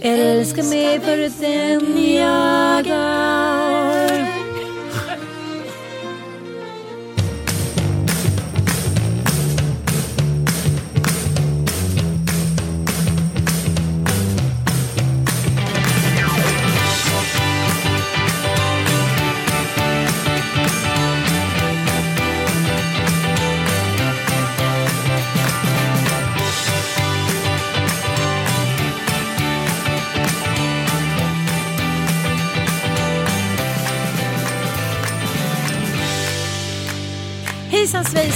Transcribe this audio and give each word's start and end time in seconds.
Älska 0.00 0.62
mig 0.62 1.00
för 1.00 1.16
den 1.16 2.14
jag 2.14 2.86
är. 2.86 3.47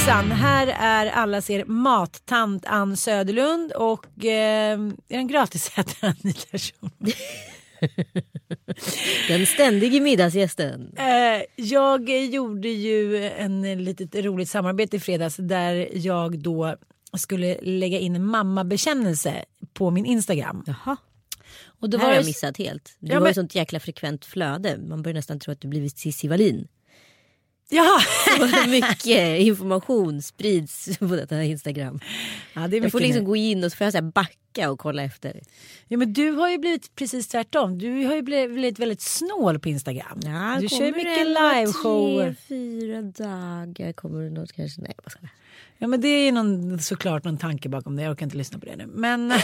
Hejsan 0.03 0.31
här 0.33 0.67
är 0.81 1.07
allas 1.11 1.51
er 1.51 1.65
mattant 1.65 2.65
Ann 2.67 2.97
Söderlund 2.97 3.73
och 3.73 4.25
eh, 4.25 4.79
är 5.09 5.19
en 5.19 5.29
gratisätare 5.29 6.15
Anita 6.25 6.59
Schulman. 6.59 6.93
Den 9.29 9.47
ständige 9.47 10.01
middagsgästen. 10.01 10.95
Eh, 10.99 11.43
jag 11.57 12.11
gjorde 12.11 12.69
ju 12.69 13.25
en 13.29 13.85
litet 13.85 14.15
roligt 14.15 14.49
samarbete 14.49 14.97
i 14.97 15.01
fredags 15.01 15.37
där 15.37 15.89
jag 15.93 16.39
då 16.39 16.77
skulle 17.17 17.59
lägga 17.63 17.99
in 17.99 18.17
en 18.17 18.25
mammabekännelse 18.25 19.45
på 19.73 19.91
min 19.91 20.07
Instagram. 20.07 20.65
Jaha. 20.67 20.97
Och 21.81 21.91
Det 21.91 21.97
då 21.97 22.01
här 22.01 22.07
har 22.09 22.15
jag 22.15 22.23
det- 22.25 22.29
missat 22.29 22.57
helt. 22.57 22.97
Du 22.99 23.09
Ja, 23.09 23.15
har 23.15 23.21
men- 23.21 23.31
ju 23.31 23.35
sånt 23.35 23.55
jäkla 23.55 23.81
frekvent 23.81 24.25
flöde. 24.25 24.79
Man 24.89 25.03
börjar 25.03 25.15
nästan 25.15 25.39
tro 25.41 25.53
att 25.53 25.61
du 25.61 25.69
blivit 25.69 25.99
Cissi 25.99 26.29
Wallin. 26.29 26.69
Ja. 27.73 27.99
Så 28.65 28.69
mycket 28.69 29.41
information 29.41 30.23
sprids 30.23 30.99
på 30.99 31.07
detta 31.07 31.43
Instagram. 31.43 32.01
ja, 32.55 32.69
det 32.69 32.77
är 32.77 32.83
Jag 32.83 32.93
får 32.93 33.01
liksom 33.01 33.23
nu. 33.23 33.27
gå 33.27 33.37
in 33.37 33.65
och 33.65 33.73
så 33.73 33.77
får 33.77 33.85
jag 33.85 33.93
så 33.93 34.03
backa 34.03 34.71
och 34.71 34.79
kolla 34.79 35.03
efter. 35.03 35.41
Ja, 35.89 35.99
men 35.99 36.13
du 36.13 36.31
har 36.31 36.51
ju 36.51 36.59
blivit 36.59 36.95
precis 36.97 37.29
tvärtom. 37.29 37.79
Du 37.79 38.05
har 38.07 38.15
ju 38.15 38.23
blivit 38.23 38.79
väldigt 38.79 39.01
snål 39.01 39.59
på 39.59 39.69
Instagram. 39.69 40.21
du 40.61 40.69
kör 40.69 40.85
ju 40.85 40.93
mycket 40.93 41.27
liveshower. 41.27 42.25
Tre, 42.25 42.35
fyra 42.49 43.03
dagar 43.03 43.93
kommer 43.93 44.23
det 44.23 44.31
något 44.31 44.53
kanske. 44.53 44.81
Nej, 44.81 44.95
vad 45.05 45.13
ska 45.13 45.21
jag? 45.21 45.31
Ja 45.79 45.87
men 45.89 46.01
det 46.01 46.09
är 46.09 46.33
någon, 46.33 46.79
såklart 46.79 47.25
någon 47.25 47.39
tanke 47.39 47.69
bakom 47.69 47.97
det. 47.97 48.03
Jag 48.03 48.13
orkar 48.13 48.27
inte 48.27 48.37
lyssna 48.37 48.59
på 48.59 48.67
det 48.67 48.77
nu. 48.77 48.87
Men... 48.87 49.33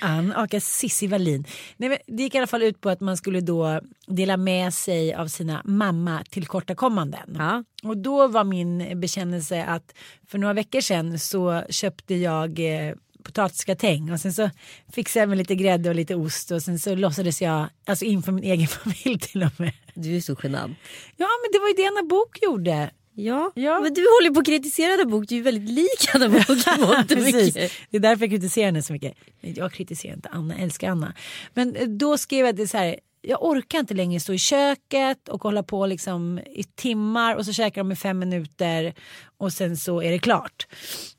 Ann 0.00 0.32
aka 0.32 0.60
Sissi 0.60 1.06
Wallin. 1.06 1.46
Nej, 1.76 1.88
men 1.88 1.98
det 2.06 2.22
gick 2.22 2.34
i 2.34 2.38
alla 2.38 2.46
fall 2.46 2.62
ut 2.62 2.80
på 2.80 2.90
att 2.90 3.00
man 3.00 3.16
skulle 3.16 3.40
då 3.40 3.80
dela 4.06 4.36
med 4.36 4.74
sig 4.74 5.14
av 5.14 5.26
sina 5.26 5.62
mamma 5.64 6.24
tillkortakommanden. 6.30 7.36
Ja. 7.38 7.64
Och 7.82 7.96
då 7.96 8.26
var 8.28 8.44
min 8.44 9.00
bekännelse 9.00 9.64
att 9.64 9.94
för 10.26 10.38
några 10.38 10.54
veckor 10.54 10.80
sedan 10.80 11.18
så 11.18 11.62
köpte 11.70 12.14
jag 12.14 12.58
eh, 12.58 12.94
potatisgratäng 13.26 14.12
och 14.12 14.20
sen 14.20 14.32
så 14.32 14.50
fixade 14.92 15.22
jag 15.22 15.28
med 15.28 15.38
lite 15.38 15.54
grädde 15.54 15.88
och 15.88 15.94
lite 15.94 16.14
ost 16.14 16.50
och 16.50 16.62
sen 16.62 16.78
så 16.78 16.94
låtsades 16.94 17.42
jag, 17.42 17.66
alltså 17.86 18.04
inför 18.04 18.32
min 18.32 18.44
egen 18.44 18.68
familj 18.68 19.18
till 19.18 19.42
och 19.42 19.60
med. 19.60 19.72
Du 19.94 20.16
är 20.16 20.20
så 20.20 20.36
genant. 20.42 20.78
Ja 21.16 21.28
men 21.42 21.52
det 21.52 21.58
var 21.58 21.68
ju 21.68 21.74
det 21.74 21.86
Anna 21.86 22.08
Bok 22.08 22.38
gjorde. 22.42 22.90
Ja. 23.16 23.52
Ja. 23.54 23.80
men 23.80 23.94
du 23.94 24.00
håller 24.00 24.34
på 24.34 24.40
att 24.40 24.46
kritisera 24.46 24.92
Anna 24.92 25.04
Bok. 25.04 25.28
Du 25.28 25.34
är 25.34 25.36
ju 25.36 25.42
väldigt 25.42 25.70
lik 25.70 26.14
Anna 26.14 26.28
Bok 26.28 26.50
i 26.50 26.80
mångt 26.80 27.10
och 27.10 27.18
Precis. 27.18 27.54
Det 27.90 27.96
är 27.96 28.00
därför 28.00 28.22
jag 28.24 28.30
kritiserar 28.30 28.66
henne 28.66 28.82
så 28.82 28.92
mycket. 28.92 29.14
Jag 29.40 29.72
kritiserar 29.72 30.14
inte 30.14 30.28
Anna, 30.32 30.54
jag 30.54 30.62
älskar 30.62 30.90
Anna. 30.90 31.14
Men 31.54 31.76
eh, 31.76 31.88
då 31.88 32.18
skrev 32.18 32.46
jag 32.46 32.56
det 32.56 32.68
så 32.68 32.76
här. 32.76 32.96
Jag 33.28 33.44
orkar 33.44 33.78
inte 33.78 33.94
längre 33.94 34.20
stå 34.20 34.32
i 34.32 34.38
köket 34.38 35.28
och 35.28 35.42
hålla 35.42 35.62
på 35.62 35.86
liksom 35.86 36.38
i 36.38 36.64
timmar 36.64 37.36
och 37.36 37.46
så 37.46 37.52
käkar 37.52 37.80
de 37.80 37.92
i 37.92 37.96
fem 37.96 38.18
minuter 38.18 38.94
och 39.38 39.52
sen 39.52 39.76
så 39.76 40.02
är 40.02 40.10
det 40.10 40.18
klart. 40.18 40.66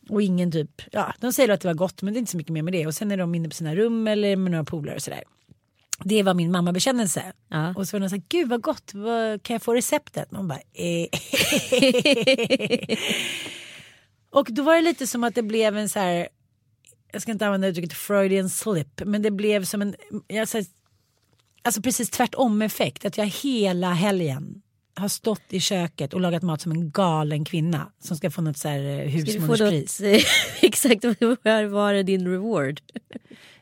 Och 0.10 0.22
ingen 0.22 0.52
typ, 0.52 0.82
ja 0.92 1.14
de 1.20 1.34
säger 1.34 1.50
att 1.50 1.62
det 1.62 1.68
var 1.68 1.76
gott 1.76 2.02
men 2.02 2.14
det 2.14 2.18
är 2.18 2.20
inte 2.20 2.32
så 2.32 2.38
mycket 2.38 2.54
mer 2.54 2.62
med 2.62 2.74
det 2.74 2.88
och 2.88 2.94
sen 2.94 3.12
är 3.12 3.18
de 3.18 3.36
inne 3.36 3.50
på 3.50 3.56
sina 3.56 3.76
rum 3.76 4.08
eller 4.08 4.36
med 4.36 4.52
några 4.52 4.64
polare 4.64 4.96
och 4.96 5.02
sådär. 5.02 5.24
Det 6.04 6.24
var 6.24 6.34
min 6.34 6.52
mammabekännelse. 6.52 7.34
Ja. 7.50 7.74
Och 7.76 7.88
så 7.88 7.98
var 7.98 8.00
de 8.00 8.10
så 8.10 8.16
här, 8.16 8.24
gud 8.30 8.50
vad 8.50 8.62
gott, 8.62 8.92
vad, 8.94 9.44
kan 9.44 9.54
jag 9.54 9.62
få 9.62 9.74
receptet? 9.74 10.32
Man 10.32 10.48
bara, 10.48 10.60
eh. 10.74 11.08
Och 14.30 14.48
då 14.50 14.64
var 14.64 14.76
det 14.76 14.82
lite 14.82 15.08
som 15.08 15.24
att 15.24 15.36
det 15.36 15.44
blev 15.44 15.78
en 15.78 15.90
så 15.90 16.00
här, 16.00 16.28
jag 17.12 17.22
ska 17.22 17.32
inte 17.32 17.46
använda 17.46 17.68
uttrycket 17.68 17.94
Freudian 17.94 18.50
slip, 18.50 19.02
men 19.06 19.22
det 19.22 19.32
blev 19.32 19.66
som 19.66 19.82
en, 19.82 19.96
jag, 20.28 20.48
så 20.48 20.58
här, 20.58 20.66
alltså 21.62 21.82
precis 21.82 22.10
tvärtom 22.10 22.62
effekt. 22.62 23.06
Att 23.06 23.18
jag 23.18 23.26
hela 23.26 23.94
helgen 23.94 24.62
har 24.96 25.08
stått 25.08 25.42
i 25.50 25.60
köket 25.60 26.14
och 26.14 26.22
lagat 26.22 26.44
mat 26.44 26.62
som 26.62 26.72
en 26.72 26.92
galen 26.92 27.46
kvinna 27.46 27.92
som 28.00 28.18
ska 28.18 28.32
få 28.32 28.42
något 28.42 28.58
så 28.58 28.68
här 28.68 28.80
eh, 28.80 29.10
husmoderspris. 29.10 30.02
exakt, 30.62 31.06
vad 31.44 31.66
var 31.66 32.04
din 32.04 32.28
reward? 32.28 32.82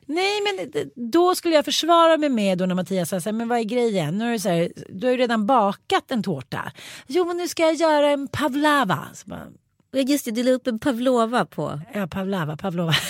Nej 0.06 0.42
men 0.42 0.72
då 1.12 1.36
skulle 1.36 1.56
jag 1.56 1.66
försvara 1.66 2.18
mig 2.18 2.30
med 2.30 2.58
då 2.58 2.66
när 2.66 2.76
Mattias 2.76 3.10
sa 3.10 3.22
så 3.22 3.30
här, 3.30 3.34
men 3.34 3.48
vad 3.48 3.60
är 3.60 3.64
grejen? 3.64 4.18
Nu 4.18 4.28
är 4.28 4.32
det 4.32 4.40
så 4.40 4.50
här, 4.50 4.72
du 4.90 5.08
har 5.08 5.12
ju 5.12 5.18
redan 5.18 5.46
bakat 5.46 6.12
en 6.12 6.24
tårta. 6.24 6.72
Jo 7.08 7.26
men 7.26 7.38
nu 7.38 7.48
ska 7.48 7.64
jag 7.64 7.74
göra 7.74 8.10
en 8.10 8.28
pavlava. 8.28 9.08
Så 9.14 9.30
bara, 9.30 9.48
Ja, 9.96 10.02
Just 10.02 10.26
det, 10.26 10.32
du 10.32 10.44
la 10.44 10.52
upp 10.52 10.68
en 10.68 10.80
pavlova 10.80 11.46
på. 11.46 11.80
ja 11.94 12.08
pavlava, 12.08 12.58
pavlova. 12.58 12.94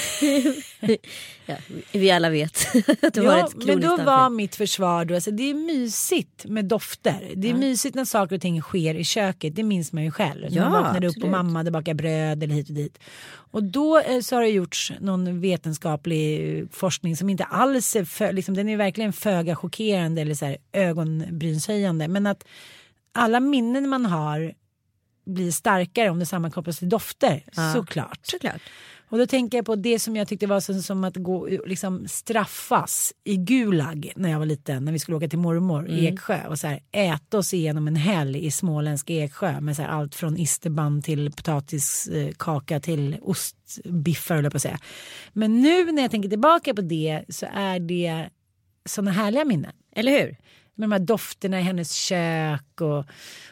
Ja, 1.47 1.55
vi 1.91 2.11
alla 2.11 2.29
vet 2.29 2.67
att 3.01 3.15
har 3.15 3.23
Ja, 3.23 3.45
ett 3.47 3.55
men 3.55 3.65
kroniskt 3.65 3.81
då 3.87 3.91
anfall. 3.91 4.05
var 4.05 4.29
mitt 4.29 4.55
försvar 4.55 5.05
då, 5.05 5.15
alltså, 5.15 5.31
det 5.31 5.49
är 5.49 5.53
mysigt 5.53 6.45
med 6.45 6.65
dofter. 6.65 7.31
Det 7.35 7.47
är 7.47 7.51
Ja. 7.51 7.57
mysigt 7.57 7.95
när 7.95 8.05
saker 8.05 8.35
och 8.35 8.41
ting 8.41 8.61
sker 8.61 8.95
i 8.95 9.03
köket, 9.03 9.55
det 9.55 9.63
minns 9.63 9.93
man 9.93 10.03
ju 10.03 10.11
själv. 10.11 10.41
när 10.41 10.57
Ja, 10.57 10.69
man 10.69 10.83
vaknade 10.83 11.07
upp 11.07 11.23
och 11.23 11.29
mamma 11.29 11.59
hade 11.59 11.71
bakat 11.71 11.97
bröd 11.97 12.43
eller 12.43 12.55
hit 12.55 12.69
och 12.69 12.75
dit. 12.75 12.97
Och 13.51 13.63
då 13.63 13.99
eh, 13.99 14.19
så 14.19 14.35
har 14.35 14.41
det 14.41 14.49
gjorts 14.49 14.91
någon 14.99 15.41
vetenskaplig 15.41 16.57
eh, 16.59 16.65
forskning 16.71 17.17
som 17.17 17.29
inte 17.29 17.43
alls 17.43 17.95
är, 17.95 18.05
för, 18.05 18.33
liksom, 18.33 18.55
den 18.55 18.69
är 18.69 18.77
verkligen 18.77 19.13
föga 19.13 19.55
chockerande 19.55 20.21
eller 20.21 20.35
så 20.35 20.45
här 20.45 20.57
ögonbrynshöjande. 20.73 22.07
Men 22.07 22.27
att 22.27 22.43
alla 23.13 23.39
minnen 23.39 23.89
man 23.89 24.05
har 24.05 24.53
blir 25.25 25.51
starkare 25.51 26.09
om 26.09 26.19
det 26.19 26.25
sammankopplas 26.25 26.79
till 26.79 26.89
dofter, 26.89 27.43
Ja. 27.55 27.73
såklart. 27.73 28.19
Såklart. 28.23 28.61
Och 29.09 29.17
då 29.17 29.27
tänker 29.27 29.57
jag 29.57 29.65
på 29.65 29.75
det 29.75 29.99
som 29.99 30.15
jag 30.15 30.27
tyckte 30.27 30.47
var 30.47 30.59
som, 30.59 30.81
som 30.81 31.03
att 31.03 31.15
gå 31.15 31.47
liksom 31.65 32.07
straffas 32.07 33.13
i 33.23 33.35
Gulag 33.37 34.11
när 34.15 34.29
jag 34.29 34.39
var 34.39 34.45
liten. 34.45 34.85
När 34.85 34.91
vi 34.91 34.99
skulle 34.99 35.17
åka 35.17 35.27
till 35.27 35.39
mormor 35.39 35.87
i 35.89 36.07
Eksjö 36.07 36.47
och 36.47 36.59
så 36.59 36.67
här, 36.67 36.79
äta 36.91 37.37
oss 37.37 37.53
igenom 37.53 37.87
en 37.87 37.95
helg 37.95 38.45
i 38.45 38.51
småländsk 38.51 39.09
Eksjö 39.09 39.61
med 39.61 39.75
så 39.75 39.81
här, 39.81 39.89
allt 39.89 40.15
från 40.15 40.37
isterband 40.37 41.03
till 41.03 41.31
potatiskaka 41.31 42.79
till 42.79 43.17
ostbiffar 43.21 44.35
höll 44.35 44.43
jag 44.43 44.53
på 44.53 44.57
att 44.57 44.61
säga. 44.61 44.79
Men 45.33 45.61
nu 45.61 45.91
när 45.91 46.01
jag 46.01 46.11
tänker 46.11 46.29
tillbaka 46.29 46.73
på 46.73 46.81
det 46.81 47.23
så 47.29 47.45
är 47.53 47.79
det 47.79 48.29
sådana 48.85 49.11
härliga 49.11 49.45
minnen. 49.45 49.71
Eller 49.95 50.11
hur? 50.11 50.37
Med 50.75 50.89
de 50.89 50.91
här 50.91 50.99
dofterna 50.99 51.59
i 51.59 51.63
hennes 51.63 51.93
kök 51.93 52.81
och 52.81 53.05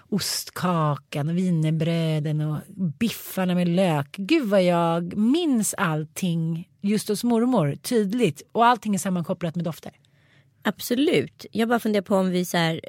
ostkakan 0.10 1.30
och 1.30 1.38
wienerbröden 1.38 2.42
och 2.42 2.58
biffarna 3.00 3.56
med 3.56 3.68
lök. 3.68 4.16
Gud 4.18 4.50
vad 4.50 4.64
jag 4.64 5.18
minns 5.18 5.74
allting 5.74 6.70
just 6.82 7.08
hos 7.10 7.24
mormor 7.24 7.76
tydligt 7.76 8.42
och 8.52 8.66
allting 8.66 8.96
är 8.96 9.00
sammankopplat 9.00 9.56
med 9.56 9.66
dofter. 9.66 9.92
Absolut. 10.62 11.46
Jag 11.52 11.70
bara 11.70 11.80
funderar 11.80 12.04
på 12.04 12.16
om 12.16 12.30
vi 12.30 12.46
så 12.46 12.58
här, 12.58 12.82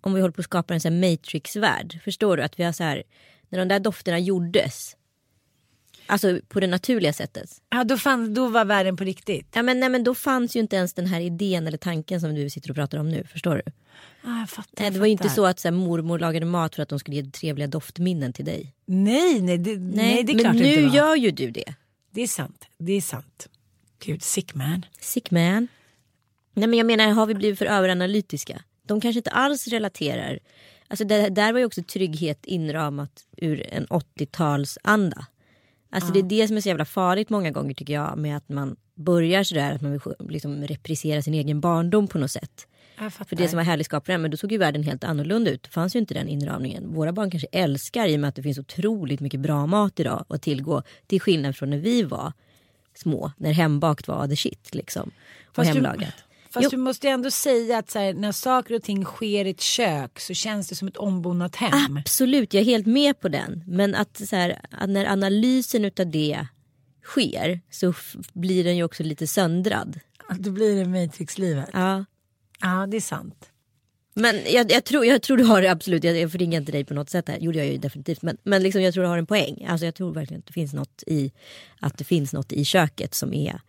om 0.00 0.14
vi 0.14 0.20
håller 0.20 0.32
på 0.32 0.40
att 0.40 0.44
skapa 0.44 0.74
en 0.74 0.80
så 0.80 0.88
här 0.88 1.10
Matrix-värld. 1.10 2.00
Förstår 2.04 2.36
du? 2.36 2.42
Att 2.42 2.58
vi 2.58 2.64
har 2.64 2.72
så 2.72 2.84
här, 2.84 3.02
när 3.48 3.58
de 3.58 3.68
där 3.68 3.80
dofterna 3.80 4.18
gjordes. 4.18 4.96
Alltså 6.06 6.40
på 6.48 6.60
det 6.60 6.66
naturliga 6.66 7.12
sättet. 7.12 7.50
Ja, 7.70 7.84
då, 7.84 7.96
fann, 7.96 8.34
då 8.34 8.48
var 8.48 8.64
världen 8.64 8.96
på 8.96 9.04
riktigt. 9.04 9.46
Ja, 9.54 9.62
men, 9.62 9.80
nej, 9.80 9.88
men 9.88 10.04
då 10.04 10.14
fanns 10.14 10.56
ju 10.56 10.60
inte 10.60 10.76
ens 10.76 10.94
den 10.94 11.06
här 11.06 11.20
idén 11.20 11.66
eller 11.66 11.78
tanken 11.78 12.20
som 12.20 12.34
du 12.34 12.50
sitter 12.50 12.70
och 12.70 12.76
pratar 12.76 12.98
om 12.98 13.08
nu. 13.08 13.24
Förstår 13.24 13.62
du? 13.64 13.72
Ah, 14.22 14.40
jag 14.40 14.50
fattar, 14.50 14.82
Nej, 14.82 14.90
det 14.90 14.98
var 14.98 15.06
ju 15.06 15.12
inte 15.12 15.28
så 15.28 15.46
att 15.46 15.60
så 15.60 15.68
här, 15.68 15.72
mormor 15.72 16.18
lagade 16.18 16.46
mat 16.46 16.74
för 16.74 16.82
att 16.82 16.88
de 16.88 16.98
skulle 16.98 17.16
ge 17.16 17.30
trevliga 17.30 17.66
doftminnen 17.66 18.32
till 18.32 18.44
dig. 18.44 18.74
Nej, 18.86 19.40
nej, 19.40 19.58
det, 19.58 19.76
nej, 19.76 20.24
det 20.24 20.32
är 20.32 20.34
men 20.34 20.44
klart 20.44 20.56
det 20.56 20.62
nu 20.62 20.74
inte 20.74 20.96
gör 20.96 21.16
ju 21.16 21.30
du 21.30 21.50
det. 21.50 21.74
Det 22.10 22.22
är 22.22 22.26
sant. 22.26 22.64
Det 22.78 22.92
är 22.92 23.00
sant. 23.00 23.48
Gud, 24.04 24.22
sick 24.22 24.54
man. 24.54 24.86
Sick 25.00 25.30
man. 25.30 25.68
Nej 26.54 26.68
men 26.68 26.78
jag 26.78 26.86
menar, 26.86 27.08
har 27.08 27.26
vi 27.26 27.34
blivit 27.34 27.58
för 27.58 27.66
överanalytiska? 27.66 28.62
De 28.82 29.00
kanske 29.00 29.18
inte 29.18 29.30
alls 29.30 29.68
relaterar. 29.68 30.38
Alltså 30.88 31.04
där, 31.04 31.30
där 31.30 31.52
var 31.52 31.58
ju 31.58 31.66
också 31.66 31.82
trygghet 31.82 32.46
inramat 32.46 33.24
ur 33.36 33.66
en 33.72 33.86
80-talsanda. 33.86 35.24
Alltså 35.90 36.12
det 36.12 36.18
är 36.18 36.22
det 36.22 36.48
som 36.48 36.56
är 36.56 36.60
så 36.60 36.68
jävla 36.68 36.84
farligt 36.84 37.30
många 37.30 37.50
gånger 37.50 37.74
tycker 37.74 37.94
jag 37.94 38.18
med 38.18 38.36
att 38.36 38.48
man 38.48 38.76
börjar 38.94 39.44
sådär 39.44 39.72
att 39.72 39.80
man 39.80 39.92
vill 39.92 40.00
liksom 40.28 40.62
reprisera 40.62 41.22
sin 41.22 41.34
egen 41.34 41.60
barndom 41.60 42.08
på 42.08 42.18
något 42.18 42.30
sätt. 42.30 42.66
För 43.28 43.36
det 43.36 43.48
som 43.48 43.56
var 43.56 43.64
härligt 43.64 43.86
skaparen, 43.86 44.22
men 44.22 44.30
då 44.30 44.36
såg 44.36 44.52
ju 44.52 44.58
världen 44.58 44.82
helt 44.82 45.04
annorlunda 45.04 45.50
ut. 45.50 45.62
Det 45.62 45.68
fanns 45.68 45.96
ju 45.96 45.98
inte 45.98 46.14
den 46.14 46.28
inramningen. 46.28 46.94
Våra 46.94 47.12
barn 47.12 47.30
kanske 47.30 47.48
älskar 47.52 48.06
i 48.06 48.16
och 48.16 48.20
med 48.20 48.28
att 48.28 48.34
det 48.34 48.42
finns 48.42 48.58
otroligt 48.58 49.20
mycket 49.20 49.40
bra 49.40 49.66
mat 49.66 50.00
idag 50.00 50.24
att 50.28 50.42
tillgå. 50.42 50.82
Till 51.06 51.20
skillnad 51.20 51.56
från 51.56 51.70
när 51.70 51.78
vi 51.78 52.02
var 52.02 52.32
små, 52.94 53.32
när 53.36 53.52
hembakt 53.52 54.08
var 54.08 54.28
the 54.28 54.36
shit 54.36 54.74
liksom. 54.74 55.10
Och 55.48 55.54
Fast 55.54 55.68
hemlagat. 55.68 56.14
Fast 56.56 56.64
Jo. 56.64 56.70
du 56.70 56.76
måste 56.76 57.06
ju 57.06 57.12
ändå 57.12 57.30
säga 57.30 57.78
att 57.78 57.94
här, 57.94 58.14
när 58.14 58.32
saker 58.32 58.74
och 58.74 58.82
ting 58.82 59.04
sker 59.04 59.44
i 59.44 59.50
ett 59.50 59.60
kök 59.60 60.20
så 60.20 60.34
känns 60.34 60.68
det 60.68 60.74
som 60.74 60.88
ett 60.88 60.96
ombonat 60.96 61.56
hem. 61.56 61.96
Absolut, 61.96 62.54
jag 62.54 62.60
är 62.60 62.64
helt 62.64 62.86
med 62.86 63.20
på 63.20 63.28
den. 63.28 63.62
Men 63.66 63.94
att, 63.94 64.16
så 64.28 64.36
här, 64.36 64.60
att 64.70 64.90
när 64.90 65.06
analysen 65.06 65.84
utav 65.84 66.10
det 66.10 66.46
sker 67.04 67.60
så 67.70 67.94
blir 68.32 68.64
den 68.64 68.76
ju 68.76 68.84
också 68.84 69.02
lite 69.02 69.26
söndrad. 69.26 70.00
Då 70.38 70.50
blir 70.50 70.76
det 70.76 70.84
Matrix-livet. 70.84 71.68
Ja. 71.72 72.04
Ja, 72.60 72.86
det 72.90 72.96
är 72.96 73.00
sant. 73.00 73.50
Men 74.14 74.40
jag, 74.46 74.72
jag, 74.72 74.84
tror, 74.84 75.06
jag 75.06 75.22
tror 75.22 75.36
du 75.36 75.44
har 75.44 75.62
det 75.62 75.70
absolut, 75.70 76.04
jag, 76.04 76.18
jag 76.18 76.32
förringar 76.32 76.60
inte 76.60 76.72
dig 76.72 76.84
på 76.84 76.94
något 76.94 77.10
sätt 77.10 77.28
här, 77.28 77.38
gjorde 77.38 77.58
jag 77.58 77.66
ju 77.66 77.78
definitivt. 77.78 78.22
Men, 78.22 78.36
men 78.42 78.62
liksom, 78.62 78.82
jag 78.82 78.94
tror 78.94 79.04
du 79.04 79.08
har 79.08 79.18
en 79.18 79.26
poäng. 79.26 79.66
Alltså, 79.68 79.84
jag 79.84 79.94
tror 79.94 80.12
verkligen 80.12 80.38
att 80.38 80.46
det 80.46 80.52
finns 80.52 80.74
något 80.74 81.02
i, 81.06 81.32
att 81.80 81.98
det 81.98 82.04
finns 82.04 82.32
något 82.32 82.52
i 82.52 82.64
köket 82.64 83.14
som 83.14 83.34
är 83.34 83.60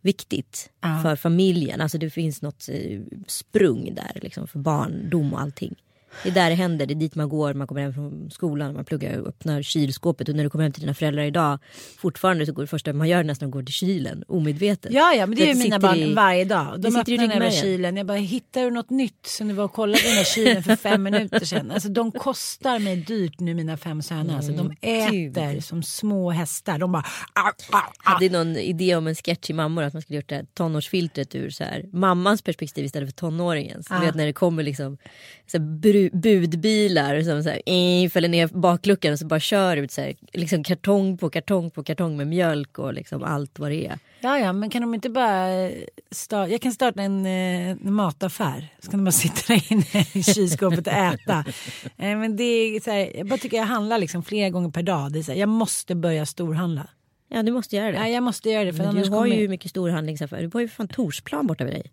viktigt 0.00 0.70
Ja. 0.80 1.00
för 1.02 1.16
familjen. 1.16 1.80
Alltså 1.80 1.98
det 1.98 2.10
finns 2.10 2.42
något 2.42 2.68
eh, 2.68 3.00
sprung 3.26 3.94
där 3.94 4.18
liksom, 4.22 4.46
för 4.48 4.58
barndom 4.58 5.32
och 5.34 5.40
allting. 5.40 5.74
Det 6.22 6.28
är 6.28 6.34
där 6.34 6.48
det 6.50 6.56
händer, 6.56 6.86
det 6.86 6.94
är 6.94 6.96
dit 6.96 7.14
man 7.14 7.28
går, 7.28 7.54
man 7.54 7.66
kommer 7.66 7.80
hem 7.82 7.94
från 7.94 8.30
skolan, 8.30 8.74
man 8.74 8.84
pluggar 8.84 9.18
och 9.20 9.28
öppnar 9.28 9.62
kylskåpet 9.62 10.28
och 10.28 10.34
när 10.34 10.44
du 10.44 10.50
kommer 10.50 10.62
hem 10.64 10.72
till 10.72 10.80
dina 10.82 10.94
föräldrar 10.94 11.22
idag 11.22 11.58
fortfarande 11.98 12.46
så 12.46 12.52
går 12.52 12.62
det 12.62 12.66
första 12.66 12.92
man 12.92 13.08
gör 13.08 13.22
nästan 13.24 13.48
att 13.48 13.52
gå 13.52 13.62
till 13.62 13.74
kylen 13.74 14.24
omedvetet. 14.28 14.92
Ja, 14.92 15.14
ja, 15.14 15.26
men 15.26 15.38
det 15.38 15.44
ju 15.44 15.54
mina 15.54 15.78
barn 15.78 15.96
i- 15.98 16.14
varje 16.14 16.44
dag. 16.44 16.80
De 16.80 16.90
sitter 16.90 17.12
i 17.12 17.14
öppnar 17.14 17.16
den 17.16 17.30
ryggmärgen. 17.30 17.62
kylen. 17.62 17.96
Jag 17.96 18.06
bara, 18.06 18.16
hittar 18.18 18.62
du 18.64 18.70
något 18.70 18.90
nytt 18.90 19.26
som 19.26 19.48
du 19.48 19.54
var 19.54 19.64
och 19.64 19.72
kollade 19.72 20.00
i 20.00 20.06
den 20.08 20.12
här 20.16 20.24
kylen 20.24 20.62
för 20.62 20.76
fem 20.76 21.02
minuter 21.02 21.44
sedan? 21.44 21.70
Alltså 21.70 21.88
de 21.88 22.12
kostar 22.12 22.78
mig 22.78 22.96
dyrt 22.96 23.40
nu 23.40 23.54
mina 23.54 23.76
fem 23.76 24.02
söner. 24.02 24.36
Alltså, 24.36 24.52
de 24.52 24.70
äter 24.80 25.08
Mm, 25.08 25.54
gud. 25.54 25.64
som 25.64 25.82
små 25.82 26.30
hästar. 26.30 26.78
De 26.78 26.92
bara, 26.92 27.04
ah, 27.32 27.40
ah, 27.72 27.78
ah. 27.78 27.82
hade 28.12 28.28
någon 28.28 28.56
idé 28.56 28.96
om 28.96 29.06
en 29.06 29.14
sketch 29.14 29.40
till 29.40 29.54
mammor 29.54 29.82
att 29.82 29.92
man 29.92 30.02
skulle 30.02 30.16
gjort 30.16 30.28
det 30.28 30.34
här 30.34 30.46
tonårsfiltret 30.54 31.34
ur 31.34 31.50
så 31.50 31.64
här, 31.64 31.84
mammans 31.92 32.42
perspektiv 32.42 32.84
istället 32.84 33.08
för 33.08 33.16
tonåringens. 33.16 33.86
Ah. 33.90 33.98
Du 34.00 34.06
vet 34.06 34.14
när 34.14 34.26
det 34.26 34.32
kommer 34.32 34.62
liksom 34.62 34.98
så 35.46 35.58
här, 35.58 35.64
budbilar 36.12 37.22
som 37.22 37.42
så 37.42 37.48
här, 37.48 37.62
eh, 37.66 38.10
fäller 38.10 38.28
ner 38.28 38.46
bakluckan 38.46 39.12
och 39.12 39.18
så 39.18 39.26
bara 39.26 39.40
kör 39.40 39.76
ut 39.76 39.92
så 39.92 40.00
här, 40.00 40.14
liksom 40.32 40.64
kartong 40.64 41.18
på 41.18 41.30
kartong 41.30 41.70
på 41.70 41.82
kartong 41.82 42.16
med 42.16 42.26
mjölk 42.26 42.78
och 42.78 42.94
liksom 42.94 43.22
allt 43.22 43.58
vad 43.58 43.70
det 43.70 43.86
är. 43.86 43.98
Ja, 44.20 44.38
ja, 44.38 44.52
men 44.52 44.70
kan 44.70 44.82
de 44.82 44.94
inte 44.94 45.10
bara 45.10 45.70
starta, 46.10 46.50
jag 46.50 46.60
kan 46.60 46.72
starta 46.72 47.02
en, 47.02 47.26
eh, 47.26 47.70
en 47.70 47.92
mataffär. 47.92 48.68
Så 48.78 48.90
kan 48.90 49.00
de 49.00 49.04
bara 49.04 49.12
sitta 49.12 49.54
där 49.54 49.72
inne 49.72 50.06
i 50.12 50.22
kylskåpet 50.22 50.86
och 50.86 50.92
äta. 50.92 51.44
Eh, 51.96 52.16
men 52.18 52.36
det 52.36 52.44
är 52.44 52.80
så 52.80 52.90
här, 52.90 53.12
jag 53.16 53.26
bara 53.26 53.38
tycker 53.38 53.56
jag 53.56 53.64
handlar 53.64 53.98
liksom 53.98 54.22
flera 54.22 54.50
gånger 54.50 54.70
per 54.70 54.82
dag. 54.82 55.12
Det 55.12 55.18
är 55.18 55.22
så 55.22 55.32
här, 55.32 55.38
jag 55.38 55.48
måste 55.48 55.94
börja 55.94 56.26
storhandla. 56.26 56.88
Ja 57.28 57.42
du 57.42 57.52
måste 57.52 57.76
göra 57.76 57.92
det. 57.92 57.98
Ja, 57.98 58.08
jag 58.08 58.22
måste 58.22 58.50
göra 58.50 58.64
det 58.64 58.72
för 58.72 58.84
Men 58.84 58.94
du 58.94 59.00
har 59.00 59.18
kommer 59.18 59.36
ju 59.36 59.48
mycket 59.48 59.70
storhandlingsaffärer. 59.70 60.42
Du 60.42 60.50
har 60.52 60.60
ju 60.60 60.68
fan 60.68 60.88
Torsplan 60.88 61.46
borta 61.46 61.64
vid 61.64 61.74
dig. 61.74 61.92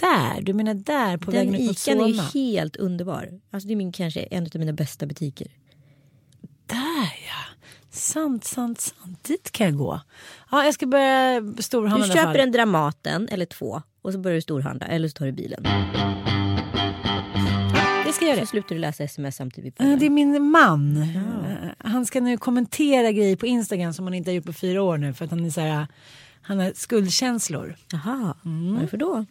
Där, 0.00 0.42
du 0.42 0.52
menar 0.54 0.74
där 0.74 1.16
på 1.16 1.30
Den 1.30 1.40
vägen 1.40 1.54
upp 1.54 1.66
mot 1.66 1.76
Ican 1.88 2.00
är 2.00 2.06
ju 2.06 2.14
Solna. 2.14 2.28
helt 2.34 2.76
underbar. 2.76 3.28
Alltså 3.50 3.66
det 3.68 3.74
är 3.74 3.76
min, 3.76 3.92
kanske 3.92 4.20
en 4.20 4.42
av 4.44 4.50
mina 4.54 4.72
bästa 4.72 5.06
butiker. 5.06 5.48
Där 6.66 7.12
ja. 7.26 7.56
Sant, 7.90 8.44
sant, 8.44 8.80
sant. 8.80 9.24
Dit 9.24 9.50
kan 9.52 9.66
jag 9.66 9.76
gå. 9.76 10.00
Ja, 10.50 10.64
jag 10.64 10.74
ska 10.74 10.86
börja 10.86 11.42
storhandla 11.58 12.06
Du 12.06 12.12
köper 12.12 12.38
en 12.38 12.52
Dramaten 12.52 13.28
eller 13.28 13.46
två 13.46 13.82
och 14.02 14.12
så 14.12 14.18
börjar 14.18 14.34
du 14.34 14.40
storhandla 14.42 14.86
eller 14.86 15.08
så 15.08 15.12
tar 15.12 15.26
du 15.26 15.32
bilen. 15.32 15.62
Det 18.06 18.12
ska 18.12 18.24
jag 18.24 18.34
göra. 18.36 18.46
Så 18.46 18.50
slutar 18.50 18.74
du 18.74 18.80
läsa 18.80 19.04
sms 19.04 19.36
samtidigt. 19.36 19.74
Ja, 19.78 19.84
det 20.00 20.06
är 20.06 20.10
min 20.10 20.50
man. 20.50 20.96
Eh, 21.02 21.88
Han 21.90 22.06
ska 22.06 22.20
nu 22.20 22.36
kommentera 22.36 23.12
grejer 23.12 23.36
på 23.36 23.46
Instagram 23.46 23.92
som 23.92 24.04
han 24.04 24.14
inte 24.14 24.30
har 24.30 24.34
gjort 24.34 24.44
på 24.46 24.52
fyra 24.52 24.82
år 24.82 24.98
nu 24.98 25.14
för 25.14 25.24
att 25.24 25.30
han 25.30 25.44
är 25.44 25.50
så 25.50 25.60
här, 25.60 25.86
han 26.42 26.58
har 26.58 26.72
skuldkänslor. 26.74 27.76
Jaha, 27.92 28.34
Mm. 28.44 28.80
varför 28.80 28.96
då? 28.96 29.24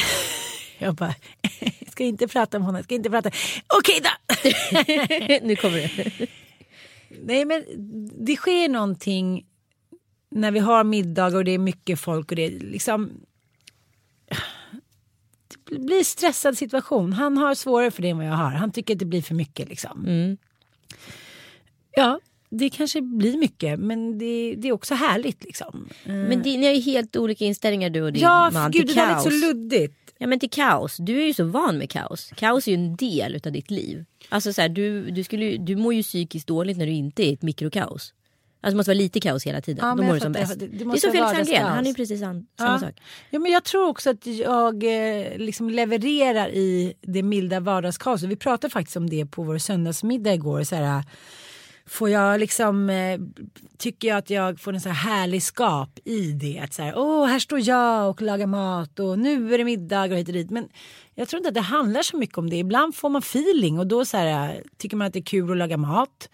Jag 0.78 0.94
bara, 0.94 1.14
ska 1.90 2.04
inte 2.04 2.28
prata 2.28 2.56
om 2.56 2.62
honom, 2.62 2.76
jag 2.76 2.84
ska 2.84 2.94
inte 2.94 3.10
prata. 3.10 3.30
Okej 3.78 4.00
då! 4.02 4.10
nu 5.46 5.56
kommer 5.56 5.78
det. 5.78 6.28
Nej 7.22 7.44
men 7.44 7.64
det 8.26 8.36
sker 8.36 8.68
någonting 8.68 9.46
när 10.30 10.50
vi 10.50 10.58
har 10.58 10.84
middagar 10.84 11.36
och 11.36 11.44
det 11.44 11.50
är 11.50 11.58
mycket 11.58 12.00
folk 12.00 12.30
och 12.30 12.36
det 12.36 12.44
är 12.44 12.50
liksom 12.50 13.10
det 15.70 15.78
blir 15.78 16.04
stressad 16.04 16.58
situation. 16.58 17.12
Han 17.12 17.36
har 17.36 17.54
svårare 17.54 17.90
för 17.90 18.02
det 18.02 18.08
än 18.08 18.16
vad 18.16 18.26
jag 18.26 18.32
har. 18.32 18.50
Han 18.50 18.72
tycker 18.72 18.94
att 18.94 18.98
det 18.98 19.04
blir 19.04 19.22
för 19.22 19.34
mycket 19.34 19.68
liksom. 19.68 20.04
Mm. 20.06 20.36
Ja, 21.90 22.20
det 22.50 22.70
kanske 22.70 23.00
blir 23.02 23.38
mycket 23.38 23.80
men 23.80 24.18
det, 24.18 24.54
det 24.58 24.68
är 24.68 24.72
också 24.72 24.94
härligt 24.94 25.44
liksom. 25.44 25.88
Men 26.04 26.42
det, 26.42 26.58
ni 26.58 26.66
har 26.66 26.72
ju 26.74 26.80
helt 26.80 27.16
olika 27.16 27.44
inställningar 27.44 27.90
du 27.90 28.02
och 28.02 28.12
din 28.12 28.22
Ja, 28.22 28.50
man 28.52 28.70
gud 28.70 28.86
till 28.86 28.96
det 28.96 29.02
där 29.02 29.14
kaos. 29.14 29.24
lät 29.24 29.34
så 29.34 29.46
luddigt. 29.46 29.94
Ja 30.18 30.26
men 30.26 30.40
till 30.40 30.50
kaos, 30.50 30.96
du 30.96 31.22
är 31.22 31.26
ju 31.26 31.34
så 31.34 31.44
van 31.44 31.78
med 31.78 31.90
kaos. 31.90 32.30
Kaos 32.36 32.66
är 32.68 32.72
ju 32.72 32.74
en 32.78 32.96
del 32.96 33.34
utav 33.34 33.52
ditt 33.52 33.70
liv. 33.70 34.04
Alltså 34.28 34.52
så 34.52 34.60
här, 34.60 34.68
du, 34.68 35.10
du, 35.10 35.24
skulle, 35.24 35.56
du 35.56 35.76
mår 35.76 35.94
ju 35.94 36.02
psykiskt 36.02 36.46
dåligt 36.46 36.76
när 36.78 36.86
du 36.86 36.92
inte 36.92 37.22
är 37.22 37.26
i 37.26 37.32
ett 37.32 37.42
mikrokaos. 37.42 38.12
Alltså 38.60 38.74
det 38.74 38.76
måste 38.76 38.90
vara 38.90 38.98
lite 38.98 39.20
kaos 39.20 39.46
hela 39.46 39.60
tiden. 39.60 39.86
Ja, 39.88 39.94
Då 39.94 40.02
mår 40.02 40.14
du 40.14 40.20
som 40.20 40.32
bäst. 40.32 40.58
Det- 40.58 40.66
det 40.66 40.76
Det, 40.78 40.84
är 40.84 40.88
som 40.96 41.00
Felix 41.00 41.20
vardagskaos. 41.20 41.58
han 41.60 41.84
är 41.84 41.88
ju 41.88 41.94
precis 41.94 42.22
an, 42.22 42.46
samma 42.58 42.72
Ja. 42.72 42.78
sak. 42.78 42.94
Ja, 43.30 43.38
men 43.38 43.52
jag 43.52 43.64
tror 43.64 43.86
också 43.88 44.10
att 44.10 44.26
jag 44.26 44.84
eh, 44.84 45.38
liksom 45.38 45.70
levererar 45.70 46.48
i 46.48 46.94
det 47.02 47.22
milda 47.22 47.60
vardagskaoset. 47.60 48.28
Vi 48.28 48.36
pratade 48.36 48.72
faktiskt 48.72 48.96
om 48.96 49.10
det 49.10 49.26
på 49.26 49.42
vår 49.42 49.58
söndagsmiddag 49.58 50.34
igår. 50.34 50.62
Så 50.62 50.76
här, 50.76 51.04
får 51.86 52.10
jag 52.10 52.40
liksom, 52.40 52.90
eh, 52.90 53.20
tycker 53.78 54.08
jag 54.08 54.16
att 54.16 54.30
jag 54.30 54.60
får 54.60 54.72
en 54.72 54.80
så 54.80 54.88
här 54.88 55.10
härlig 55.10 55.42
skap 55.42 55.98
i 56.04 56.32
det. 56.32 56.58
Att 56.58 56.74
så 56.74 56.82
här, 56.82 56.98
åh, 56.98 57.26
här 57.26 57.38
står 57.38 57.60
jag 57.68 58.10
och 58.10 58.22
lagar 58.22 58.46
mat 58.46 58.98
och 58.98 59.18
nu 59.18 59.54
är 59.54 59.58
det 59.58 59.64
middag 59.64 60.02
och 60.02 60.16
hit 60.16 60.28
och 60.28 60.34
dit. 60.34 60.50
Men 60.50 60.68
jag 61.14 61.28
tror 61.28 61.38
inte 61.38 61.48
att 61.48 61.54
det 61.54 61.60
handlar 61.60 62.02
så 62.02 62.16
mycket 62.16 62.38
om 62.38 62.50
det. 62.50 62.56
Ibland 62.56 62.94
får 62.94 63.08
man 63.08 63.22
feeling 63.22 63.78
och 63.78 63.86
då 63.86 64.04
så 64.04 64.16
här, 64.16 64.62
tycker 64.76 64.96
man 64.96 65.06
att 65.06 65.12
det 65.12 65.18
är 65.18 65.22
kul 65.22 65.50
att 65.50 65.56
laga 65.56 65.76
mat. 65.76 66.28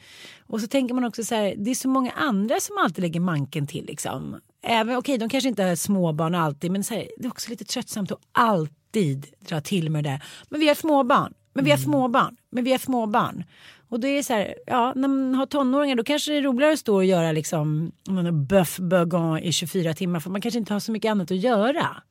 Och 0.47 0.61
så 0.61 0.67
tänker 0.67 0.95
man 0.95 1.05
också 1.05 1.25
så 1.25 1.35
här, 1.35 1.55
det 1.57 1.71
är 1.71 1.75
så 1.75 1.89
många 1.89 2.11
andra 2.11 2.61
som 2.61 2.79
alltid 2.79 3.03
lägger 3.03 3.21
manken 3.21 3.67
till 3.67 3.87
liksom. 3.87 4.41
Även, 4.63 4.97
okej, 4.97 5.19
de 5.19 5.29
kanske 5.29 5.49
inte 5.49 5.63
har 5.63 5.77
småbarn 5.77 6.35
alltid, 6.35 6.71
men 6.71 6.85
så 6.85 6.95
här, 6.95 7.09
det 7.19 7.27
är 7.27 7.31
också 7.31 7.51
lite 7.51 7.65
tröttsamt 7.65 8.13
att 8.13 8.19
alltid 8.33 9.27
dra 9.49 9.61
till 9.61 9.91
med 9.91 10.05
det 10.05 10.11
där. 10.11 10.23
Men 10.49 10.61
vi 10.61 10.69
har 10.69 10.75
småbarn, 10.75 11.35
men 11.55 11.65
vi 11.65 11.71
har 11.71 11.79
småbarn, 11.79 12.37
men 12.51 12.65
vi 12.65 12.71
har 12.71 12.79
småbarn. 12.79 13.45
Och 13.93 14.01
då 14.01 14.09
är 14.09 14.17
det 14.17 14.23
så 14.23 14.33
här, 14.33 14.55
ja 14.67 14.93
när 14.97 15.09
man 15.09 15.35
har 15.35 15.47
tonåringar 15.47 15.97
då 15.97 16.05
kanske 16.05 16.33
det 16.33 16.39
är 16.39 16.43
roligare 16.43 16.73
att 16.73 16.79
stå 16.79 16.95
och 16.95 17.05
göra 17.05 17.33
liksom 17.33 17.93
bœuf 18.49 18.81
bourguignon 18.81 19.39
i 19.39 19.53
24 19.53 19.95
timmar 19.95 20.21
för 20.21 20.31
man 20.31 20.41
kanske 20.41 20.59
inte 20.59 20.73
har 20.73 20.81
så 20.81 20.93
mycket 20.93 21.11
annat 21.11 21.31
att 21.31 21.37
göra. 21.37 22.03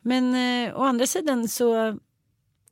Men 0.00 0.34
eh, 0.34 0.80
å 0.80 0.82
andra 0.82 1.06
sidan 1.06 1.48
så 1.48 1.98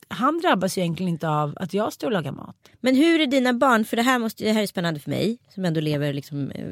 han 0.08 0.40
drabbas 0.40 0.78
ju 0.78 0.82
egentligen 0.82 1.12
inte 1.12 1.28
av 1.28 1.54
att 1.56 1.74
jag 1.74 1.92
står 1.92 2.06
och 2.06 2.12
lagar 2.12 2.32
mat. 2.32 2.56
Men 2.80 2.96
hur 2.96 3.20
är 3.20 3.26
dina 3.26 3.52
barn, 3.52 3.84
för 3.84 3.96
det 3.96 4.02
här, 4.02 4.18
måste, 4.18 4.44
det 4.44 4.52
här 4.52 4.62
är 4.62 4.66
spännande 4.66 5.00
för 5.00 5.10
mig 5.10 5.38
som 5.48 5.64
ändå 5.64 5.80
lever 5.80 6.12
liksom 6.12 6.50
eh, 6.50 6.64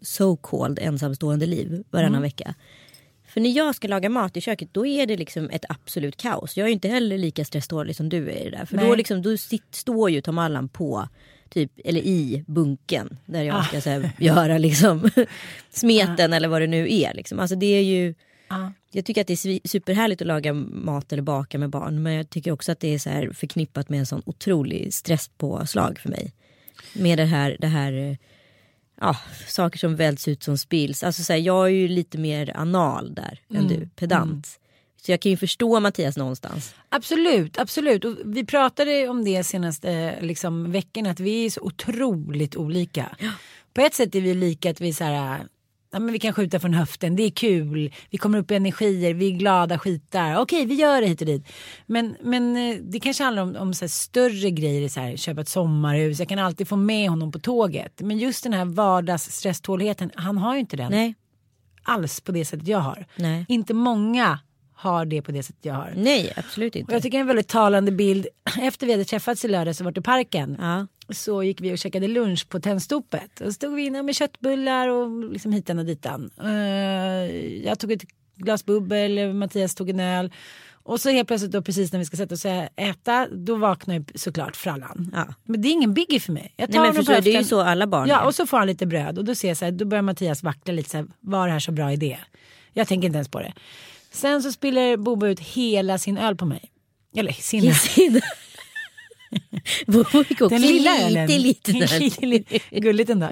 so 0.00 0.36
called 0.36 0.78
ensamstående 0.82 1.46
liv 1.46 1.84
varannan 1.90 2.22
vecka. 2.22 2.54
För 3.34 3.40
när 3.40 3.50
jag 3.50 3.74
ska 3.74 3.88
laga 3.88 4.08
mat 4.08 4.36
i 4.36 4.40
köket 4.40 4.68
då 4.72 4.86
är 4.86 5.06
det 5.06 5.16
liksom 5.16 5.50
ett 5.50 5.64
absolut 5.68 6.16
kaos. 6.16 6.56
Jag 6.56 6.64
är 6.64 6.68
ju 6.68 6.74
inte 6.74 6.88
heller 6.88 7.18
lika 7.18 7.44
stresstålig 7.44 7.96
som 7.96 8.08
du 8.08 8.30
är 8.30 8.36
i 8.36 8.44
det 8.44 8.56
där. 8.56 8.64
För 8.64 8.76
då, 8.76 8.84
Nej. 8.84 8.96
liksom, 8.96 9.22
då 9.22 9.36
sit, 9.36 9.74
står 9.74 10.10
ju 10.10 10.20
Tom 10.20 10.38
Allan 10.38 10.68
på 10.68 11.08
typ, 11.48 11.72
eller 11.84 12.00
i 12.00 12.44
bunken 12.46 13.16
där 13.26 13.42
jag 13.42 13.66
ska 13.66 13.80
så 13.80 13.90
här, 13.90 14.10
göra 14.18 14.58
liksom 14.58 15.10
smeten 15.70 16.32
eller 16.32 16.48
vad 16.48 16.60
det 16.62 16.66
nu 16.66 16.94
är. 16.94 17.14
Liksom. 17.14 17.40
Alltså 17.40 17.56
det 17.56 17.66
är 17.66 17.82
ju 17.82 18.14
Ja. 18.48 18.72
jag 18.90 19.04
tycker 19.04 19.20
att 19.20 19.26
det 19.26 19.32
är 19.32 19.68
superhärligt 19.68 20.20
att 20.20 20.26
laga 20.26 20.52
mat 20.52 21.12
eller 21.12 21.22
baka 21.22 21.58
med 21.58 21.70
barn. 21.70 22.02
Men 22.02 22.12
jag 22.12 22.30
tycker 22.30 22.52
också 22.52 22.72
att 22.72 22.80
det 22.80 22.94
är 22.94 22.98
så 22.98 23.10
här 23.10 23.30
förknippat 23.32 23.88
med 23.88 24.00
en 24.00 24.06
sån 24.06 24.22
otrolig 24.26 24.94
stresspåslag 24.94 25.98
för 25.98 26.08
mig. 26.08 26.32
Med 26.92 27.18
det 27.18 27.24
här, 27.24 27.56
det 27.60 27.66
här 27.66 27.92
eh, 27.92 28.16
ja, 29.00 29.16
saker 29.48 29.78
som 29.78 29.96
välts 29.96 30.28
ut 30.28 30.42
som 30.42 30.58
spills. 30.58 31.02
Alltså 31.02 31.22
så 31.22 31.32
här, 31.32 31.40
jag 31.40 31.66
är 31.66 31.70
ju 31.70 31.88
lite 31.88 32.18
mer 32.18 32.56
anal 32.56 33.14
där 33.14 33.40
än 33.54 33.68
du, 33.68 33.88
pedant. 33.96 34.60
Så 35.02 35.10
jag 35.10 35.20
kan 35.20 35.30
ju 35.30 35.36
förstå 35.36 35.80
Mattias 35.80 36.16
någonstans. 36.16 36.74
Absolut, 36.88 37.58
absolut. 37.58 38.04
Och 38.04 38.16
vi 38.24 38.44
pratade 38.44 39.08
om 39.08 39.24
det 39.24 39.44
senaste 39.44 40.18
liksom, 40.20 40.72
veckan 40.72 41.06
att 41.06 41.20
vi 41.20 41.46
är 41.46 41.50
så 41.50 41.60
otroligt 41.60 42.56
olika. 42.56 43.16
På 43.74 43.80
ett 43.80 43.94
sätt 43.94 44.14
är 44.14 44.20
vi 44.20 44.34
lika 44.34 44.70
att 44.70 44.80
vi 44.80 44.88
är 44.88 44.92
så 44.92 45.04
här, 45.04 45.46
ja, 45.94 46.00
men 46.00 46.12
vi 46.12 46.18
kan 46.18 46.32
skjuta 46.32 46.60
från 46.60 46.74
höften, 46.74 47.16
det 47.16 47.22
är 47.22 47.30
kul, 47.30 47.92
vi 48.10 48.18
kommer 48.18 48.38
upp 48.38 48.50
i 48.50 48.54
energier, 48.54 49.14
vi 49.14 49.26
är 49.26 49.38
glada 49.38 49.78
skitar. 49.78 50.36
Okej, 50.36 50.66
vi 50.66 50.74
gör 50.74 51.00
det 51.00 51.06
hit 51.06 51.20
och 51.20 51.26
dit. 51.26 51.46
Men, 51.86 52.16
men 52.22 52.56
eh, 52.56 52.76
det 52.76 53.00
kanske 53.00 53.24
handlar 53.24 53.42
om, 53.42 53.56
om 53.56 53.74
så 53.74 53.88
större 53.88 54.50
grejer, 54.50 54.88
så 54.88 55.00
här, 55.00 55.16
köpa 55.16 55.40
ett 55.40 55.48
sommarhus, 55.48 56.18
jag 56.18 56.28
kan 56.28 56.38
alltid 56.38 56.68
få 56.68 56.76
med 56.76 57.10
honom 57.10 57.32
på 57.32 57.38
tåget. 57.38 58.00
Men 58.00 58.18
just 58.18 58.42
den 58.42 58.52
här 58.52 58.64
vardagsstresståligheten, 58.64 60.10
han 60.14 60.38
har 60.38 60.54
ju 60.54 60.60
inte 60.60 60.76
den 60.76 60.90
Nej, 60.90 61.14
alls 61.82 62.20
på 62.20 62.32
det 62.32 62.44
sättet 62.44 62.68
jag 62.68 62.78
har. 62.78 63.06
Nej. 63.16 63.44
Inte 63.48 63.74
många 63.74 64.38
har 64.74 65.04
det 65.04 65.22
på 65.22 65.32
det 65.32 65.42
sättet 65.42 65.64
jag 65.64 65.74
har. 65.74 65.92
nej 65.96 66.32
absolut 66.36 66.74
Och 66.74 66.80
inte. 66.80 66.92
jag 66.92 67.02
tycker 67.02 67.18
det 67.18 67.20
är 67.20 67.20
en 67.20 67.26
väldigt 67.26 67.48
talande 67.48 67.92
bild. 67.92 68.26
Efter 68.60 68.86
vi 68.86 68.92
hade 68.92 69.04
träffats 69.04 69.44
i 69.44 69.48
lördags 69.48 69.80
och 69.80 69.84
varit 69.84 69.98
i 69.98 70.00
parken. 70.00 70.56
Ja. 70.60 70.86
Så 71.14 71.42
gick 71.42 71.60
vi 71.60 71.74
och 71.74 71.78
käkade 71.78 72.08
lunch 72.08 72.48
på 72.48 72.60
Tennstopet. 72.60 73.40
Och 73.40 73.46
så 73.46 73.52
stod 73.52 73.74
vi 73.74 73.86
inne 73.86 74.02
med 74.02 74.14
köttbullar 74.16 74.88
och 74.88 75.30
liksom 75.32 75.52
hitan 75.52 75.78
och 75.78 75.84
ditan. 75.84 76.30
Eh, 76.44 76.50
jag 77.64 77.78
tog 77.78 77.92
ett 77.92 78.02
glas 78.36 78.64
bubbel, 78.64 79.34
Mattias 79.34 79.74
tog 79.74 79.90
en 79.90 80.00
öl. 80.00 80.32
Och 80.86 81.00
så 81.00 81.10
helt 81.10 81.28
plötsligt 81.28 81.52
då 81.52 81.62
precis 81.62 81.92
när 81.92 81.98
vi 81.98 82.04
ska 82.04 82.16
sätta 82.16 82.34
oss 82.34 82.44
och 82.44 82.50
äta. 82.76 83.28
Då 83.32 83.56
vaknar 83.56 83.94
ju 83.94 84.04
såklart 84.14 84.56
frallan. 84.56 85.10
Ja. 85.14 85.34
Men 85.44 85.62
det 85.62 85.68
är 85.68 85.70
ingen 85.72 85.94
biggie 85.94 86.20
för 86.20 86.32
mig. 86.32 86.52
Jag 86.56 86.72
tar 86.72 86.78
Nej 86.78 86.80
men 86.88 86.90
på 86.90 86.96
förstår, 86.96 87.20
det 87.22 87.34
är 87.34 87.38
ju 87.38 87.44
så 87.44 87.60
alla 87.60 87.86
barn 87.86 88.08
Ja 88.08 88.20
är. 88.20 88.26
och 88.26 88.34
så 88.34 88.46
får 88.46 88.56
han 88.58 88.66
lite 88.66 88.86
bröd 88.86 89.18
och 89.18 89.24
då 89.24 89.34
ser 89.34 89.48
jag 89.48 89.56
så 89.56 89.64
här, 89.64 89.72
då 89.72 89.84
börjar 89.84 90.02
Mattias 90.02 90.42
vackla 90.42 90.72
lite 90.74 90.90
så 90.90 90.96
här, 90.96 91.06
var 91.20 91.46
det 91.46 91.52
här 91.52 91.60
så 91.60 91.72
bra 91.72 91.92
idé? 91.92 92.18
Jag 92.72 92.88
tänker 92.88 93.06
inte 93.06 93.16
ens 93.16 93.28
på 93.28 93.40
det. 93.40 93.52
Sen 94.14 94.42
så 94.42 94.52
spiller 94.52 94.96
Bobo 94.96 95.26
ut 95.26 95.40
hela 95.40 95.98
sin 95.98 96.18
öl 96.18 96.36
på 96.36 96.46
mig. 96.46 96.70
Eller 97.16 97.32
sin 97.32 97.68
öl. 97.68 98.20
Bobo 99.86 100.24
fick 100.24 100.40
också 100.40 100.48
Den 100.48 100.62
lilla 100.62 100.98
ölen. 101.06 101.26
lite, 101.26 101.72
lite. 102.26 102.58
Gulligt 102.70 103.10
ändå. 103.10 103.26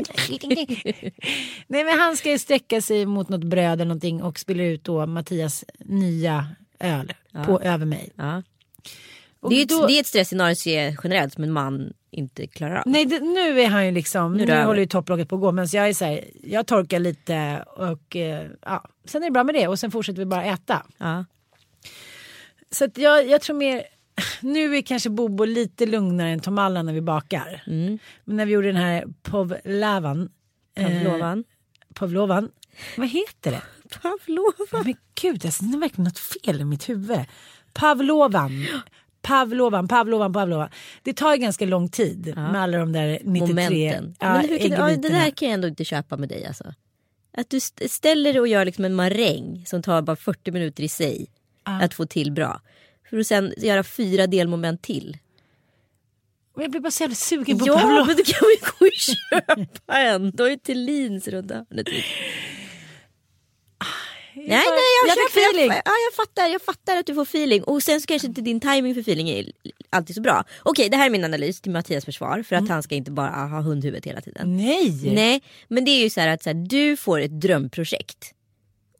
Nej 1.66 1.84
men 1.84 1.98
han 1.98 2.16
ska 2.16 2.30
ju 2.30 2.38
sträcka 2.38 2.80
sig 2.80 3.06
mot 3.06 3.28
något 3.28 3.44
bröd 3.44 3.72
eller 3.72 3.84
någonting 3.84 4.22
och 4.22 4.38
spiller 4.38 4.64
ut 4.64 4.84
då 4.84 5.06
Mattias 5.06 5.64
nya 5.78 6.46
öl 6.80 7.12
på 7.46 7.60
över 7.60 7.86
mig. 7.86 8.10
Ja. 8.16 8.42
Det 9.48 9.56
är, 9.58 9.62
ett, 9.62 9.68
då- 9.68 9.86
det 9.86 9.92
är 9.92 10.00
ett 10.00 10.06
stressscenario 10.06 10.56
generellt 11.04 11.32
som 11.34 11.44
en 11.44 11.52
man 11.52 11.92
inte 12.12 12.46
klarar 12.46 12.76
av. 12.76 12.82
Nej 12.86 13.04
det, 13.04 13.20
nu 13.20 13.60
är 13.60 13.68
han 13.68 13.86
ju 13.86 13.92
liksom, 13.92 14.34
nu, 14.34 14.42
över. 14.42 14.64
håller 14.64 14.80
ju 14.80 14.86
topplocket 14.86 15.28
på 15.28 15.34
att 15.34 15.40
gå 15.40 15.52
men 15.52 15.66
jag 15.72 15.88
är 15.88 15.94
så 15.94 16.04
här, 16.04 16.24
jag 16.42 16.66
torkar 16.66 16.98
lite 16.98 17.64
och 17.76 18.16
eh, 18.16 18.50
ja, 18.62 18.84
sen 19.04 19.22
är 19.22 19.26
det 19.26 19.32
bra 19.32 19.44
med 19.44 19.54
det 19.54 19.68
och 19.68 19.78
sen 19.78 19.90
fortsätter 19.90 20.18
vi 20.18 20.26
bara 20.26 20.44
äta. 20.44 20.86
Ja. 20.98 21.24
Så 22.70 22.84
att 22.84 22.98
jag, 22.98 23.28
jag 23.28 23.40
tror 23.40 23.56
mer, 23.56 23.82
nu 24.40 24.76
är 24.76 24.82
kanske 24.82 25.10
Bobo 25.10 25.44
lite 25.44 25.86
lugnare 25.86 26.28
än 26.28 26.40
Tom 26.40 26.58
Allan 26.58 26.86
när 26.86 26.92
vi 26.92 27.00
bakar. 27.00 27.62
Mm. 27.66 27.98
Men 28.24 28.36
när 28.36 28.46
vi 28.46 28.52
gjorde 28.52 28.66
den 28.66 28.76
här 28.76 29.04
povlavan. 29.22 30.30
Pavlovan. 30.74 31.38
Eh, 31.38 31.44
povlovan. 31.94 32.50
Vad 32.96 33.08
heter 33.08 33.50
det? 33.50 33.62
Pavlova. 34.02 34.84
Men 34.84 34.94
gud, 35.22 35.44
jag 35.44 35.52
ser 35.52 35.80
verkligen 35.80 36.04
något 36.04 36.18
fel 36.18 36.60
i 36.60 36.64
mitt 36.64 36.88
huvud. 36.88 37.20
Pavlovan. 37.72 38.50
Pavlovan, 39.22 39.88
Pavlovan, 39.88 40.32
Pavlovan. 40.32 40.68
Det 41.02 41.12
tar 41.12 41.34
ju 41.34 41.38
ganska 41.40 41.66
lång 41.66 41.88
tid 41.88 42.32
med 42.36 42.62
alla 42.62 42.78
de 42.78 42.92
där 42.92 43.18
93 43.24 43.40
Momenten. 43.54 44.14
ja, 44.20 44.32
Men 44.32 44.48
hur 44.48 44.58
kan, 44.58 44.70
ja, 44.70 44.96
det 44.96 45.08
där 45.08 45.30
kan 45.30 45.48
jag 45.48 45.54
ändå 45.54 45.68
inte 45.68 45.84
köpa 45.84 46.16
med 46.16 46.28
dig 46.28 46.46
alltså. 46.46 46.74
Att 47.36 47.50
du 47.50 47.56
st- 47.56 47.88
ställer 47.88 48.32
dig 48.32 48.40
och 48.40 48.48
gör 48.48 48.64
liksom 48.64 48.84
en 48.84 48.94
maräng 48.94 49.64
som 49.66 49.82
tar 49.82 50.02
bara 50.02 50.16
40 50.16 50.50
minuter 50.52 50.82
i 50.82 50.88
sig. 50.88 51.26
Att 51.64 51.94
få 51.94 52.06
till 52.06 52.32
bra. 52.32 52.60
För 53.10 53.18
att 53.18 53.26
sen 53.26 53.52
göra 53.56 53.82
fyra 53.84 54.26
delmoment 54.26 54.82
till. 54.82 55.18
Men 56.54 56.62
Jag 56.62 56.70
blir 56.70 56.80
bara 56.80 56.90
så 56.90 57.02
jävla 57.02 57.14
sugen 57.14 57.58
på 57.58 57.66
Ja 57.66 57.78
Pavlov. 57.78 58.06
men 58.06 58.16
du 58.16 58.22
kan 58.24 58.40
väl 58.48 58.70
gå 58.78 58.86
och 58.86 58.92
köpa 58.92 59.98
en. 59.98 60.30
Du 60.30 60.42
har 60.42 60.50
ju 60.50 60.56
Thulins 60.56 61.28
runt 61.28 61.50
hörnet. 61.50 61.86
Nej, 64.34 64.46
nej, 64.48 64.64
jag, 65.02 65.08
jag 65.08 65.30
fick 65.30 65.38
feeling. 65.38 65.68
Jag, 65.70 65.82
ja, 65.84 65.92
jag, 66.08 66.14
fattar, 66.16 66.46
jag 66.48 66.62
fattar 66.62 66.96
att 66.96 67.06
du 67.06 67.14
får 67.14 67.22
feeling. 67.22 67.62
Och 67.64 67.82
sen 67.82 68.00
så 68.00 68.06
kanske 68.06 68.28
inte 68.28 68.40
din 68.40 68.60
timing 68.60 68.94
för 68.94 69.00
feeling 69.00 69.28
är 69.28 69.52
alltid 69.90 70.16
så 70.16 70.22
bra. 70.22 70.44
Okej, 70.62 70.88
det 70.88 70.96
här 70.96 71.06
är 71.06 71.10
min 71.10 71.24
analys 71.24 71.60
till 71.60 71.72
Mattias 71.72 72.04
försvar. 72.04 72.42
För 72.42 72.56
att 72.56 72.68
han 72.68 72.82
ska 72.82 72.94
inte 72.94 73.10
bara 73.10 73.30
ha 73.30 73.60
hundhuvudet 73.60 74.06
hela 74.06 74.20
tiden. 74.20 74.56
Nej. 74.56 75.14
Nej, 75.14 75.42
men 75.68 75.84
det 75.84 75.90
är 75.90 76.02
ju 76.02 76.10
så 76.10 76.20
här 76.20 76.28
att 76.28 76.42
så 76.42 76.48
här, 76.50 76.54
du 76.54 76.96
får 76.96 77.20
ett 77.20 77.40
drömprojekt. 77.40 78.34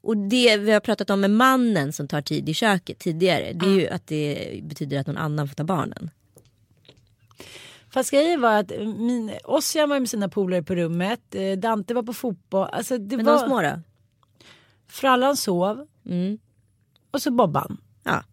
Och 0.02 0.16
det 0.16 0.56
vi 0.56 0.72
har 0.72 0.80
pratat 0.80 1.10
om 1.10 1.20
med 1.20 1.30
mannen 1.30 1.92
som 1.92 2.08
tar 2.08 2.22
tid 2.22 2.48
i 2.48 2.54
köket 2.54 2.98
tidigare. 2.98 3.52
Det 3.52 3.66
är 3.66 3.80
ju 3.80 3.88
att 3.88 4.06
det 4.06 4.60
betyder 4.62 4.98
att 5.00 5.06
någon 5.06 5.16
annan 5.16 5.48
får 5.48 5.54
ta 5.54 5.64
barnen. 5.64 6.10
Fast 7.90 8.10
grejen 8.10 8.40
var 8.40 8.58
att 8.58 8.70
min, 8.80 9.32
Ossian 9.44 9.88
var 9.88 10.00
med 10.00 10.08
sina 10.08 10.28
polare 10.28 10.62
på 10.62 10.74
rummet. 10.74 11.34
eh, 11.34 11.52
Dante 11.58 11.94
var 11.94 12.02
på 12.02 12.12
fotboll. 12.12 12.68
Alltså 12.72 12.98
det 12.98 13.16
Men 13.16 13.26
var, 13.26 13.32
de 13.38 13.46
små 13.46 13.62
då? 13.62 13.80
Frallan 14.92 15.36
sov. 15.36 15.86
Mm. 16.06 16.38
Och 17.10 17.22
så 17.22 17.30
Bobban. 17.30 17.80
Ja. 18.04 18.24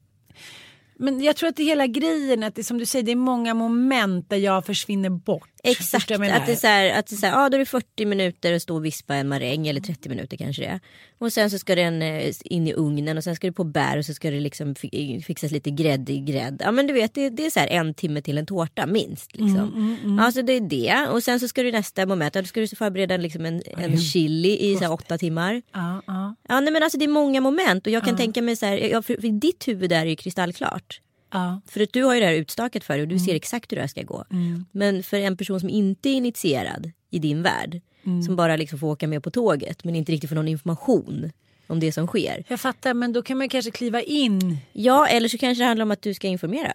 Men 0.96 1.22
jag 1.24 1.36
tror 1.36 1.50
att 1.50 1.56
det 1.56 1.64
hela 1.64 1.88
grejen 1.88 2.44
att 2.44 2.56
det 2.56 2.64
som 2.64 2.78
du 2.78 2.86
säger 2.86 3.06
det 3.06 3.12
är 3.12 3.16
många 3.16 3.54
moment 3.54 4.30
där 4.30 4.38
jag 4.38 4.66
försvinner 4.66 5.10
bort. 5.10 5.49
Exakt, 5.64 6.10
jag 6.10 6.22
att 6.32 6.46
det 6.46 6.52
är 6.52 6.56
så 6.56 6.68
här, 6.68 7.00
att 7.00 7.08
det 7.08 7.16
är 7.16 7.18
så 7.18 7.26
här, 7.26 7.34
ja, 7.44 7.50
då 7.50 7.56
är 7.56 7.60
det 7.60 7.66
40 7.66 8.06
minuter 8.06 8.54
att 8.54 8.62
stå 8.62 8.76
och 8.76 8.86
vispa 8.86 9.16
en 9.16 9.28
maräng 9.28 9.68
eller 9.68 9.82
30 9.82 10.10
minuter 10.10 10.38
kanske 10.38 10.62
det 10.62 10.68
är. 10.68 10.80
Och 11.18 11.34
sen 11.34 11.50
så 11.50 11.60
ska 11.60 11.76
den 11.76 12.02
eh, 12.02 12.34
in 12.44 12.68
i 12.68 12.74
ugnen 12.74 13.18
och 13.18 13.24
sen 13.24 13.36
ska 13.36 13.48
det 13.48 13.54
på 13.54 13.64
bär 13.64 13.98
och 13.98 14.06
så 14.06 14.14
ska 14.14 14.32
det 14.32 14.40
liksom 14.40 14.76
fi- 14.76 15.22
fixas 15.26 15.52
lite 15.52 15.70
grädde 15.72 16.14
i 16.14 16.20
grädde. 16.20 16.64
Ja 16.66 16.72
men 16.72 16.88
du 16.88 16.94
vet 16.94 17.14
det, 17.14 17.30
det 17.30 17.46
är 17.46 17.50
så 17.50 17.60
här 17.60 17.68
en 17.68 17.94
timme 17.94 18.22
till 18.22 18.38
en 18.38 18.46
tårta 18.46 18.86
minst. 18.86 19.36
Liksom. 19.36 19.98
Mm, 20.04 20.20
Alltså 20.20 20.42
det 20.42 20.54
är 20.54 20.62
det 20.62 21.08
och 21.12 21.24
sen 21.24 21.40
så 21.40 21.48
ska 21.48 21.64
du 21.64 21.72
nästa 21.72 22.06
moment, 22.06 22.36
ja, 22.36 22.42
då 22.42 22.48
ska 22.48 22.60
du 22.60 22.68
förbereda 22.68 23.18
liksom 23.18 23.46
en, 23.46 23.62
en 23.78 23.98
chili 24.00 24.58
i 24.72 24.76
så 24.76 24.84
här, 24.84 24.92
åtta 24.94 25.18
timmar. 25.18 25.62
Ja, 25.74 26.02
ja, 26.08 26.36
Ja 26.50 26.60
nej, 26.60 26.74
men 26.74 26.84
alltså 26.84 26.98
det 26.98 27.06
är 27.06 27.10
många 27.10 27.42
moment 27.42 27.88
och 27.88 27.94
jag 27.94 28.04
kan 28.06 28.18
tänka 28.18 28.42
mig 28.42 28.56
så 28.56 28.66
här, 28.66 28.78
ja, 28.78 29.02
för, 29.02 29.14
för 29.22 29.40
ditt 29.40 29.68
huvud 29.68 29.90
där 29.90 30.02
är 30.02 30.06
ju 30.10 30.16
kristallklart. 30.16 31.02
Ja. 31.32 31.62
För 31.66 31.82
att 31.82 31.94
du 31.94 32.04
har 32.04 32.14
ju 32.14 32.20
det 32.20 32.26
här 32.26 32.34
utstakat 32.34 32.84
för 32.84 32.94
dig 32.94 33.02
och 33.02 33.08
du 33.08 33.20
ser 33.20 33.36
exakt 33.36 33.72
hur 33.72 33.76
det 33.76 33.82
här 33.82 33.88
ska 33.88 34.04
gå. 34.04 34.26
Men 34.72 35.04
för 35.04 35.18
en 35.18 35.38
person 35.38 35.60
som 35.60 35.70
inte 35.70 36.10
är 36.10 36.14
initierad 36.14 36.92
i 37.10 37.20
din 37.20 37.44
värld. 37.44 37.82
Som 38.26 38.36
bara 38.36 38.56
liksom 38.56 38.80
får 38.80 38.88
åka 38.88 39.08
med 39.08 39.24
på 39.24 39.32
tåget 39.32 39.84
men 39.84 39.96
inte 39.96 40.12
riktigt 40.12 40.30
får 40.30 40.36
någon 40.36 40.48
information 40.48 41.32
om 41.68 41.80
det 41.80 41.92
som 41.92 42.08
sker. 42.08 42.44
Jag 42.48 42.60
fattar 42.60 42.94
men 42.94 43.14
då 43.14 43.22
kan 43.22 43.38
man 43.38 43.50
kanske 43.50 43.72
kliva 43.72 44.02
in. 44.02 44.58
Ja 44.74 45.08
eller 45.08 45.30
så 45.30 45.38
kanske 45.38 45.64
det 45.64 45.68
handlar 45.68 45.84
om 45.84 45.92
att 45.92 46.02
du 46.02 46.14
ska 46.14 46.28
informera. 46.28 46.74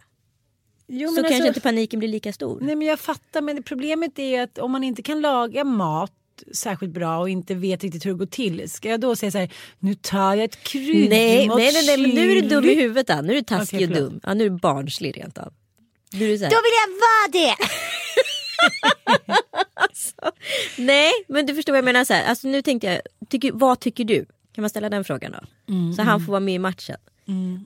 Jo, 0.86 1.08
Så 1.08 1.14
kanske 1.14 1.34
alltså- 1.34 1.48
inte 1.48 1.60
paniken 1.60 1.98
blir 1.98 2.08
lika 2.08 2.32
stor. 2.32 2.58
Nej 2.62 2.76
men 2.76 2.86
jag 2.88 3.00
fattar 3.00 3.40
men 3.42 3.62
problemet 3.62 4.18
är 4.18 4.24
ju 4.28 4.36
att 4.36 4.58
om 4.58 4.70
man 4.72 4.84
inte 4.84 5.02
kan 5.02 5.20
laga 5.20 5.64
mat 5.64 6.12
särskilt 6.52 6.92
bra 6.92 7.18
och 7.18 7.28
inte 7.28 7.54
vet 7.54 7.82
riktigt 7.82 8.06
hur 8.06 8.10
det 8.10 8.18
går 8.18 8.26
till. 8.26 8.70
Ska 8.70 8.88
jag 8.88 9.00
då 9.00 9.16
säga 9.16 9.30
så 9.30 9.38
här, 9.38 9.52
nu 9.78 9.94
tar 9.94 10.34
jag 10.34 10.44
ett 10.44 10.62
krydd 10.64 11.10
Nej, 11.10 11.48
nej, 11.48 11.72
nej, 11.72 11.86
nej, 11.86 11.98
men 11.98 12.10
nu 12.10 12.30
är 12.30 12.42
du 12.42 12.48
dum 12.48 12.64
i 12.64 12.74
huvudet. 12.74 13.10
Ann. 13.10 13.26
Nu 13.26 13.32
är 13.32 13.36
du 13.36 13.42
taskig 13.42 13.76
Okej, 13.76 13.88
och 13.88 13.94
dum. 13.94 14.20
Ja, 14.22 14.34
nu 14.34 14.46
är 14.46 14.50
du 14.50 14.56
barnslig 14.58 15.16
rent 15.16 15.38
av. 15.38 15.52
Nu 16.12 16.24
är 16.24 16.28
du 16.28 16.38
så 16.38 16.44
här, 16.44 16.50
Då 16.50 16.56
vill 16.56 16.72
jag 16.82 16.90
vara 17.00 17.28
det! 17.32 17.56
Nej, 20.82 21.12
men 21.28 21.46
du 21.46 21.54
förstår 21.54 21.72
vad 21.72 21.78
jag 21.78 21.84
menar. 21.84 22.04
Så 22.04 22.12
här, 22.12 22.24
alltså, 22.24 22.48
nu 22.48 22.62
tänkte 22.62 22.86
jag, 22.86 23.00
tycker, 23.28 23.52
vad 23.52 23.80
tycker 23.80 24.04
du? 24.04 24.26
Kan 24.54 24.62
man 24.62 24.70
ställa 24.70 24.88
den 24.88 25.04
frågan 25.04 25.32
då? 25.32 25.72
Mm, 25.72 25.92
så 25.92 26.02
han 26.02 26.20
får 26.20 26.32
vara 26.32 26.40
med 26.40 26.54
i 26.54 26.58
matchen. 26.58 26.96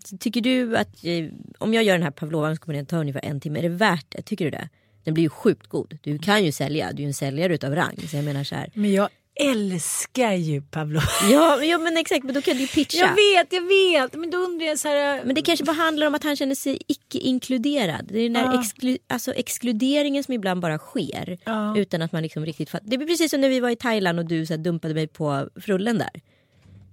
Så 0.05 0.17
tycker 0.19 0.41
du 0.41 0.77
att 0.77 1.05
eh, 1.05 1.25
om 1.59 1.75
jag 1.75 1.85
gör 1.85 1.95
den 1.95 2.03
här 2.03 2.11
pavlovan 2.11 2.57
så 2.57 2.63
kommer 2.63 2.77
den 2.77 2.87
ta 2.87 2.97
ungefär 2.97 3.25
en 3.25 3.41
timme. 3.41 3.59
Är 3.59 3.63
det 3.63 3.69
värt 3.69 4.07
det? 4.09 4.23
Tycker 4.23 4.45
du 4.45 4.51
det? 4.51 4.69
Den 5.09 5.15
blir 5.15 5.25
ju 5.25 5.31
sjukt 5.31 5.67
god. 5.67 5.99
Du 6.03 6.19
kan 6.19 6.45
ju 6.45 6.53
sälja, 6.53 6.93
du 6.93 6.97
är 6.97 7.01
ju 7.01 7.07
en 7.07 7.15
säljare 7.15 7.55
utav 7.55 7.75
rang. 7.75 7.97
Så 8.11 8.17
jag 8.17 8.25
menar 8.25 8.45
så 8.45 8.55
här. 8.55 8.71
Men 8.75 8.93
jag 8.93 9.09
älskar 9.41 10.33
ju 10.33 10.63
Pavlov. 10.63 11.03
Ja, 11.31 11.63
ja 11.65 11.79
men 11.79 11.97
exakt, 11.97 12.25
men 12.25 12.35
då 12.35 12.43
kan 12.43 12.55
du 12.57 12.61
ju 12.61 12.67
pitcha. 12.67 12.99
Jag 12.99 13.09
vet, 13.09 13.53
jag 13.53 13.63
vet. 13.63 14.15
Men 14.15 14.31
då 14.31 14.39
undrar 14.39 14.67
jag 14.67 14.79
så 14.79 14.89
här. 14.89 15.25
Men 15.25 15.35
det 15.35 15.43
kanske 15.43 15.65
bara 15.65 15.73
handlar 15.77 16.07
om 16.07 16.15
att 16.15 16.25
han 16.25 16.37
känner 16.37 16.55
sig 16.55 16.79
icke-inkluderad. 16.89 18.07
Det 18.09 18.19
är 18.19 18.23
den 18.23 18.33
där 18.33 18.41
Ja. 18.43 18.63
exklu- 18.63 18.99
alltså 19.07 19.33
exkluderingen 19.35 20.25
som 20.25 20.35
ibland 20.35 20.61
bara 20.61 20.79
sker. 20.79 21.39
Ja. 21.45 21.77
Utan 21.79 22.03
att 22.03 22.13
man 22.13 22.23
liksom 22.23 22.47
riktigt 22.47 22.71
fattar. 22.71 22.87
Det 22.91 22.99
blir 22.99 23.07
precis 23.09 23.31
som 23.31 23.41
när 23.41 23.49
vi 23.49 23.61
var 23.61 23.71
i 23.71 23.77
Thailand 23.77 24.19
och 24.19 24.25
du 24.25 24.47
så 24.47 24.57
dumpade 24.57 24.95
mig 24.95 25.07
på 25.07 25.49
frullen 25.61 25.99
där. 25.99 26.21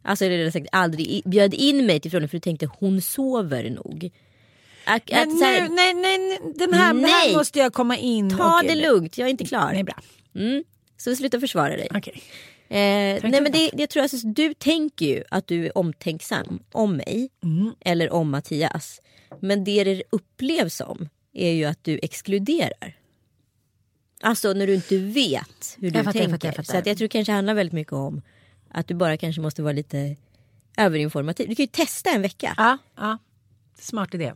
Alltså 0.04 0.26
eller 0.26 0.52
sagt 0.52 0.68
aldrig 0.72 1.22
bjöd 1.26 1.54
in 1.54 1.86
mig 1.86 2.00
till 2.00 2.12
frullen 2.12 2.30
för 2.30 2.38
du 2.38 2.42
tänkte 2.42 2.70
hon 2.80 3.02
sover 3.02 3.70
nog. 3.70 4.10
Att, 4.86 5.02
Men 5.12 5.30
att, 5.36 5.42
här, 5.42 5.62
nu, 5.70 5.76
nej, 5.76 5.94
nej, 5.94 6.40
den 6.56 6.74
här, 6.74 6.94
Nej. 6.94 7.12
här 7.12 7.34
måste 7.38 7.60
jag 7.60 7.74
komma 7.74 7.98
in. 7.98 8.38
ta 8.38 8.58
och- 8.58 8.64
det 8.68 8.76
lugnt, 8.76 9.18
jag 9.18 9.26
är 9.26 9.30
inte 9.32 9.46
klar. 9.46 9.72
Nej, 9.74 9.84
bra. 9.84 9.96
Mm. 10.36 10.64
Så 10.98 11.16
sluta 11.16 11.40
försvara 11.40 11.70
dig. 11.78 11.88
Okej. 11.96 12.22
Eh, 12.70 12.76
nej 13.30 13.42
men 13.42 13.52
det, 13.52 13.72
jag 13.74 13.90
tror 13.90 14.04
alltså, 14.04 14.28
du 14.28 14.54
tänker 14.54 15.06
ju 15.06 15.24
att 15.32 15.48
du 15.48 15.66
är 15.66 15.78
omtänksam 15.78 16.60
om 16.72 16.96
mig 16.98 17.30
Mm. 17.44 17.72
eller 17.80 18.14
om 18.14 18.30
Mattias. 18.32 19.02
Men 19.42 19.64
det 19.64 19.84
det 19.84 20.04
upplevs 20.10 20.76
som 20.76 21.10
är 21.34 21.52
ju 21.52 21.66
att 21.66 21.84
du 21.84 22.00
exkluderar. 22.04 22.98
Alltså 24.22 24.54
när 24.54 24.68
du 24.68 24.76
inte 24.76 24.98
vet 24.98 25.78
hur 25.80 25.92
du 25.92 25.98
Jag 25.98 26.06
fattar, 26.06 26.20
jag 26.20 26.30
tänker. 26.30 26.30
fattar, 26.32 26.48
jag 26.48 26.56
fattar. 26.56 26.74
Så 26.74 26.78
att 26.78 26.86
jag 26.86 26.98
tror 26.98 27.06
det 27.06 27.12
kanske 27.12 27.32
handlar 27.32 27.54
väldigt 27.54 27.74
mycket 27.74 27.94
om 27.94 28.22
att 28.70 28.88
du 28.88 28.94
bara 28.94 29.18
kanske 29.18 29.42
måste 29.42 29.62
vara 29.62 29.74
lite 29.74 30.16
överinformativ. 30.78 31.50
Du 31.50 31.56
kan 31.56 31.64
ju 31.64 31.68
testa 31.68 32.10
en 32.10 32.22
vecka. 32.22 32.54
Ja, 32.58 32.78
ja. 32.98 33.18
Smart 33.80 34.14
idé. 34.14 34.34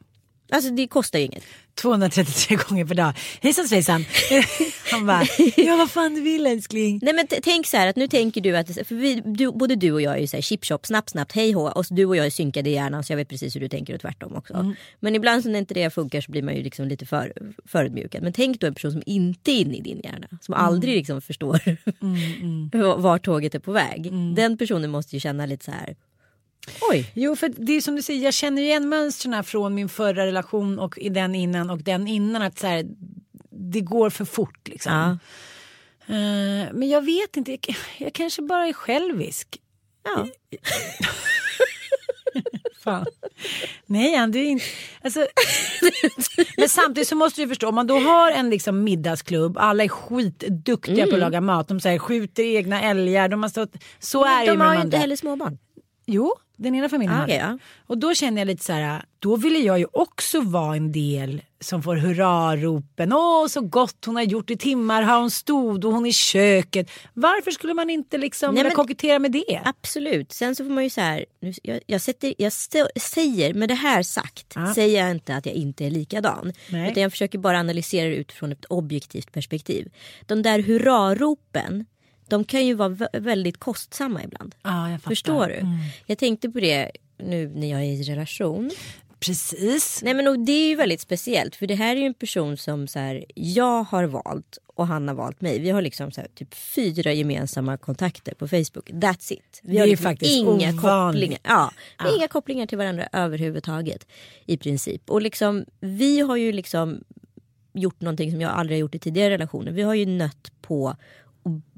Alltså 0.52 0.72
det 0.72 0.88
kostar 0.88 1.20
ju 1.20 1.26
inget. 1.26 1.44
233 1.82 2.56
gånger 2.68 2.86
per 2.86 2.96
dag. 2.96 3.14
Hejsan 3.42 3.68
svejsan. 3.68 4.06
Han 4.92 5.06
bara, 5.06 5.24
ja 5.58 5.76
vad 5.76 5.92
fan 5.92 6.16
du 6.16 6.22
vill 6.22 6.48
älskling. 6.48 7.00
Nej 7.02 7.14
men 7.14 7.28
tänk 7.44 7.68
så 7.68 7.78
här 7.78 7.88
att 7.88 7.96
nu 7.96 8.08
tänker 8.08 8.42
du 8.42 8.58
att, 8.58 8.68
för 8.88 8.96
vi, 8.96 9.22
du, 9.26 9.52
både 9.52 9.76
du 9.76 9.92
och 9.92 10.02
jag 10.02 10.16
är 10.16 10.20
ju 10.20 10.28
så 10.28 10.38
här 10.38 10.42
chip 10.42 10.66
chop, 10.66 10.86
snabbt 10.86 11.10
snabbt, 11.10 11.32
hej 11.32 11.52
hå. 11.52 11.70
Och 11.70 11.86
du 11.90 12.06
och 12.06 12.16
jag 12.16 12.26
är 12.26 12.30
synkade 12.30 12.70
i 12.70 12.74
hjärnan 12.74 13.04
så 13.04 13.12
jag 13.14 13.18
vet 13.18 13.30
precis 13.30 13.56
hur 13.56 13.62
du 13.62 13.70
tänker 13.70 13.94
och 13.94 14.02
tvärtom 14.02 14.36
också. 14.36 14.54
Mm. 14.54 14.76
Men 15.00 15.16
ibland 15.16 15.44
så 15.44 15.50
när 15.50 15.60
inte 15.60 15.74
det 15.74 15.90
funkar 15.90 16.22
så 16.22 16.32
blir 16.32 16.42
man 16.42 16.56
ju 16.56 16.64
liksom 16.64 16.88
lite 16.88 17.06
för, 17.06 17.34
förödmjukad. 17.66 18.24
Men 18.24 18.34
tänk 18.34 18.60
då 18.60 18.68
en 18.68 18.74
person 18.74 18.92
som 18.92 19.04
inte 19.06 19.52
är 19.52 19.56
inne 19.62 19.78
i 19.78 19.82
din 19.82 20.02
hjärna. 20.04 20.28
Som 20.42 20.54
Mm. 20.54 20.66
aldrig 20.66 20.96
liksom 20.96 21.22
förstår 21.22 21.62
var 22.98 23.18
tåget 23.18 23.56
är 23.56 23.60
på 23.60 23.72
väg. 23.72 24.12
Den 24.36 24.58
personen 24.58 24.90
måste 24.90 25.16
ju 25.16 25.20
känna 25.20 25.46
lite 25.46 25.66
så 25.66 25.72
här. 25.72 25.96
Oj, 26.92 27.12
Jo 27.16 27.36
för 27.36 27.50
det 27.58 27.74
är 27.74 27.82
som 27.82 27.96
du 27.96 28.02
säger, 28.02 28.24
jag 28.24 28.34
känner 28.34 28.62
igen 28.62 28.90
mönstren 28.90 29.44
från 29.44 29.76
min 29.76 29.90
förra 29.90 30.26
relation 30.26 30.80
och 30.80 30.98
i 30.98 31.10
den 31.10 31.36
innan 31.36 31.70
och 31.70 31.84
den 31.84 32.08
innan. 32.08 32.42
att 32.42 32.60
så 32.60 32.68
här, 32.68 32.86
Det 33.50 33.82
går 33.82 34.10
för 34.10 34.26
fort 34.26 34.68
liksom. 34.68 34.94
Ja. 34.94 35.10
Eh, 36.16 36.68
men 36.74 36.90
jag 36.90 37.02
vet 37.06 37.38
inte, 37.38 37.52
jag, 37.52 37.76
jag 37.98 38.14
kanske 38.14 38.42
bara 38.42 38.68
är 38.68 38.74
självisk. 38.74 39.48
ja. 40.04 40.28
Fan. 42.84 43.06
Nej, 43.86 44.16
Ann, 44.16 44.32
du 44.32 44.40
är 44.40 44.46
inte... 44.46 44.66
Alltså, 45.02 45.28
men 46.58 46.70
samtidigt 46.70 47.08
så 47.08 47.16
måste 47.16 47.42
du 47.42 47.48
förstå, 47.48 47.68
om 47.70 47.76
man 47.76 47.88
då 47.88 48.00
har 48.00 48.32
en 48.32 48.50
liksom 48.50 48.84
middagsklubb, 48.84 49.58
alla 49.58 49.84
är 49.84 49.88
skitduktiga 49.88 50.96
på 50.96 51.02
att 51.02 51.08
Mm. 51.10 51.20
laga 51.20 51.42
mat, 51.42 51.68
de 51.68 51.80
så 51.80 51.90
här, 51.90 51.98
skjuter 52.00 52.44
egna 52.44 52.82
älgar, 52.82 53.30
de 53.30 53.42
har 53.44 53.50
stått... 53.50 53.72
Så 54.00 54.26
är 54.26 54.40
det 54.40 54.46
ju 54.46 54.52
de 54.52 54.58
med 54.58 54.68
har 54.68 54.74
de 54.76 54.80
ju 54.80 54.86
inte 54.86 54.98
heller 54.98 55.16
småbarn. 55.16 55.58
Jo, 56.12 56.34
den 56.58 56.76
ena 56.76 56.90
familjen 56.90 57.16
Ah, 57.18 57.20
har 57.20 57.28
det. 57.28 57.34
okej, 57.34 57.46
ja. 57.50 57.58
Och 57.88 57.98
då 57.98 58.14
känner 58.14 58.42
jag 58.42 58.46
lite 58.46 58.64
så 58.64 58.74
här, 58.74 59.04
då 59.20 59.36
ville 59.36 59.60
jag 59.60 59.80
ju 59.80 59.86
också 59.94 60.42
vara 60.42 60.76
en 60.76 60.92
del 60.92 61.42
som 61.62 61.84
får 61.84 61.96
hurraropen. 61.96 63.14
Åh, 63.14 63.48
så 63.48 63.62
gott 63.62 64.06
hon 64.06 64.16
har 64.16 64.24
gjort 64.24 64.50
i 64.50 64.58
timmar 64.58 65.02
har 65.02 65.20
hon 65.20 65.32
stod 65.32 65.86
och 65.86 65.94
hon 65.94 66.06
i 66.06 66.14
köket. 66.14 66.90
Varför 67.14 67.52
skulle 67.52 67.74
man 67.74 67.90
inte 67.90 68.18
liksom 68.18 68.56
Nej, 68.56 68.64
men- 68.64 68.74
kokettera 68.74 69.20
med 69.20 69.32
det? 69.32 69.62
Absolut. 69.66 70.32
Sen 70.32 70.56
så 70.56 70.64
får 70.64 70.72
man 70.72 70.84
ju 70.84 70.90
så 70.90 71.02
här. 71.02 71.26
Nu, 71.42 71.54
jag, 71.64 71.80
jag, 71.88 72.02
sätter, 72.02 72.34
jag 72.38 72.48
st- 72.48 73.00
säger, 73.00 73.54
med 73.54 73.70
det 73.70 73.76
här 73.76 74.04
sagt, 74.04 74.54
Ja. 74.56 74.74
säger 74.74 75.02
jag 75.02 75.12
inte 75.12 75.36
att 75.36 75.46
jag 75.46 75.56
inte 75.56 75.86
är 75.86 75.90
likadan. 75.92 76.54
Nej. 76.70 76.92
Utan 76.92 77.04
jag 77.04 77.12
försöker 77.12 77.38
bara 77.40 77.60
analysera 77.60 78.10
det 78.10 78.16
utifrån 78.16 78.52
ett 78.52 78.66
objektivt 78.66 79.32
perspektiv. 79.32 79.92
De 80.26 80.42
där 80.42 80.60
hurraropen, 80.60 81.86
de 82.30 82.44
kan 82.44 82.66
ju 82.66 82.74
vara 82.74 82.90
vä- 82.90 83.20
väldigt 83.20 83.58
kostsamma 83.58 84.24
ibland. 84.24 84.56
Ja. 84.64 85.00
Förstår 85.04 85.48
du? 85.48 85.54
Mm. 85.56 85.78
Jag 86.06 86.18
tänkte 86.18 86.50
på 86.50 86.60
det 86.60 86.92
nu 87.18 87.48
när 87.56 87.72
jag 87.72 87.80
är 87.80 87.86
i 87.86 88.04
relation. 88.04 88.72
Precis. 89.20 90.02
Nej 90.04 90.14
men 90.14 90.28
och 90.28 90.40
det 90.40 90.52
är 90.52 90.68
ju 90.70 90.76
väldigt 90.76 91.02
speciellt 91.02 91.56
för 91.56 91.68
det 91.68 91.76
här 91.76 91.96
är 91.96 92.00
ju 92.00 92.06
en 92.06 92.14
person 92.14 92.58
som 92.58 92.88
så 92.88 93.00
här, 93.00 93.26
jag 93.36 93.84
har 93.84 94.04
valt 94.04 94.58
och 94.66 94.88
han 94.88 95.08
har 95.08 95.16
valt 95.16 95.42
mig. 95.42 95.60
Vi 95.60 95.70
har 95.70 95.82
liksom 95.82 96.12
så 96.12 96.22
här, 96.22 96.28
typ 96.36 96.54
fyra 96.54 97.14
gemensamma 97.14 97.78
kontakter 97.78 98.34
på 98.34 98.48
Facebook. 98.48 98.90
That's 98.90 99.34
it. 99.34 99.60
Vi 99.64 99.74
Det 99.74 99.80
har 99.80 99.88
liksom 99.88 100.04
faktiskt 100.04 100.32
inga 100.32 100.50
ovanligt. 100.50 100.82
kopplingar. 100.82 101.40
Ja, 101.44 101.72
Ja. 102.00 102.16
inga 102.18 102.28
kopplingar 102.28 102.66
till 102.66 102.78
varandra 102.78 103.08
överhuvudtaget 103.14 104.08
i 104.46 104.58
princip. 104.58 105.10
Och 105.10 105.22
liksom 105.22 105.66
vi 105.80 106.20
har 106.20 106.36
ju 106.38 106.52
liksom 106.52 107.04
gjort 107.74 108.02
någonting 108.02 108.32
som 108.32 108.42
jag 108.42 108.52
aldrig 108.52 108.78
har 108.78 108.80
gjort 108.82 108.96
i 108.96 109.00
tidigare 109.00 109.30
relationer. 109.34 109.72
Vi 109.72 109.82
har 109.82 109.94
ju 109.94 110.06
nött 110.06 110.52
på 110.62 110.96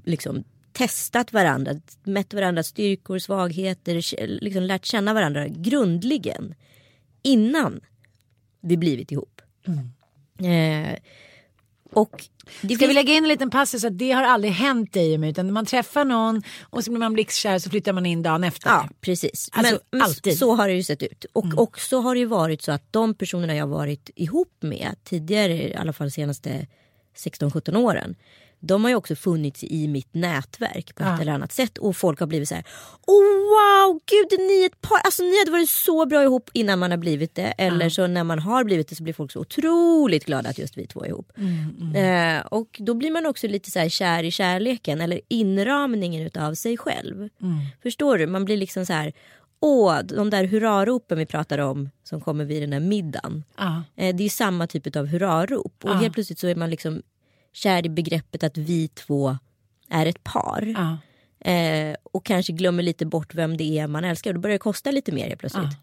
liksom 0.03 0.43
testat 0.73 1.33
varandra, 1.33 1.75
mätt 2.03 2.33
varandras 2.33 2.67
styrkor, 2.67 3.19
svagheter, 3.19 3.95
liksom 4.41 4.63
lärt 4.63 4.85
känna 4.85 5.13
varandra 5.13 5.47
grundligen 5.47 6.55
innan 7.21 7.81
vi 8.61 8.77
blivit 8.77 9.11
ihop. 9.11 9.41
Eh, 10.39 10.97
och 11.93 12.25
det 12.61 12.75
Ska 12.75 12.87
vi 12.87 12.93
lägga 12.93 13.13
in 13.13 13.23
en 13.23 13.29
liten 13.29 13.49
passus 13.49 13.83
att 13.83 13.97
det 13.97 14.11
har 14.11 14.23
aldrig 14.23 14.53
hänt 14.53 14.93
dig 14.93 15.13
och 15.13 15.19
mig 15.19 15.29
utan 15.29 15.53
man 15.53 15.65
träffar 15.65 16.05
någon 16.05 16.43
och 16.61 16.83
så 16.83 16.91
blir 16.91 16.99
man 16.99 17.13
blixtkär 17.13 17.59
så 17.59 17.69
flyttar 17.69 17.93
man 17.93 18.05
in 18.05 18.23
dagen 18.23 18.43
efter. 18.43 18.69
Ja 18.69 18.89
precis. 19.01 19.49
Alltså, 19.51 19.79
men, 19.91 20.01
alltid. 20.01 20.31
Mm. 20.31 20.37
så 20.37 20.55
har 20.55 20.67
det 20.67 20.73
ju 20.73 20.83
sett 20.83 21.03
ut. 21.03 21.25
Och 21.33 21.45
också 21.57 21.99
har 21.99 22.15
det 22.15 22.19
ju 22.19 22.25
varit 22.25 22.61
så 22.61 22.71
att 22.71 22.93
de 22.93 23.13
personerna 23.13 23.55
jag 23.55 23.67
varit 23.67 24.09
ihop 24.15 24.55
med 24.59 24.95
tidigare, 25.03 25.53
i 25.53 25.75
alla 25.75 25.93
fall 25.93 26.07
de 26.07 26.11
senaste 26.11 26.67
16-17 27.17 27.77
åren. 27.77 28.15
De 28.63 28.83
har 28.83 28.89
ju 28.91 28.95
också 28.95 29.15
funnits 29.15 29.63
i 29.63 29.87
mitt 29.87 30.13
nätverk 30.13 30.95
på 30.95 31.03
ett 31.03 31.09
Ja. 31.09 31.21
eller 31.21 31.31
annat 31.31 31.51
sätt. 31.51 31.77
Och 31.77 31.97
folk 31.97 32.19
har 32.19 32.27
blivit 32.27 32.49
så 32.49 32.55
här. 32.55 32.63
Oh, 33.07 33.23
wow, 33.23 33.99
gud 34.05 34.39
ni 34.39 34.61
är 34.61 34.65
ett 34.65 34.81
par. 34.81 34.97
Alltså 35.03 35.23
ni 35.23 35.39
hade 35.39 35.51
varit 35.51 35.69
så 35.69 36.05
bra 36.05 36.23
ihop 36.23 36.49
innan 36.53 36.79
man 36.79 36.91
har 36.91 36.97
blivit 36.97 37.35
det. 37.35 37.53
Eller 37.57 37.89
så 37.89 38.07
när 38.07 38.23
man 38.23 38.39
har 38.39 38.63
blivit 38.63 38.87
det 38.87 38.95
så 38.95 39.03
blir 39.03 39.13
folk 39.13 39.31
så 39.31 39.39
otroligt 39.39 40.25
glada 40.25 40.49
att 40.49 40.57
just 40.57 40.77
vi 40.77 40.87
två 40.87 41.03
är 41.03 41.07
ihop. 41.07 41.31
Mm, 41.37 41.95
Eh, 41.95 42.45
och 42.45 42.77
då 42.79 42.93
blir 42.93 43.11
man 43.11 43.25
också 43.25 43.47
lite 43.47 43.71
så 43.71 43.79
här 43.79 43.89
kär 43.89 44.23
i 44.23 44.31
kärleken 44.31 45.01
eller 45.01 45.21
inramningen 45.27 46.21
utav 46.25 46.53
sig 46.53 46.77
själv. 46.77 47.15
Mm. 47.41 47.57
Förstår 47.83 48.17
du? 48.17 48.27
Man 48.27 48.45
blir 48.45 48.57
liksom 48.57 48.85
så 48.85 48.93
här. 48.93 49.13
Åh, 49.63 49.99
de 50.03 50.29
där 50.29 50.43
hurraropen 50.43 51.17
vi 51.17 51.25
pratar 51.25 51.57
om 51.57 51.89
som 52.03 52.21
kommer 52.21 52.45
vid 52.45 52.63
den 52.63 52.73
här 52.73 52.79
middagen. 52.79 53.43
Ja. 53.57 53.83
Eh, 53.95 54.15
det 54.15 54.23
är 54.23 54.29
samma 54.29 54.67
typ 54.67 54.95
av 54.95 55.07
hurrarop. 55.07 55.73
Och 55.83 55.89
Ja. 55.89 55.93
helt 55.93 56.13
plötsligt 56.13 56.39
så 56.39 56.47
är 56.47 56.55
man 56.55 56.69
liksom 56.69 57.01
kär 57.53 57.85
i 57.85 57.89
begreppet 57.89 58.43
att 58.43 58.57
vi 58.57 58.87
två 58.87 59.37
är 59.89 60.05
ett 60.05 60.23
par. 60.23 60.73
Ja. 60.77 60.97
Eh, 61.51 61.95
och 62.03 62.25
kanske 62.25 62.53
glömmer 62.53 62.83
lite 62.83 63.05
bort 63.05 63.35
vem 63.35 63.57
det 63.57 63.79
är 63.79 63.87
man 63.87 64.03
älskar. 64.03 64.29
Och 64.29 64.35
då 64.35 64.41
börjar 64.41 64.55
det 64.55 64.59
kosta 64.59 64.91
lite 64.91 65.11
mer 65.11 65.27
helt 65.27 65.39
plötsligt. 65.39 65.77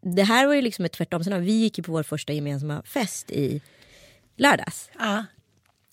Det 0.00 0.22
här 0.22 0.46
var 0.46 0.54
ju 0.54 0.62
liksom 0.62 0.84
ett 0.84 0.92
tvärtom. 0.92 1.24
Sen, 1.24 1.44
vi 1.44 1.52
gick 1.52 1.78
ju 1.78 1.84
på 1.84 1.92
vår 1.92 2.02
första 2.02 2.32
gemensamma 2.32 2.82
fest 2.82 3.30
i 3.30 3.60
lördags. 4.36 4.90
Ja. 4.98 5.24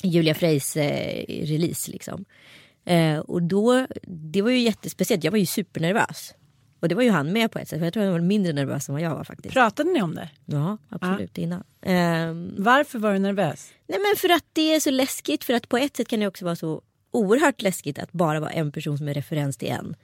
Julia 0.04 0.36
Freys 0.36 0.78
eh, 0.78 1.26
release 1.28 1.92
liksom. 1.92 2.26
Eh, 2.86 3.20
och 3.20 3.44
då, 3.44 3.88
det 4.08 4.42
var 4.42 4.50
ju 4.50 4.60
jättespeciellt. 4.60 5.24
Jag 5.24 5.32
var 5.32 5.38
ju 5.38 5.46
supernervös. 5.46 6.34
Och 6.80 6.90
det 6.90 6.96
var 6.96 7.04
ju 7.04 7.10
han 7.12 7.32
med 7.34 7.52
på 7.52 7.60
ett 7.60 7.68
sätt. 7.68 7.80
För 7.80 7.86
jag 7.86 7.94
tror 7.94 8.04
han 8.04 8.12
var 8.12 8.20
mindre 8.20 8.54
nervös 8.54 8.90
än 8.90 8.94
vad 8.94 9.02
jag 9.02 9.16
var 9.16 9.24
faktiskt. 9.24 9.54
Pratade 9.54 9.90
ni 9.94 10.02
om 10.02 10.16
det? 10.16 10.30
Ja, 10.46 10.78
absolut 10.90 11.38
innan. 11.38 11.64
Ehm, 11.82 12.54
Varför 12.58 13.00
var 13.00 13.14
du 13.14 13.20
nervös? 13.20 13.72
nej 13.88 14.00
men 14.00 14.16
för 14.18 14.30
att 14.30 14.46
det 14.54 14.76
är 14.76 14.80
så 14.80 14.92
läskigt. 14.92 15.44
För 15.44 15.54
att 15.54 15.70
på 15.70 15.78
ett 15.78 15.98
sätt 15.98 16.08
kan 16.08 16.20
det 16.20 16.28
också 16.28 16.46
vara 16.46 16.56
så 16.56 16.82
oerhört 17.12 17.62
läskigt 17.62 18.00
att 18.00 18.12
bara 18.12 18.40
vara 18.40 18.50
en 18.52 18.72
person 18.72 18.98
som 18.98 19.08
är 19.08 19.14
referens 19.14 19.58
till 19.58 19.68
en. 19.68 19.96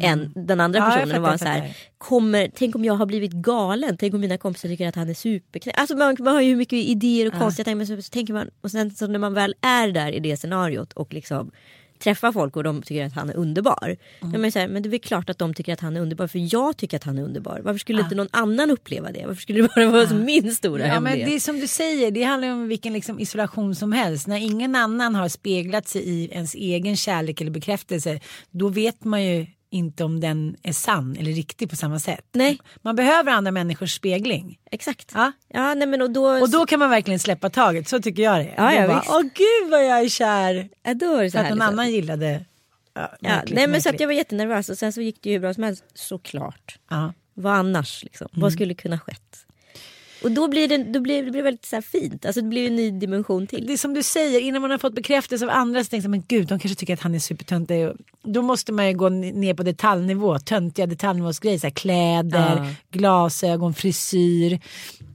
Än 0.00 0.32
den 0.34 0.60
andra 0.60 0.78
Ja, 0.78 0.84
personen 0.84 1.08
fattar, 1.08 1.20
var 1.20 1.36
så 1.36 1.44
här, 1.44 1.76
kommer, 1.98 2.50
tänk 2.54 2.74
om 2.74 2.84
jag 2.84 2.94
har 2.94 3.06
blivit 3.06 3.32
galen, 3.32 3.96
tänk 3.96 4.14
om 4.14 4.20
mina 4.20 4.38
kompisar 4.38 4.68
tycker 4.68 4.88
att 4.88 4.94
han 4.94 5.08
är 5.08 5.14
superknäpp. 5.14 5.74
Alltså 5.78 5.96
man, 5.96 6.16
man 6.18 6.34
har 6.34 6.40
ju 6.40 6.48
hur 6.50 6.56
mycket 6.56 6.78
idéer 6.78 7.26
och 7.26 7.32
konstiga 7.38 7.64
tankar 7.64 7.76
men 7.76 7.86
så, 7.86 8.02
så 8.02 8.10
tänker 8.10 8.34
man 8.34 8.50
och 8.60 8.70
sen 8.70 8.90
så 8.90 9.06
när 9.06 9.18
man 9.18 9.34
väl 9.34 9.54
är 9.60 9.88
där 9.88 10.12
i 10.12 10.20
det 10.20 10.36
scenariot 10.36 10.92
och 10.92 11.14
liksom 11.14 11.50
träffar 12.02 12.32
folk 12.32 12.56
och 12.56 12.64
de 12.64 12.82
tycker 12.82 13.06
att 13.06 13.12
han 13.12 13.30
är 13.30 13.36
underbar. 13.36 13.96
Mm. 14.22 14.44
Ju 14.44 14.50
så 14.50 14.58
här, 14.58 14.68
men 14.68 14.82
det 14.82 14.88
är 14.88 14.90
väl 14.90 15.00
klart 15.00 15.30
att 15.30 15.38
de 15.38 15.54
tycker 15.54 15.72
att 15.72 15.80
han 15.80 15.96
är 15.96 16.00
underbar 16.00 16.26
för 16.26 16.54
jag 16.54 16.76
tycker 16.76 16.96
att 16.96 17.04
han 17.04 17.18
är 17.18 17.22
underbar. 17.22 17.60
Varför 17.64 17.78
skulle 17.78 18.00
inte 18.02 18.14
någon 18.14 18.28
annan 18.30 18.70
uppleva 18.70 19.12
det? 19.12 19.26
Varför 19.26 19.42
skulle 19.42 19.62
det 19.62 19.68
bara 19.74 19.90
vara 19.90 20.14
min 20.14 20.54
stora 20.54 20.86
Ja, 20.86 21.00
men 21.00 21.06
hemlighet? 21.06 21.28
det 21.28 21.34
är 21.34 21.40
som 21.40 21.60
du 21.60 21.66
säger, 21.66 22.10
det 22.10 22.22
handlar 22.22 22.48
om 22.48 22.68
vilken 22.68 22.92
liksom 22.92 23.20
isolation 23.20 23.74
som 23.74 23.92
helst. 23.92 24.26
När 24.26 24.36
ingen 24.36 24.76
annan 24.76 25.14
har 25.14 25.28
speglat 25.28 25.88
sig 25.88 26.02
i 26.02 26.28
ens 26.32 26.54
egen 26.54 26.96
kärlek 26.96 27.40
eller 27.40 27.50
bekräftelse, 27.50 28.20
då 28.50 28.68
vet 28.68 29.04
man 29.04 29.24
ju 29.24 29.46
inte 29.72 30.04
om 30.04 30.20
den 30.20 30.56
är 30.62 30.72
sann 30.72 31.16
eller 31.16 31.32
riktig 31.32 31.70
på 31.70 31.76
samma 31.76 31.98
sätt. 31.98 32.26
Nej. 32.32 32.58
Man 32.82 32.96
behöver 32.96 33.32
andra 33.32 33.50
människors 33.50 33.94
spegling. 33.94 34.58
Exakt. 34.70 35.10
Ja. 35.14 35.32
Ja, 35.48 35.74
nej, 35.74 35.86
men 35.88 36.02
och 36.02 36.10
då, 36.10 36.26
Och 36.40 36.50
då 36.50 36.66
kan 36.66 36.78
man 36.78 36.90
verkligen 36.90 37.18
släppa 37.20 37.50
taget, 37.50 37.88
så 37.88 38.00
tycker 38.02 38.22
jag 38.22 38.38
det. 38.38 38.54
Ja, 38.56 38.70
Då 38.70 38.76
ja, 38.76 38.88
bara. 38.88 39.02
Åh 39.08 39.22
gud 39.22 39.70
vad 39.70 39.86
jag 39.86 40.00
är 40.00 40.08
kär. 40.08 40.68
ja, 40.82 40.94
då 40.94 41.16
är 41.16 41.22
det 41.22 41.30
så 41.30 41.38
att 41.38 41.44
någon 41.44 41.52
liksom. 41.58 41.68
annan 41.68 41.90
gillade. 41.92 42.44
Ja, 42.94 43.08
Ja, 43.20 43.28
märkligt, 43.28 43.56
nej, 43.56 43.66
men 43.66 43.82
så 43.82 43.88
att 43.88 44.00
jag 44.00 44.06
var 44.06 44.14
jättenervös 44.14 44.68
och 44.68 44.78
sen 44.78 44.92
så 44.92 45.00
gick 45.00 45.22
det 45.22 45.28
ju 45.30 45.34
hur 45.34 45.40
bra 45.40 45.54
som 45.54 45.62
helst 45.62 45.84
såklart. 45.94 46.78
ja. 46.90 47.12
Vad 47.34 47.52
annars 47.54 48.04
liksom? 48.04 48.28
Mm. 48.32 48.42
Vad 48.42 48.52
skulle 48.52 48.74
kunna 48.74 48.98
skett? 48.98 49.46
Och 50.22 50.30
då 50.30 50.48
blir 50.48 50.68
det, 50.68 50.78
då 50.78 51.00
blir, 51.00 51.22
det 51.22 51.30
blir 51.30 51.42
väldigt 51.42 51.64
så 51.66 51.82
fint. 51.82 52.26
Alltså 52.26 52.40
det 52.40 52.48
blir 52.48 52.66
en 52.66 52.76
ny 52.76 52.90
dimension 52.90 53.46
till. 53.46 53.66
Det 53.66 53.72
är 53.72 53.76
som 53.76 53.94
du 53.94 54.02
säger, 54.02 54.40
innan 54.40 54.62
man 54.62 54.70
har 54.70 54.78
fått 54.78 54.94
bekräftelse 54.94 55.44
av 55.44 55.50
andra 55.50 55.84
så 55.84 55.88
tänker 55.90 56.08
man 56.08 56.18
men 56.18 56.24
gud 56.28 56.48
de 56.48 56.58
kanske 56.58 56.74
tycker 56.78 56.94
att 56.94 57.00
han 57.00 57.14
är 57.14 57.18
supertöntig. 57.18 57.88
Då 58.22 58.42
måste 58.42 58.72
man 58.72 58.88
ju 58.88 58.94
gå 58.94 59.08
ner 59.08 59.54
på 59.54 59.62
detaljnivå, 59.62 60.38
töntiga 60.38 60.86
detaljnivåsgrejer. 60.86 61.58
Så 61.58 61.66
här, 61.66 61.74
kläder, 61.74 62.56
Ja. 62.56 62.66
glasögon, 62.90 63.74
frisyr. 63.74 64.60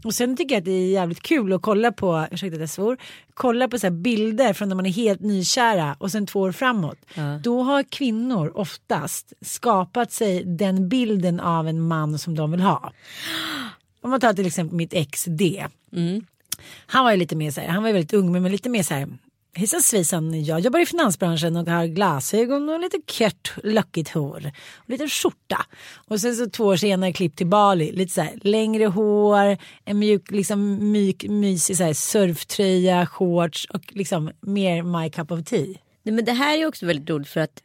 Och 0.03 0.13
sen 0.13 0.37
tycker 0.37 0.55
jag 0.55 0.59
att 0.61 0.65
det 0.65 0.71
är 0.71 0.89
jävligt 0.91 1.21
kul 1.21 1.53
att 1.53 1.61
kolla 1.61 1.91
på, 1.91 2.27
ursäkta 2.31 2.55
att 2.55 2.59
jag 2.59 2.69
svor, 2.69 2.97
kolla 3.33 3.67
på 3.67 3.79
så 3.79 3.89
bilder 3.91 4.53
från 4.53 4.69
när 4.69 4.75
man 4.75 4.85
är 4.85 4.89
helt 4.91 5.21
nykära 5.21 5.95
och 5.99 6.11
sen 6.11 6.27
två 6.27 6.39
år 6.39 6.51
framåt. 6.51 6.97
Då 7.43 7.61
har 7.63 7.83
kvinnor 7.83 8.51
oftast 8.55 9.33
skapat 9.41 10.11
sig 10.11 10.43
den 10.43 10.89
bilden 10.89 11.39
av 11.39 11.67
en 11.67 11.81
man 11.81 12.19
som 12.19 12.35
de 12.35 12.51
vill 12.51 12.61
ha. 12.61 12.91
Om 14.07 14.11
man 14.11 14.19
tar 14.19 14.33
till 14.33 14.47
exempel 14.47 14.77
mitt 14.77 14.93
ex 14.93 15.25
D. 15.25 15.65
Han 16.85 17.03
var 17.03 17.11
ju 17.11 17.17
lite 17.17 17.35
mer 17.35 17.51
så 17.51 17.61
här, 17.61 17.67
han 17.67 17.83
var 17.83 17.89
ju 17.89 17.93
väldigt 17.93 18.13
ung 18.13 18.31
men 18.31 18.51
lite 18.51 18.69
mer 18.69 18.83
så 18.83 18.93
här 18.93 19.07
Hejsan 19.53 19.81
svejsan, 19.81 20.43
jag 20.43 20.59
jobbar 20.59 20.79
i 20.79 20.85
finansbranschen 20.85 21.55
och 21.55 21.67
har 21.67 21.85
glasögon 21.85 22.69
och 22.69 22.79
lite 22.79 22.97
kört, 23.07 23.53
lockigt 23.63 24.09
hår. 24.09 24.51
Och 24.75 24.89
lite 24.89 25.07
skjorta. 25.07 25.65
Och 26.07 26.21
sen 26.21 26.35
så 26.35 26.49
två 26.49 26.63
år 26.63 26.75
senare 26.75 27.13
klipp 27.13 27.35
till 27.35 27.47
Bali. 27.47 27.91
Lite 27.91 28.13
så 28.13 28.21
här 28.21 28.39
längre 28.41 28.85
hår, 28.85 29.57
en 29.85 29.99
mjuk, 29.99 30.31
liksom 30.31 30.91
myk, 30.91 31.25
mysig 31.29 31.77
så 31.77 31.83
här 31.83 31.93
surftröja, 31.93 33.05
shorts 33.05 33.65
och 33.65 33.83
liksom 33.89 34.31
mer 34.41 34.83
my 34.83 35.09
cup 35.09 35.31
of 35.31 35.45
tea. 35.45 35.77
Nej, 36.03 36.15
men 36.15 36.25
det 36.25 36.33
här 36.33 36.57
är 36.57 36.65
också 36.65 36.85
väldigt 36.85 37.09
roligt 37.09 37.29
för 37.29 37.39
att 37.39 37.63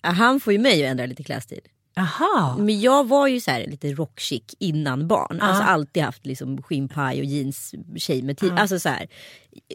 han 0.00 0.40
får 0.40 0.52
ju 0.52 0.58
mig 0.58 0.84
att 0.84 0.90
ändra 0.90 1.06
lite 1.06 1.22
klädstil. 1.22 1.60
Aha. 1.96 2.56
Men 2.58 2.80
jag 2.80 3.08
var 3.08 3.28
ju 3.28 3.40
så 3.40 3.50
här 3.50 3.66
lite 3.66 3.92
rockchic 3.92 4.42
innan 4.58 5.08
barn. 5.08 5.40
Alltså 5.40 5.62
alltid 5.62 6.02
haft 6.02 6.26
liksom 6.26 6.62
skinnpaj 6.62 7.18
och 7.18 7.24
jeans 7.24 7.74
tjej 7.96 8.22
med 8.22 8.38
tid. 8.38 8.52
Alltså 8.52 8.78
så 8.80 8.88
här 8.88 9.08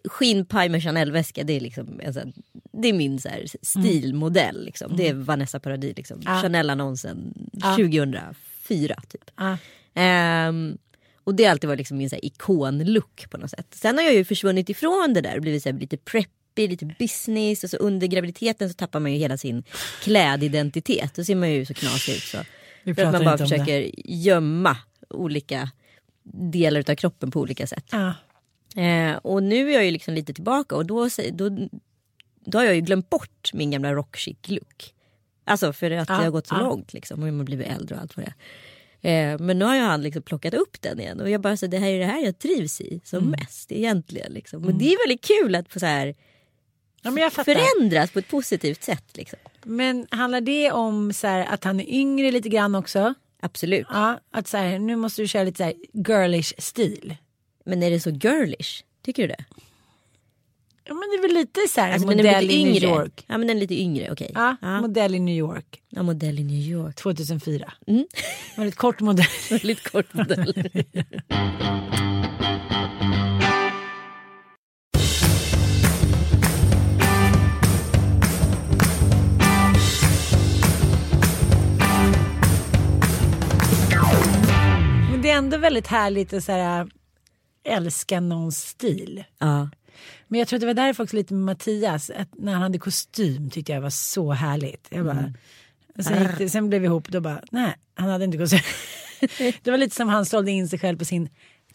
skinnpaj 0.06 0.70
med 0.70 0.84
Chanel-väska 0.84 1.44
det 1.44 1.54
är 1.54 1.60
liksom 1.60 2.00
alltså, 2.06 2.22
det 2.72 2.88
är 2.88 2.94
min 2.94 3.20
så 3.20 3.30
här, 3.30 3.46
stilmodell. 3.62 4.66
Liksom. 4.66 4.96
Det 4.98 5.08
är 5.08 5.14
Vanessa 5.14 5.60
Paradis 5.60 5.98
liksom. 5.98 6.22
Chanel-annonsen 6.22 7.34
2004 7.76 8.96
typ. 9.10 9.32
Ehm, 9.94 10.78
och 11.24 11.36
det 11.36 11.44
har 11.44 11.52
alltid 11.52 11.68
varit 11.68 11.78
liksom 11.78 11.98
min 11.98 12.10
så 12.10 12.16
här, 12.16 12.26
ikonlook 12.26 13.26
på 13.30 13.38
något 13.38 13.50
sätt. 13.50 13.68
Sen 13.72 13.98
har 13.98 14.04
jag 14.04 14.14
ju 14.14 14.26
försvunnit 14.26 14.70
ifrån 14.70 15.14
det 15.14 15.22
där 15.22 15.36
och 15.36 15.42
blivit 15.42 15.64
så 15.64 15.70
här, 15.72 15.80
lite 15.80 15.98
preppy, 15.98 16.30
lite 16.58 16.96
business 17.00 17.64
och 17.64 17.70
så 17.70 17.78
under 17.78 18.08
graviditeten 18.08 18.70
så 18.70 18.74
tappar 18.76 19.00
man 19.00 19.12
ju 19.12 19.18
hela 19.18 19.38
sin 19.38 19.64
klädidentitet. 20.02 21.14
Då 21.16 21.24
ser 21.24 21.36
man 21.36 21.52
ju 21.52 21.66
så 21.66 21.74
knasig 21.74 22.14
ut 22.16 22.22
så. 22.24 22.38
För 22.96 23.04
att 23.04 23.12
man 23.14 23.24
bara 23.24 23.32
om 23.32 23.38
det. 23.38 23.38
försöker 23.38 23.92
gömma 24.06 24.78
olika 25.10 25.70
delar 26.52 26.90
av 26.92 26.96
kroppen 26.96 27.32
på 27.32 27.40
olika 27.40 27.68
sätt. 27.68 27.86
Ja. 27.92 28.14
Eh, 28.82 29.16
och 29.16 29.44
nu 29.44 29.70
är 29.70 29.74
jag 29.74 29.86
ju 29.86 29.92
liksom 29.92 30.14
lite 30.14 30.34
tillbaka 30.34 30.76
och 30.76 30.86
då, 30.86 31.10
då, 31.34 31.50
då 32.46 32.58
har 32.58 32.66
jag 32.66 32.76
ju 32.76 32.82
glömt 32.82 33.10
bort 33.10 33.50
min 33.54 33.72
gamla 33.72 33.94
rockchic 33.94 34.38
look. 34.48 34.94
Alltså 35.44 35.74
för 35.74 35.92
att 35.92 36.10
Ja, 36.10 36.18
det 36.18 36.24
har 36.24 36.32
gått 36.32 36.48
så 36.48 36.56
ja. 36.56 36.62
långt 36.62 36.94
liksom 36.94 37.20
och 37.22 37.28
man 37.28 37.38
har 37.38 37.46
blivit 37.46 37.68
äldre 37.68 37.96
och 37.96 38.02
allt 38.02 38.18
vad 38.18 38.26
det 38.26 38.32
är. 38.32 38.36
Eh, 39.34 39.40
men 39.40 39.60
nu 39.60 39.66
har 39.66 39.78
han 39.78 40.02
liksom 40.02 40.22
plockat 40.22 40.54
upp 40.54 40.82
den 40.82 41.00
igen 41.00 41.20
och 41.22 41.30
jag 41.30 41.42
bara 41.42 41.58
så 41.58 41.68
det 41.68 41.78
här 41.78 41.88
är 41.90 42.00
det 42.00 42.06
här 42.06 42.26
jag 42.26 42.40
trivs 42.40 42.82
i 42.82 43.02
som 43.04 43.20
Mm. 43.20 43.32
mest 43.32 43.72
egentligen. 43.72 44.34
Liksom. 44.34 44.62
Men 44.62 44.78
det 44.78 44.94
är 44.94 45.08
väldigt 45.08 45.26
kul 45.28 45.56
att 45.56 45.70
få 45.70 45.80
så 45.80 45.86
här 45.86 46.16
Ja, 47.06 47.30
förändras 47.30 48.12
på 48.12 48.20
ett 48.20 48.28
positivt 48.28 48.84
sätt. 48.84 49.04
Liksom. 49.14 49.40
Men 49.64 50.08
handlar 50.12 50.42
det 50.42 50.72
om 50.72 51.14
så 51.14 51.28
här, 51.28 51.46
att 51.46 51.64
han 51.64 51.80
är 51.80 51.90
yngre 51.90 52.32
lite 52.32 52.50
grann 52.50 52.76
också? 52.76 53.14
Absolut. 53.42 53.88
Ja, 53.90 54.20
att 54.32 54.48
så 54.48 54.58
här, 54.58 54.80
nu 54.80 54.96
måste 54.96 55.22
du 55.22 55.28
köra 55.28 55.44
lite 55.44 55.58
så 55.58 55.64
här 55.64 55.74
girlish 55.94 56.54
stil. 56.58 57.16
Men 57.66 57.84
är 57.84 57.92
det 57.92 58.00
så 58.00 58.10
girlish? 58.10 58.84
Tycker 59.06 59.22
du 59.22 59.28
det? 59.28 59.46
Ja 60.88 60.94
men 60.94 61.10
det 61.10 61.16
är 61.18 61.22
väl 61.22 61.34
lite 61.34 61.60
så 61.70 61.82
här 61.82 61.94
Alltså, 61.94 62.08
modell 62.08 62.52
i 62.52 62.66
New. 62.66 62.84
York. 62.84 63.24
Ja 63.28 63.38
men 63.38 63.48
den 63.48 63.58
är 63.58 63.62
lite 63.62 63.82
yngre, 63.82 64.12
okej. 64.12 64.32
Ja, 64.34 64.56
Ja. 64.62 64.82
modell 64.82 65.16
i 65.16 65.20
New 65.20 65.36
York 65.36 65.82
Ja, 65.90 66.04
modell 66.04 66.40
i 66.40 66.44
New 66.44 66.60
York. 66.72 66.96
2004. 66.96 67.74
Mm. 67.88 68.06
Väldigt 68.56 68.76
kort 68.76 69.00
modell. 69.00 69.26
Väldigt 69.50 69.92
kort 69.92 70.14
modell. 70.14 70.54
ändå 85.38 85.58
väldigt 85.58 85.88
härligt 85.88 86.34
att 86.34 86.44
så 86.44 86.52
här, 86.52 86.88
älska 87.64 88.20
någons 88.20 88.62
stil. 88.62 89.24
ja. 89.40 89.70
Men 90.28 90.40
jag 90.40 90.48
tror 90.48 90.58
att 90.58 90.62
det 90.62 90.68
var 90.68 90.74
därför 90.74 91.04
också 91.04 91.16
lite 91.16 91.34
med 91.34 91.46
Mattias. 91.46 92.10
Att 92.10 92.30
när 92.34 92.54
han 92.54 92.62
hade 92.62 92.78
kostym 92.78 93.50
tyckte 93.50 93.72
jag 93.72 93.82
var 93.82 93.90
så 93.90 94.32
härligt. 94.32 94.88
Jag 94.90 95.06
bara, 95.06 95.34
sen, 96.00 96.22
gick 96.22 96.38
det, 96.38 96.50
sen 96.50 96.70
blev 96.70 96.82
vi 96.82 96.88
ihop 96.88 97.08
då 97.08 97.22
bara, 97.22 97.42
nej 97.52 97.76
han 97.96 98.10
hade 98.10 98.26
inte 98.26 98.38
kostym. 98.38 98.60
det 99.64 99.72
var 99.72 99.78
lite 99.78 99.96
som 99.96 100.10
han 100.10 100.26
sålde 100.26 100.52
in 100.52 100.70
sig 100.70 100.80
själv 100.80 100.98
på 100.98 101.06
sin 101.06 101.30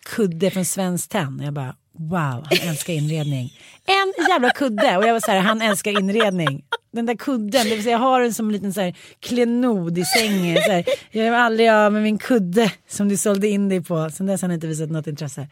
kudde 0.05 0.51
från 0.51 0.65
Svenskt 0.65 1.11
Tenn. 1.11 1.41
Jag 1.45 1.55
bara 1.55 1.77
wow, 1.93 2.47
han 2.51 2.69
älskar 2.69 2.93
inredning. 2.93 3.59
En 3.87 4.27
jävla 4.29 4.51
kudde 4.51 4.97
och 4.97 5.05
jag 5.05 5.13
var 5.13 5.21
så 5.21 5.31
här, 5.31 5.41
han 5.41 5.63
älskar 5.63 5.91
inredning. 5.91 6.65
Den 6.93 7.07
där 7.07 7.15
kudden, 7.15 7.65
det 7.65 7.75
vill 7.75 7.83
säga 7.83 7.93
jag 7.93 7.99
har 7.99 8.21
den 8.21 8.35
som 8.35 8.47
en 8.47 8.53
liten 8.53 8.73
så 8.73 8.81
här 8.81 8.97
klenod 9.21 9.99
i 9.99 10.05
sängen. 10.05 10.63
Så 10.63 10.71
här, 10.71 10.85
jag 11.11 11.27
är 11.27 11.33
aldrig 11.33 11.71
av 11.71 11.93
med 11.93 12.03
min 12.03 12.19
kudde 12.19 12.73
som 12.89 13.09
du 13.09 13.17
sålde 13.17 13.49
in 13.49 13.69
dig 13.69 13.83
på. 13.83 14.11
Sen 14.11 14.27
dess 14.27 14.43
har 14.43 14.49
han 14.49 14.55
inte 14.55 14.67
visat 14.67 14.91
något 14.91 15.07
intresse. 15.07 15.49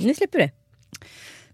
Nu 0.00 0.14
släpper 0.14 0.38
du. 0.38 0.50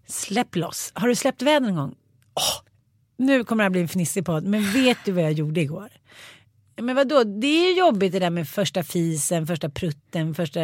Släpp 0.07 0.57
loss. 0.57 0.93
Har 0.95 1.09
du 1.09 1.15
släppt 1.15 1.43
väder 1.43 1.61
någon 1.67 1.77
gång? 1.77 1.95
Åh, 2.35 2.71
nu 3.17 3.45
kommer 3.45 3.63
det 3.63 3.65
här 3.65 3.71
bli 3.71 3.81
en 3.81 3.89
fnissig 3.89 4.25
podd. 4.25 4.45
Men 4.45 4.73
vet 4.73 4.99
du 5.05 5.13
vad 5.13 5.25
jag 5.25 5.33
gjorde 5.33 5.61
igår? 5.61 5.89
Men 6.77 6.97
vadå, 6.97 7.25
det 7.25 7.47
är 7.47 7.71
ju 7.71 7.79
jobbigt 7.79 8.13
det 8.13 8.19
där 8.19 8.31
med 8.31 8.49
första 8.49 8.83
fisen, 8.83 9.47
första 9.47 9.69
prutten, 9.69 10.35
första 10.35 10.61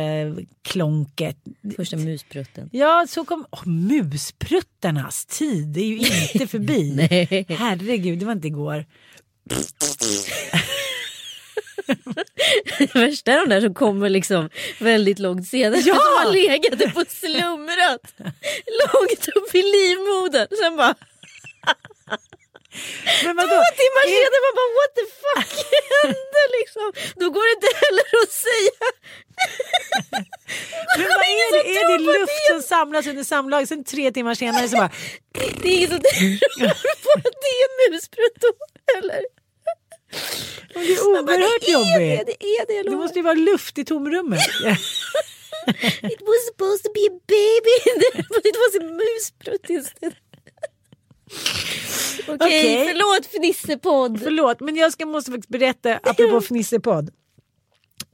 klonket. 0.63 1.37
Första 1.77 1.97
musprutten. 1.97 2.69
Ja, 2.73 3.07
så 3.09 3.25
kom 3.25 3.47
oh, 3.51 3.69
muspruttarnas 3.69 5.27
tid. 5.27 5.67
Det 5.69 5.81
är 5.81 5.87
ju 5.87 5.97
inte 5.97 6.47
förbi. 6.51 6.93
Nej. 6.95 7.47
Herregud, 7.49 8.19
det 8.19 8.25
var 8.25 8.33
inte 8.33 8.47
igår. 8.47 8.87
Det 12.79 12.95
värsta 12.95 13.33
är 13.33 13.47
de 13.47 13.55
där 13.55 13.61
som 13.61 13.75
kommer 13.75 14.09
liksom 14.09 14.51
väldigt 14.79 15.19
långt 15.19 15.47
senare. 15.47 15.81
Ja! 15.81 15.95
Som 15.95 16.27
har 16.27 16.33
legat 16.33 16.95
på 16.95 17.05
slumrat. 17.09 18.15
långt 18.81 19.29
upp 19.37 19.55
i 19.55 19.63
livmodern. 19.63 20.47
Sen 20.63 20.77
bara 20.77 20.95
Men 23.25 23.37
vadå? 23.37 23.49
två 23.49 23.63
timmar 23.83 24.05
senare 24.17 24.41
man 24.47 24.55
bara 24.61 24.71
what 24.79 24.93
the 24.99 25.07
fuck 25.23 25.53
hände 26.03 26.43
liksom. 26.59 26.87
Då 27.21 27.27
går 27.37 27.45
det 27.49 27.55
inte 27.59 27.71
heller 27.85 28.09
att 28.23 28.33
säga. 28.47 28.85
Men 30.99 31.09
vad 31.19 31.27
är 31.41 31.49
det? 31.57 31.63
Är 31.79 31.85
det 31.93 31.99
luft 32.19 32.43
som 32.51 32.61
samlas 32.63 33.07
under 33.07 33.25
samlag? 33.25 33.69
Sen 33.69 33.85
tre 33.85 34.13
timmar 34.13 34.35
senare 34.35 34.69
så 34.69 34.77
bara... 34.77 34.91
Det 35.33 35.69
är 35.69 35.77
ingen 35.77 35.89
som 35.89 36.01
tror 36.59 37.03
på 37.03 37.11
att 37.29 37.37
det 37.47 37.55
är 37.65 37.91
musprutt 37.91 38.37
då. 38.41 38.49
Eller? 38.99 39.23
Det 40.75 40.93
är 40.93 41.07
oerhört 41.09 41.27
det 41.27 41.33
är 41.35 41.61
det, 41.61 41.71
jobbigt. 41.73 42.27
det 42.27 42.45
är 42.47 42.67
det. 42.67 42.83
Det 42.83 42.85
lovar. 42.91 42.99
måste 42.99 43.19
ju 43.19 43.23
vara 43.23 43.35
luft 43.35 43.79
i 43.79 43.85
tomrummet. 43.85 44.41
It 46.03 46.21
was 46.21 46.47
supposed 46.47 46.85
to 46.85 46.91
be 46.95 47.07
a 47.07 47.21
baby 47.27 47.77
but 48.29 48.47
it 48.47 48.57
was 48.57 48.75
a 48.81 48.85
musprutt 48.85 49.71
istället. 49.71 50.15
Okej, 52.29 52.37
Okej. 52.37 52.87
förlåt 52.87 53.27
fnissepodd. 53.27 54.21
Förlåt, 54.23 54.61
men 54.61 54.77
jag 54.77 54.93
ska, 54.93 55.07
måste 55.07 55.31
faktiskt 55.31 55.49
berätta 55.49 55.97
apropå 56.03 56.41
fnissepodd. 56.49 57.11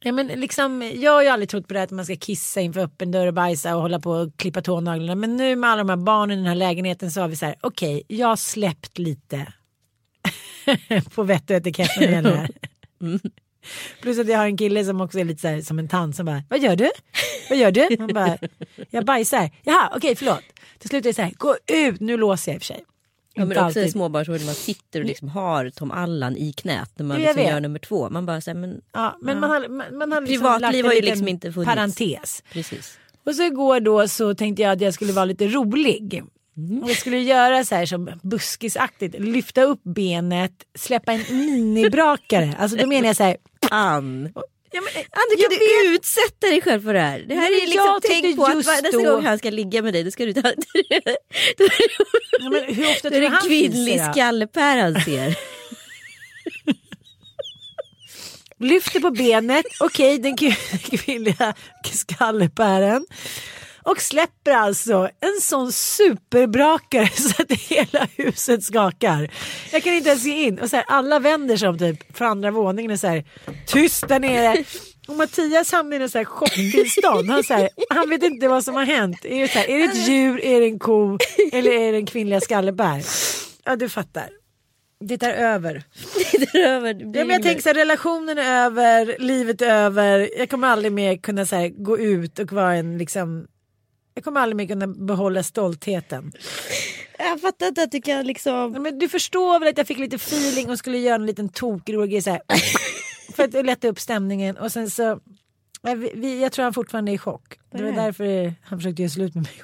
Ja, 0.00 0.12
men 0.12 0.26
liksom, 0.26 0.92
jag 0.94 1.12
har 1.12 1.22
ju 1.22 1.28
aldrig 1.28 1.48
trott 1.48 1.68
på 1.68 1.74
det 1.74 1.78
här 1.80 1.84
att 1.84 1.90
man 1.90 2.04
ska 2.04 2.16
kissa 2.16 2.60
inför 2.60 2.80
öppen 2.80 3.10
dörr 3.10 3.26
och 3.26 3.34
bajsa 3.34 3.76
och 3.76 3.82
hålla 3.82 4.00
på 4.00 4.10
och 4.10 4.36
klippa 4.36 4.62
tånaglarna. 4.62 5.14
Men 5.14 5.36
nu 5.36 5.56
med 5.56 5.70
alla 5.70 5.78
de 5.84 5.88
här 5.88 5.96
barnen 5.96 6.38
i 6.38 6.40
den 6.40 6.48
här 6.48 6.54
lägenheten 6.54 7.10
så 7.10 7.20
har 7.20 7.28
vi 7.28 7.36
så 7.36 7.46
här, 7.46 7.56
okej, 7.60 8.02
jag 8.08 8.26
har 8.26 8.36
släppt 8.36 8.98
lite 8.98 9.52
på 11.14 11.22
vett 11.22 11.50
och 11.50 11.56
etikett 11.56 11.90
när 12.00 12.06
det 12.06 12.12
gäller 12.12 12.30
det 12.30 12.36
här. 12.36 12.50
Plus 14.02 14.18
att 14.18 14.28
jag 14.28 14.38
har 14.38 14.46
en 14.46 14.56
kille 14.56 14.84
som 14.84 15.00
också 15.00 15.18
är 15.18 15.24
lite 15.24 15.40
så 15.40 15.48
här, 15.48 15.60
som 15.60 15.78
en 15.78 15.88
tant 15.88 16.16
som 16.16 16.26
bara, 16.26 16.42
vad 16.48 16.60
gör 16.62 16.76
du? 16.76 16.90
Vad 17.48 17.58
gör 17.58 17.70
du? 17.70 17.96
Man 17.98 18.08
bara, 18.14 18.38
jag 18.90 19.04
bajsar. 19.04 19.50
Jaha, 19.62 19.92
okej, 19.96 20.16
förlåt. 20.16 20.42
Till 20.78 20.88
slut 20.88 21.04
är 21.04 21.10
det 21.10 21.14
så 21.14 21.22
här, 21.22 21.32
gå 21.36 21.56
ut, 21.66 22.00
nu 22.00 22.16
låser 22.16 22.52
jag 22.52 22.56
i 22.56 22.58
och 22.58 22.62
för 22.62 22.66
sig. 22.66 22.84
Ja, 23.36 23.44
men 23.44 23.50
också 23.50 23.64
alltid. 23.64 23.92
småbarnsår 23.92 24.32
när 24.38 24.46
man 24.46 24.54
sitter 24.54 25.00
och 25.00 25.06
liksom 25.06 25.28
har 25.28 25.70
Tom 25.70 25.90
Allan 25.90 26.36
i 26.36 26.52
knät 26.52 26.90
när 26.96 27.06
man 27.06 27.20
liksom 27.20 27.42
gör 27.42 27.60
nummer 27.60 27.78
två. 27.78 28.10
Man 28.10 28.26
bara 28.26 28.40
säger 28.40 28.58
men 28.58 28.80
Ja, 28.92 29.18
men 29.20 29.40
man 29.40 29.50
har, 29.50 29.68
man, 29.68 29.98
man 29.98 30.12
har 30.12 30.20
liksom 30.20 30.36
Privatliv 30.36 30.84
har 30.84 30.92
ju 30.92 31.00
liksom 31.00 31.28
inte 31.28 31.52
funnits. 31.52 31.68
parentes. 31.74 32.42
precis. 32.52 32.98
Och 33.26 33.34
så 33.34 33.42
igår 33.42 33.80
då 33.80 34.08
så 34.08 34.34
tänkte 34.34 34.62
jag 34.62 34.72
att 34.72 34.80
jag 34.80 34.94
skulle 34.94 35.12
vara 35.12 35.24
lite 35.24 35.46
rolig. 35.46 36.22
Och 36.82 36.90
jag 36.90 36.96
skulle 36.96 37.18
göra 37.18 37.64
så 37.64 37.74
här 37.74 37.86
som 37.86 38.10
buskisaktigt, 38.22 39.18
lyfta 39.18 39.62
upp 39.62 39.80
benet, 39.82 40.52
släppa 40.78 41.12
en 41.12 41.24
minibrakare. 41.30 42.54
Alltså 42.58 42.76
då 42.76 42.86
menar 42.86 43.06
jag 43.06 43.16
så 43.16 43.22
här. 43.22 43.36
Ann. 43.70 44.32
Ja, 44.76 44.82
men, 44.82 44.92
du 45.30 45.42
kan 45.42 45.52
inte 45.52 45.64
utsätta 45.94 46.46
dig 46.46 46.60
själv 46.62 46.82
för 46.82 46.94
det 46.94 47.00
här. 47.00 47.18
Det 47.28 47.34
här 47.34 47.42
Men 47.50 47.52
är 47.52 47.66
liksom, 47.66 47.86
jag 47.86 48.02
tänk 48.02 48.36
på 48.36 48.44
att 48.44 48.56
nästa 48.56 48.90
då- 48.90 49.02
gång 49.02 49.24
han 49.24 49.38
ska 49.38 49.50
ligga 49.50 49.82
med 49.82 49.92
dig 49.94 50.04
då 50.04 50.10
ska 50.10 50.24
du 50.26 50.32
ta... 50.32 50.42
då 51.58 51.66
ja, 52.40 52.50
men 52.50 52.74
hur 52.74 52.86
ofta 52.90 53.08
är 53.08 53.20
det 53.20 53.26
en 53.26 53.38
kvinnlig 53.46 54.00
skallepär 54.12 54.76
han 54.76 55.00
ser. 55.00 55.36
Lyfter 58.58 59.00
på 59.00 59.10
benet, 59.10 59.64
okej 59.80 60.18
den 60.18 60.36
kv- 60.36 60.96
kvinnliga 61.04 61.54
skallepären. 61.92 63.06
Och 63.86 64.00
släpper 64.00 64.52
alltså 64.52 65.10
en 65.20 65.40
sån 65.40 65.72
superbrakare 65.72 67.08
så 67.16 67.42
att 67.42 67.52
hela 67.52 68.08
huset 68.16 68.64
skakar. 68.64 69.30
Jag 69.72 69.82
kan 69.82 69.94
inte 69.94 70.08
ens 70.08 70.24
ge 70.24 70.42
in. 70.42 70.58
Och 70.58 70.70
så 70.70 70.76
här, 70.76 70.84
alla 70.88 71.18
vänder 71.18 71.56
sig 71.56 71.68
om 71.68 71.78
typ 71.78 72.16
från 72.16 72.28
andra 72.28 72.50
våningen 72.50 72.90
och 72.90 73.00
så 73.00 73.06
här, 73.06 73.24
tyst 73.66 74.08
där 74.08 74.20
nere. 74.20 74.64
Och 75.08 75.16
Mattias 75.16 75.72
hamnar 75.72 76.00
i 76.00 76.02
en 76.02 76.10
så 76.10 76.18
här 76.18 76.24
chocktillstånd. 76.24 77.30
Han, 77.30 77.44
så 77.44 77.54
här, 77.54 77.68
han 77.90 78.10
vet 78.10 78.22
inte 78.22 78.48
vad 78.48 78.64
som 78.64 78.74
har 78.74 78.84
hänt. 78.84 79.24
Är 79.24 79.42
det, 79.42 79.48
så 79.48 79.58
här, 79.58 79.70
är 79.70 79.78
det 79.78 79.84
ett 79.84 80.08
djur, 80.08 80.44
är 80.44 80.60
det 80.60 80.66
en 80.66 80.78
ko 80.78 81.18
eller 81.52 81.72
är 81.72 81.92
det 81.92 81.98
en 81.98 82.06
kvinnliga 82.06 82.40
skallebär? 82.40 83.02
Ja 83.64 83.76
du 83.76 83.88
fattar. 83.88 84.28
Det 85.00 85.22
är 85.22 85.32
över. 85.54 85.82
Det 86.32 86.58
är 86.58 86.68
över. 86.68 86.94
Det 86.94 87.18
Ja, 87.18 87.24
men 87.24 87.34
jag 87.34 87.42
tänker 87.42 87.62
så 87.62 87.68
här, 87.68 87.74
relationen 87.74 88.38
är 88.38 88.64
över, 88.64 89.16
livet 89.18 89.62
är 89.62 89.74
över. 89.74 90.30
Jag 90.38 90.50
kommer 90.50 90.68
aldrig 90.68 90.92
mer 90.92 91.16
kunna 91.16 91.46
så 91.46 91.56
här, 91.56 91.68
gå 91.68 91.98
ut 91.98 92.38
och 92.38 92.52
vara 92.52 92.74
en 92.74 92.98
liksom. 92.98 93.46
Jag 94.18 94.24
kommer 94.24 94.40
aldrig 94.40 94.56
mer 94.56 94.66
kunna 94.66 94.86
behålla 94.86 95.42
stoltheten. 95.42 96.32
Jag 97.18 97.40
fattar 97.40 97.66
inte 97.66 97.82
att 97.82 97.90
du 97.90 98.02
kan 98.02 98.26
liksom... 98.26 98.72
Ja, 98.74 98.80
men 98.80 98.98
du 98.98 99.08
förstår 99.08 99.60
väl 99.60 99.68
att 99.68 99.78
jag 99.78 99.86
fick 99.86 99.98
lite 99.98 100.16
feeling 100.16 100.70
och 100.70 100.78
skulle 100.78 100.98
göra 100.98 101.14
en 101.14 101.26
liten 101.26 101.48
tokrolig 101.48 102.22
så 102.24 102.30
här. 102.30 102.40
för 103.36 103.44
att 103.44 103.66
lätta 103.66 103.88
upp 103.88 104.00
stämningen 104.00 104.56
och 104.56 104.72
sen 104.72 104.90
så. 104.90 105.20
ja, 105.82 105.94
vi- 105.94 106.12
Vi, 106.14 106.42
jag 106.42 106.52
tror 106.52 106.62
han 106.64 106.74
fortfarande 106.74 107.10
är 107.12 107.14
i 107.14 107.18
chock. 107.18 107.58
Det 107.72 107.82
var 107.82 107.92
därför 107.92 108.54
han 108.64 108.78
försökte 108.78 109.02
göra 109.02 109.10
slut 109.10 109.34
med 109.34 109.42
mig. 109.44 109.62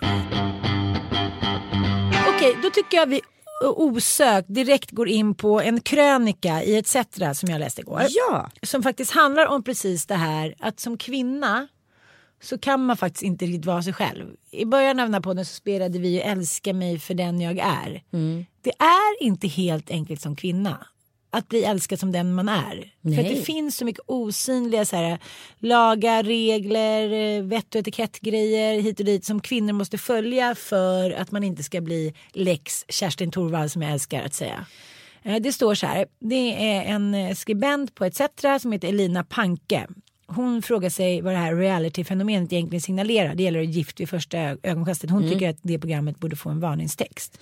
Okej, 2.37 2.57
då 2.63 2.71
tycker 2.71 2.97
jag 2.97 3.07
vi 3.07 3.21
osökt 3.77 4.49
direkt 4.55 4.91
går 4.91 5.09
in 5.09 5.35
på 5.35 5.61
en 5.61 5.81
krönika 5.81 6.63
i 6.63 6.77
ETC 6.77 6.97
som 7.35 7.49
jag 7.51 7.59
läste 7.61 7.81
igår. 7.81 8.03
Ja. 8.09 8.51
som 8.63 8.83
faktiskt 8.83 9.11
handlar 9.13 9.47
om 9.47 9.63
precis 9.65 10.07
det 10.07 10.15
här 10.15 10.55
att 10.59 10.81
som 10.81 10.99
kvinna 10.99 11.69
så 12.43 12.59
kan 12.59 12.87
man 12.87 12.97
faktiskt 12.97 13.23
inte 13.23 13.47
riktigt 13.47 13.67
vara 13.67 13.83
sig 13.83 13.93
själv. 13.93 14.27
I 14.51 14.65
början 14.65 15.01
av 15.01 15.07
den 15.07 15.15
här 15.15 15.21
podden 15.21 15.45
så 15.45 15.55
spelade 15.55 15.99
vi 15.99 16.09
ju 16.09 16.21
Älska 16.21 16.73
mig 16.73 16.99
för 16.99 17.15
den 17.15 17.41
jag 17.41 17.59
är. 17.59 18.03
Det 18.61 18.71
är 18.79 19.23
inte 19.23 19.49
helt 19.49 19.91
enkelt 19.91 20.21
som 20.21 20.37
kvinna 20.37 20.87
att 21.31 21.49
bli 21.49 21.65
älskad 21.65 21.99
som 22.01 22.13
den 22.13 22.35
man 22.35 22.49
är. 22.49 22.75
För 23.03 23.11
att 23.11 23.27
Nej. 23.27 23.35
det 23.35 23.43
finns 23.43 23.77
så 23.77 23.85
mycket 23.85 24.05
osynliga 24.07 24.85
så 24.85 24.97
här, 24.97 25.19
lagar, 25.59 26.23
regler, 26.23 27.13
eh, 27.13 27.43
vett 27.43 27.75
och 27.75 27.81
etikettgrejer 27.81 28.81
hit 28.81 29.01
och 29.01 29.07
dit 29.07 29.25
som 29.25 29.41
kvinnor 29.41 29.73
måste 29.73 29.99
följa 29.99 30.55
för 30.55 31.11
att 31.11 31.31
man 31.31 31.45
inte 31.45 31.63
ska 31.63 31.81
bli 31.81 32.15
lex 32.33 32.85
Kerstin 32.89 33.31
Thorvall 33.31 33.71
som 33.71 33.83
jag 33.83 33.93
älskar 33.93 34.23
att 34.23 34.35
säga. 34.35 34.67
Eh, 35.23 35.37
Det 35.37 35.53
står 35.53 35.75
så 35.75 35.87
här, 35.87 36.07
det 36.19 36.67
är 36.75 36.83
en 36.83 37.15
eh, 37.15 37.35
skribent 37.35 37.95
på 37.95 38.05
ETC 38.05 38.21
som 38.61 38.73
heter 38.73 38.89
Elina 38.89 39.25
Panke. 39.25 39.87
Hon 40.37 40.63
frågar 40.63 40.91
sig 40.91 41.21
vad 41.21 41.33
det 41.33 41.39
här 41.39 41.55
reality-fenomenet 41.57 42.53
egentligen 42.53 42.81
signalerar. 42.81 43.35
Det 43.35 43.43
gäller 43.43 43.61
Gift 43.61 44.01
vid 44.01 44.09
första 44.09 44.39
ögonkastet. 44.63 45.11
Hon 45.11 45.29
tycker 45.29 45.49
att 45.51 45.59
det 45.63 45.79
programmet 45.79 46.19
borde 46.19 46.37
få 46.37 46.51
en 46.51 46.61
varningstext. 46.61 47.41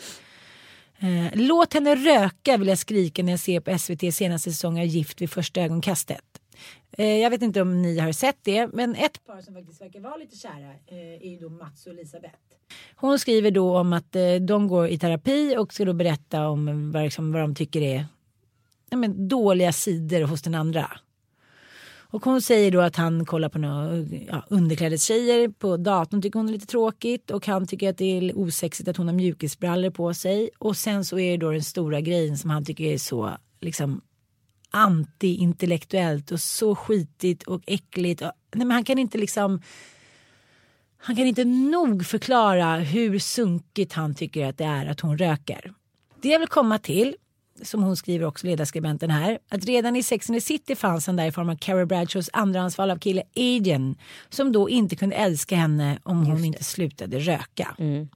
Eh, 0.98 1.26
Låt 1.34 1.74
henne 1.74 1.94
röka 1.94 2.56
vill 2.56 2.68
jag 2.68 2.78
skrika 2.78 3.22
när 3.22 3.32
jag 3.32 3.40
ser 3.40 3.60
på 3.60 3.78
SVT 3.78 4.14
senaste 4.14 4.50
säsong 4.52 4.78
av 4.80 4.84
Gift 4.86 5.20
vid 5.20 5.30
första 5.30 5.60
ögonkastet. 5.60 6.24
Eh, 6.92 7.06
Jag 7.06 7.30
vet 7.30 7.42
inte 7.42 7.62
om 7.62 7.82
ni 7.82 7.98
har 7.98 8.12
sett 8.12 8.38
det, 8.42 8.68
men 8.72 8.94
ett 8.94 9.26
par 9.26 9.40
som 9.40 9.54
faktiskt 9.54 9.80
verkar 9.80 10.00
vara 10.00 10.16
lite 10.16 10.36
kära 10.36 10.70
eh, 10.86 10.98
är 10.98 11.30
ju 11.30 11.36
då 11.38 11.48
Mats 11.48 11.86
och 11.86 11.92
Elisabeth. 11.92 12.34
Hon 12.96 13.18
skriver 13.18 13.50
då 13.50 13.78
om 13.78 13.92
att 13.92 14.16
de 14.40 14.68
går 14.68 14.88
i 14.88 14.98
terapi 14.98 15.56
och 15.58 15.74
ska 15.74 15.84
då 15.84 15.92
berätta 15.92 16.48
om 16.48 16.92
vad, 16.92 17.02
liksom, 17.02 17.32
vad 17.32 17.42
de 17.42 17.54
tycker 17.54 17.80
är 17.80 18.06
ja, 18.90 18.96
men, 18.96 19.28
dåliga 19.28 19.72
sidor 19.72 20.22
hos 20.22 20.42
den 20.42 20.54
andra. 20.54 20.90
Och 22.12 22.24
hon 22.24 22.42
säger 22.42 22.70
då 22.70 22.80
att 22.80 22.96
han 22.96 23.26
kollar 23.26 23.48
på 23.48 23.58
några 23.58 23.96
ja, 24.28 24.44
underklädestjejer 24.48 25.48
på 25.48 25.76
datorn 25.76 26.22
tycker 26.22 26.38
hon 26.38 26.48
är 26.48 26.52
lite 26.52 26.66
tråkigt 26.66 27.30
och 27.30 27.46
han 27.46 27.66
tycker 27.66 27.90
att 27.90 27.98
det 27.98 28.18
är 28.18 28.38
osexigt 28.38 28.88
att 28.88 28.96
hon 28.96 29.06
har 29.06 29.14
mjukisbrallor 29.14 29.90
på 29.90 30.14
sig 30.14 30.50
och 30.58 30.76
sen 30.76 31.04
så 31.04 31.18
är 31.18 31.30
det 31.30 31.36
då 31.36 31.50
den 31.50 31.62
stora 31.62 32.00
grejen 32.00 32.38
som 32.38 32.50
han 32.50 32.64
tycker 32.64 32.84
är 32.84 32.98
så 32.98 33.30
liksom 33.60 34.00
antiintellektuellt 34.70 36.30
och 36.30 36.40
så 36.40 36.74
skitigt 36.74 37.42
och 37.42 37.62
äckligt. 37.66 38.22
Och, 38.22 38.32
nej 38.54 38.66
men 38.66 38.70
han 38.70 38.84
kan 38.84 38.98
inte 38.98 39.18
liksom 39.18 39.62
han 41.02 41.16
kan 41.16 41.26
inte 41.26 41.44
nog 41.44 42.06
förklara 42.06 42.76
hur 42.76 43.18
sunkigt 43.18 43.92
han 43.92 44.14
tycker 44.14 44.46
att 44.46 44.58
det 44.58 44.64
är 44.64 44.86
att 44.86 45.00
hon 45.00 45.18
röker. 45.18 45.72
Det 46.22 46.28
jag 46.28 46.38
vill 46.38 46.48
komma 46.48 46.78
till, 46.78 47.16
som 47.62 47.82
hon 47.82 47.96
skriver 47.96 48.26
också, 48.26 48.46
ledarskribenten 48.46 49.10
här, 49.10 49.38
att 49.48 49.64
redan 49.64 49.96
i 49.96 50.02
Sex 50.02 50.30
and 50.30 50.36
the 50.36 50.40
City 50.40 50.74
fanns 50.74 51.06
han 51.06 51.16
där 51.16 51.26
i 51.26 51.32
form 51.32 51.48
av 51.50 51.56
Carrie 51.56 51.86
Bradshaws 51.86 52.30
andrahandsval 52.32 52.90
av 52.90 52.98
kille 52.98 53.22
Aiden 53.36 53.96
som 54.28 54.52
då 54.52 54.68
inte 54.68 54.96
kunde 54.96 55.16
älska 55.16 55.56
henne 55.56 55.98
om 56.02 56.26
hon 56.26 56.44
inte 56.44 56.64
slutade 56.64 57.18
röka. 57.18 57.74
Mm. 57.78 58.08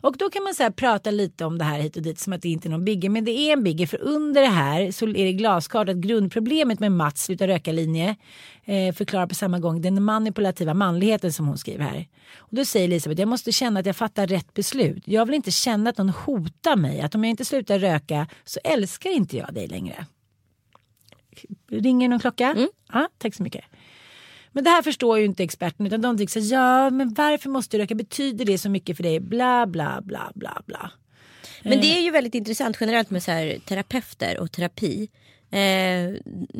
Och 0.00 0.16
då 0.16 0.30
kan 0.30 0.42
man 0.42 0.54
så 0.54 0.72
prata 0.72 1.10
lite 1.10 1.44
om 1.44 1.58
det 1.58 1.64
här 1.64 1.78
hit 1.78 1.96
och 1.96 2.02
dit 2.02 2.18
som 2.18 2.32
att 2.32 2.42
det 2.42 2.48
inte 2.48 2.68
är 2.68 2.70
någon 2.70 2.84
bigge. 2.84 3.08
Men 3.08 3.24
det 3.24 3.30
är 3.30 3.52
en 3.52 3.62
bigge 3.62 3.86
för 3.86 4.02
under 4.02 4.40
det 4.40 4.46
här 4.46 4.90
så 4.90 5.08
är 5.08 5.24
det 5.24 5.32
glasklart 5.32 5.88
att 5.88 5.96
grundproblemet 5.96 6.80
med 6.80 6.92
Mats 6.92 7.24
sluta 7.24 7.46
röka 7.46 7.72
linje 7.72 8.16
eh, 8.64 8.94
förklarar 8.94 9.26
på 9.26 9.34
samma 9.34 9.58
gång 9.58 9.80
den 9.80 10.02
manipulativa 10.02 10.74
manligheten 10.74 11.32
som 11.32 11.46
hon 11.46 11.58
skriver 11.58 11.84
här. 11.84 12.08
Och 12.38 12.56
då 12.56 12.64
säger 12.64 12.84
Elisabeth, 12.84 13.20
jag 13.20 13.28
måste 13.28 13.52
känna 13.52 13.80
att 13.80 13.86
jag 13.86 13.96
fattar 13.96 14.26
rätt 14.26 14.54
beslut. 14.54 15.02
Jag 15.06 15.26
vill 15.26 15.34
inte 15.34 15.50
känna 15.50 15.90
att 15.90 15.98
någon 15.98 16.08
hotar 16.08 16.76
mig. 16.76 17.00
Att 17.00 17.14
om 17.14 17.24
jag 17.24 17.30
inte 17.30 17.44
slutar 17.44 17.78
röka 17.78 18.26
så 18.44 18.60
älskar 18.64 19.10
inte 19.10 19.36
jag 19.36 19.54
dig 19.54 19.66
längre. 19.66 20.06
Ringer 21.70 22.08
någon 22.08 22.20
klocka? 22.20 22.54
Ja, 22.92 23.08
tack 23.18 23.34
så 23.34 23.42
mycket. 23.42 23.64
Men 24.52 24.64
det 24.64 24.70
här 24.70 24.82
förstår 24.82 25.18
ju 25.18 25.24
inte 25.24 25.42
experten 25.42 25.86
utan 25.86 26.00
de 26.00 26.18
tycker 26.18 26.40
så 26.40 26.54
ja 26.54 26.90
men 26.90 27.14
varför 27.14 27.50
måste 27.50 27.76
du 27.76 27.82
röka? 27.82 27.94
Betyder 27.94 28.44
det 28.44 28.58
så 28.58 28.70
mycket 28.70 28.96
för 28.96 29.02
dig? 29.02 29.20
Bla 29.20 29.66
bla 29.66 30.00
bla 30.04 30.32
bla 30.34 30.62
bla. 30.66 30.90
Men 31.62 31.80
det 31.80 31.98
är 31.98 32.00
ju 32.00 32.10
väldigt 32.10 32.34
intressant 32.34 32.76
generellt 32.80 33.10
med 33.10 33.22
så 33.22 33.30
här, 33.30 33.58
terapeuter 33.64 34.38
och 34.40 34.52
terapi. 34.52 35.08
Eh, 35.50 35.60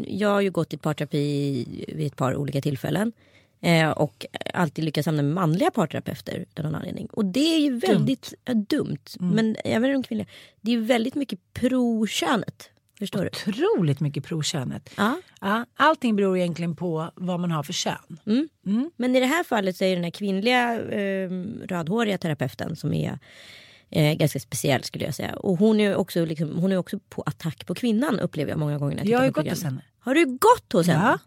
jag 0.07 0.29
har 0.29 0.41
ju 0.41 0.51
gått 0.51 0.73
i 0.73 0.77
parterapi 0.77 1.65
vid 1.89 2.07
ett 2.07 2.17
par 2.17 2.37
olika 2.37 2.61
tillfällen. 2.61 3.13
Eh, 3.61 3.91
och 3.91 4.27
alltid 4.55 4.85
lyckats 4.85 5.07
hamna 5.07 5.23
med 5.23 5.35
manliga 5.35 5.71
parterapeuter 5.71 6.47
av 6.57 6.65
någon 6.65 6.75
anledning. 6.75 7.07
Och 7.13 7.25
det 7.25 7.55
är 7.55 7.59
ju 7.59 7.79
väldigt 7.79 8.35
dumt. 8.45 8.45
Ja, 8.45 8.55
dumt. 8.77 8.99
Men 9.19 9.57
även 9.65 9.93
de 9.93 10.03
kvinnliga. 10.03 10.29
Det 10.61 10.71
är 10.71 10.77
ju 10.77 10.85
väldigt 10.85 11.15
mycket 11.15 11.39
pro-könet. 11.53 12.71
Förstår 12.99 13.21
du? 13.25 13.51
Otroligt 13.51 14.01
mycket 14.01 14.25
prokönet. 14.25 14.91
Ja. 14.97 15.21
Ja, 15.41 15.67
allting 15.77 16.17
beror 16.17 16.39
egentligen 16.39 16.77
på 16.77 17.11
vad 17.15 17.41
man 17.41 17.51
har 17.51 17.63
för 17.63 17.73
kön. 17.73 18.19
Men 18.97 19.17
i 19.17 19.21
det 19.21 19.27
här 19.27 19.45
fallet 19.45 19.77
så 19.77 19.85
är 19.85 19.95
den 19.95 20.05
här 20.05 20.11
kvinnliga 20.11 20.81
eh, 20.81 21.31
rödhåriga 21.69 22.19
terapeuten 22.19 22.77
som 22.77 22.93
är 22.93 23.19
eh, 23.91 24.15
ganska 24.15 24.41
speciell 24.41 24.85
skulle 24.85 25.05
jag 25.05 25.15
säga. 25.15 25.37
Och 25.37 25.59
hon 25.59 25.81
är 25.81 25.97
också, 25.97 26.25
liksom, 26.25 26.57
hon 26.59 26.73
är 26.73 26.77
också 26.77 26.99
på 27.09 27.23
attack 27.23 27.67
på 27.67 27.75
kvinnan 27.75 28.21
upplever 28.21 28.51
jag 28.51 28.59
många 28.59 28.79
gånger. 28.79 28.97
när 28.97 29.07
Jag 29.07 29.19
har 29.19 29.25
ju 29.25 29.31
gått 29.33 29.49
hos 29.51 29.63
henne. 29.63 29.83
Har 29.99 30.15
du 30.15 30.27
gått 30.27 30.73
hos 30.73 30.87
henne? 30.87 31.05
Ja. 31.05 31.19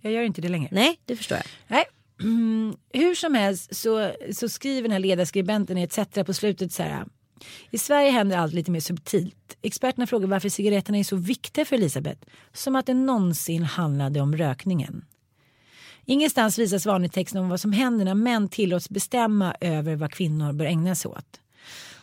Jag 0.00 0.12
gör 0.12 0.22
inte 0.22 0.40
det 0.40 0.48
längre. 0.48 0.68
Nej, 0.72 1.00
det 1.04 1.16
förstår 1.16 1.36
jag. 1.38 1.46
Nej. 1.68 1.84
Mm, 2.20 2.76
hur 2.92 3.14
som 3.14 3.34
helst 3.34 3.76
så, 3.76 4.12
så 4.32 4.48
skriver 4.48 4.82
den 4.82 4.90
här 4.92 4.98
ledarskribenten 4.98 5.78
i 5.78 5.82
ETC 5.82 5.98
på 6.26 6.32
slutet 6.34 6.72
så 6.72 6.82
här. 6.82 7.04
I 7.70 7.78
Sverige 7.78 8.10
händer 8.10 8.36
allt 8.36 8.52
lite 8.52 8.70
mer 8.70 8.80
subtilt. 8.80 9.56
Experterna 9.62 10.06
frågar 10.06 10.28
varför 10.28 10.48
cigaretterna 10.48 10.98
är 10.98 11.04
så 11.04 11.16
viktiga 11.16 11.64
för 11.64 11.76
Elisabeth. 11.76 12.20
Som 12.52 12.76
att 12.76 12.86
det 12.86 12.94
någonsin 12.94 13.62
handlade 13.62 14.20
om 14.20 14.36
rökningen. 14.36 15.04
Ingenstans 16.04 16.58
visas 16.58 16.86
vanlig 16.86 17.12
text 17.12 17.36
om 17.36 17.48
vad 17.48 17.60
som 17.60 17.72
händer 17.72 18.04
när 18.04 18.14
män 18.14 18.48
tillåts 18.48 18.90
bestämma 18.90 19.54
över 19.60 19.96
vad 19.96 20.12
kvinnor 20.12 20.52
bör 20.52 20.64
ägna 20.64 20.94
sig 20.94 21.08
åt. 21.08 21.40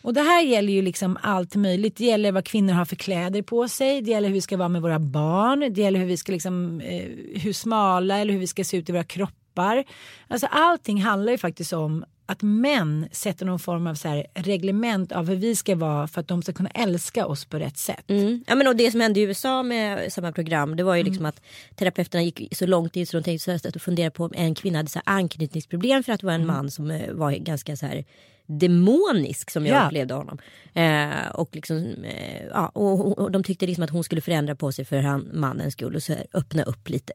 Och 0.01 0.13
det 0.13 0.21
här 0.21 0.41
gäller 0.41 0.73
ju 0.73 0.81
liksom 0.81 1.17
allt 1.21 1.55
möjligt. 1.55 1.95
Det 1.97 2.05
gäller 2.05 2.31
vad 2.31 2.45
kvinnor 2.45 2.73
har 2.73 2.85
för 2.85 2.95
kläder 2.95 3.41
på 3.41 3.67
sig. 3.67 4.01
Det 4.01 4.11
gäller 4.11 4.27
hur 4.27 4.33
vi 4.33 4.41
ska 4.41 4.57
vara 4.57 4.69
med 4.69 4.81
våra 4.81 4.99
barn. 4.99 5.59
Det 5.59 5.81
gäller 5.81 5.99
hur 5.99 6.05
vi 6.05 6.17
ska 6.17 6.31
liksom, 6.31 6.81
eh, 6.81 7.05
hur 7.41 7.53
smala 7.53 8.17
eller 8.17 8.33
hur 8.33 8.39
vi 8.39 8.47
ska 8.47 8.63
se 8.63 8.77
ut 8.77 8.89
i 8.89 8.91
våra 8.91 9.03
kroppar. 9.03 9.83
Alltså 10.27 10.47
allting 10.51 11.01
handlar 11.01 11.31
ju 11.31 11.37
faktiskt 11.37 11.73
om 11.73 12.05
att 12.29 12.41
män 12.41 13.07
sätter 13.11 13.45
någon 13.45 13.59
form 13.59 13.87
av 13.87 13.95
så 13.95 14.07
här 14.07 14.25
reglement 14.33 15.11
av 15.11 15.29
hur 15.29 15.35
vi 15.35 15.55
ska 15.55 15.75
vara 15.75 16.07
för 16.07 16.21
att 16.21 16.27
de 16.27 16.41
ska 16.41 16.53
kunna 16.53 16.69
älska 16.69 17.25
oss 17.25 17.45
på 17.45 17.59
rätt 17.59 17.77
sätt. 17.77 18.09
Mm. 18.09 18.43
Ja, 18.47 18.55
men 18.55 18.67
och 18.67 18.75
det 18.75 18.91
som 18.91 19.01
hände 19.01 19.19
i 19.19 19.23
USA 19.23 19.63
med 19.63 20.13
samma 20.13 20.31
program 20.31 20.75
det 20.75 20.83
var 20.83 20.95
ju 20.95 21.03
liksom 21.03 21.25
att 21.25 21.41
terapeuterna 21.75 22.23
gick 22.23 22.57
så 22.57 22.65
långt 22.65 22.95
in 22.95 23.07
så 23.07 23.17
de 23.17 23.23
tänkte 23.23 23.59
så 23.59 23.67
att 23.67 23.81
fundera 23.81 24.11
på 24.11 24.25
om 24.25 24.33
en 24.35 24.55
kvinna 24.55 24.79
hade 24.79 24.89
så 24.89 25.01
anknytningsproblem 25.03 26.03
för 26.03 26.13
att 26.13 26.19
det 26.19 26.25
var 26.25 26.33
en 26.33 26.47
man 26.47 26.71
som 26.71 26.91
eh, 26.91 27.13
var 27.13 27.31
ganska 27.31 27.77
så 27.77 27.85
här 27.85 28.05
demonisk 28.47 29.51
som 29.51 29.65
jag 29.65 29.75
Ja. 29.75 29.85
upplevde 29.87 30.13
honom. 30.13 30.37
Eh, 30.73 31.27
och, 31.33 31.49
liksom, 31.55 31.77
eh, 32.03 32.45
ja, 32.45 32.67
och, 32.67 33.17
och, 33.17 33.31
de 33.31 33.43
tyckte 33.43 33.67
liksom 33.67 33.83
att 33.83 33.89
hon 33.89 34.03
skulle 34.03 34.21
förändra 34.21 34.55
på 34.55 34.71
sig 34.71 34.85
för 34.85 35.01
han, 35.01 35.29
mannens 35.33 35.73
skull 35.73 35.95
och 35.95 36.03
så 36.03 36.13
här, 36.13 36.25
öppna 36.33 36.63
upp 36.63 36.89
lite. 36.89 37.13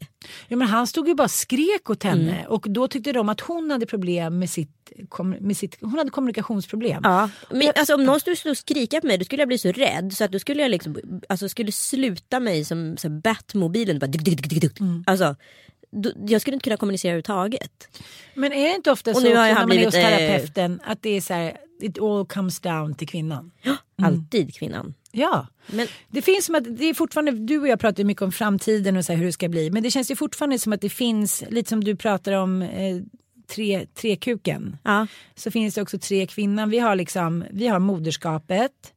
Ja, 0.49 0.57
men 0.57 0.69
han 0.69 0.87
stod 0.87 1.09
ju 1.09 1.15
bara 1.15 1.29
skrek 1.29 1.91
åt 1.91 2.03
henne 2.03 2.33
Mm. 2.39 2.47
och 2.53 2.67
då 2.69 2.89
tyckte 2.89 3.13
de 3.13 3.29
att 3.29 3.41
hon 3.41 3.71
hade 3.71 3.87
problem 3.87 4.39
med 4.39 4.51
sitt, 4.51 4.93
med 5.41 5.57
sitt 5.57 5.79
hon 5.81 5.99
hade 5.99 6.11
kommunikationsproblem. 6.11 7.01
Ja. 7.05 7.31
Men, 7.51 7.73
alltså, 7.77 7.95
om 7.95 8.05
någon 8.05 8.21
skulle 8.21 8.37
stå 8.37 8.51
och 8.51 8.57
skrika 8.57 9.01
på 9.01 9.07
mig 9.07 9.19
då 9.19 9.25
skulle 9.25 9.43
jag 9.43 9.49
bli 9.49 9.59
så 9.59 9.73
rädd 9.73 10.13
så 10.13 10.25
att 10.25 10.33
då 10.33 10.39
skulle 10.39 10.63
jag 10.63 10.71
liksom, 10.71 10.97
alltså, 11.29 11.49
skulle 11.49 11.73
sluta 11.73 12.41
mig 12.41 12.65
som 12.65 12.97
så 12.97 13.09
här, 13.09 13.21
Batmobilen. 13.21 13.99
Bara, 13.99 14.07
duk, 14.07 14.23
duk, 14.25 14.37
duk, 14.37 14.49
duk, 14.51 14.61
duk. 14.63 14.81
Mm. 14.81 15.05
Alltså, 15.07 15.37
jag 16.27 16.41
skulle 16.41 16.55
inte 16.55 16.65
kunna 16.65 16.77
kommunicera 16.77 17.11
överhuvudtaget. 17.11 18.01
Men 18.35 18.53
är 18.53 18.69
det 18.69 18.75
inte 18.75 18.91
ofta 18.91 19.15
så 19.15 19.21
när 19.21 19.55
man 19.55 19.73
är 19.73 19.85
hos 19.85 19.95
eh, 19.95 20.03
terapeuten 20.03 20.81
att 20.85 21.03
det 21.03 21.11
är 21.17 21.21
så 21.21 21.35
här, 21.35 21.57
it 21.81 21.99
all 21.99 22.27
comes 22.27 22.61
down 22.61 22.95
till 22.95 23.09
kvinnan? 23.09 23.51
Alltid 24.03 24.55
kvinnan. 24.55 24.95
Ja. 25.11 25.47
Men 25.67 25.87
Det 26.09 26.23
finns 26.23 26.45
som 26.45 26.55
att 26.55 26.77
det 26.79 26.85
är 26.85 26.95
fortfarande, 26.95 27.33
du 27.33 27.59
och 27.59 27.69
jag 27.69 27.81
pratar 27.81 28.05
mycket 28.05 28.23
om 28.23 28.33
framtiden 28.33 28.97
och 28.97 29.05
så 29.05 29.13
här 29.13 29.19
hur 29.19 29.27
det 29.27 29.33
ska 29.33 29.49
bli. 29.49 29.71
Men 29.71 29.83
det 29.83 29.91
känns 29.91 30.11
ju 30.11 30.17
fortfarande 30.17 30.59
som 30.59 30.73
att 30.73 30.81
det 30.81 30.91
finns, 30.91 31.45
lite 31.51 31.69
som 31.69 31.85
du 31.85 31.97
pratar 31.97 32.33
om 32.33 32.63
eh, 32.63 32.97
tre, 33.55 33.87
trekuken. 33.95 34.77
ja, 34.83 35.07
Så 35.35 35.51
finns 35.51 35.75
det 35.75 35.83
också 35.83 35.99
tre 35.99 36.27
kvinnan. 36.27 36.71
Vi 36.71 36.79
har 36.79 36.97
liksom, 36.97 37.45
vi 37.51 37.67
har 37.67 37.79
moderskapet. 37.79 38.92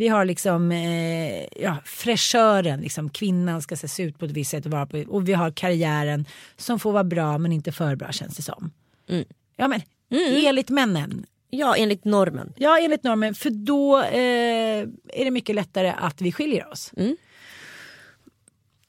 Vi 0.00 0.08
har 0.08 0.24
liksom 0.24 0.72
eh, 0.72 1.62
ja, 1.62 1.76
fräschören, 1.84 2.80
liksom 2.80 3.10
kvinnan 3.10 3.62
ska 3.62 3.76
se 3.76 4.02
ut 4.02 4.18
på 4.18 4.24
ett 4.24 4.30
visst 4.30 4.50
sätt 4.50 4.66
och 4.66 4.72
vara 4.72 4.86
på. 4.86 5.04
Och 5.08 5.28
vi 5.28 5.32
har 5.32 5.50
karriären 5.50 6.24
som 6.56 6.78
får 6.78 6.92
vara 6.92 7.04
bra 7.04 7.38
men 7.38 7.52
inte 7.52 7.72
för 7.72 7.96
bra 7.96 8.12
känns 8.12 8.36
det 8.36 8.42
som. 8.42 8.70
Mm. 9.08 9.24
Ja 9.56 9.68
men 9.68 9.80
enligt 10.46 10.70
männen. 10.70 11.26
ja, 11.50 11.76
enligt 11.76 12.04
normen. 12.04 12.52
Ja 12.56 12.78
enligt 12.78 13.02
normen 13.02 13.34
för 13.34 13.50
då 13.50 14.02
eh, 14.02 14.88
är 15.08 15.24
det 15.24 15.30
mycket 15.30 15.54
lättare 15.54 15.94
att 15.98 16.20
vi 16.20 16.32
skiljer 16.32 16.68
oss. 16.68 16.92
Mm. 16.96 17.16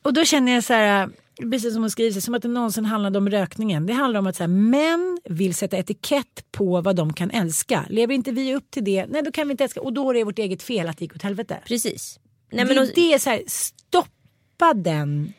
Och 0.02 0.13
då 0.13 0.26
känner 0.26 0.52
jag 0.52 0.63
så 0.63 0.74
här, 0.74 1.10
precis 1.51 1.73
som 1.73 1.84
hon 1.84 1.91
skriver, 1.91 2.21
som 2.21 2.34
att 2.34 2.41
det 2.41 2.47
någonsin 2.47 2.86
handlade 2.86 3.17
om 3.17 3.30
rökningen. 3.30 3.86
Det 3.86 3.93
handlar 3.93 4.19
om 4.19 4.27
att 4.27 4.36
så 4.36 4.43
här, 4.43 4.47
män 4.47 5.19
vill 5.23 5.54
sätta 5.56 5.77
etikett 5.77 6.51
på 6.51 6.82
vad 6.82 6.95
de 6.95 7.13
kan 7.13 7.32
älska. 7.32 7.86
Lever 7.89 8.13
inte 8.13 8.32
vi 8.32 8.56
upp 8.56 8.71
till 8.71 8.84
det, 8.84 9.06
nej 9.06 9.21
då 9.21 9.32
kan 9.32 9.47
vi 9.47 9.51
inte 9.51 9.63
älska. 9.63 9.82
Och 9.82 9.93
då 9.93 10.10
är 10.10 10.13
det 10.13 10.23
vårt 10.23 10.39
eget 10.39 10.63
fel 10.63 10.89
att 10.89 10.97
det 10.97 11.06
gick 11.06 11.15
åt 11.15 11.21
helvete. 11.21 11.60
Precis. 11.65 12.19
Nej, 12.51 12.65
det, 12.65 12.67
men, 12.67 12.77
är 12.77 12.82
och, 12.89 12.95
det 12.95 13.13
är 13.13 13.19
så 13.19 13.30
här, 13.30 13.43
stoppa 13.47 14.73
den. 14.73 15.34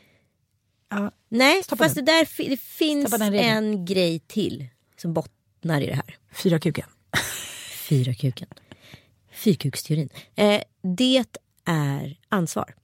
Ja, 0.90 1.10
nej 1.28 1.62
Stoppa 1.62 1.84
fast 1.84 1.94
det, 1.94 2.02
där, 2.02 2.48
det 2.50 2.60
finns 2.60 3.10
den 3.10 3.34
en 3.34 3.84
grej 3.84 4.18
till 4.18 4.66
som 4.96 5.12
bottnar 5.12 5.80
i 5.80 5.86
det 5.86 5.94
här. 5.94 6.16
fyra 6.32 6.60
kuken. 6.60 6.86
Fyra 7.88 8.14
kuken. 8.14 8.48
Fyrkuksteorin. 9.32 10.08
Eh, 10.34 10.60
det 10.96 11.24
är 11.64 12.16
ansvar. 12.28 12.74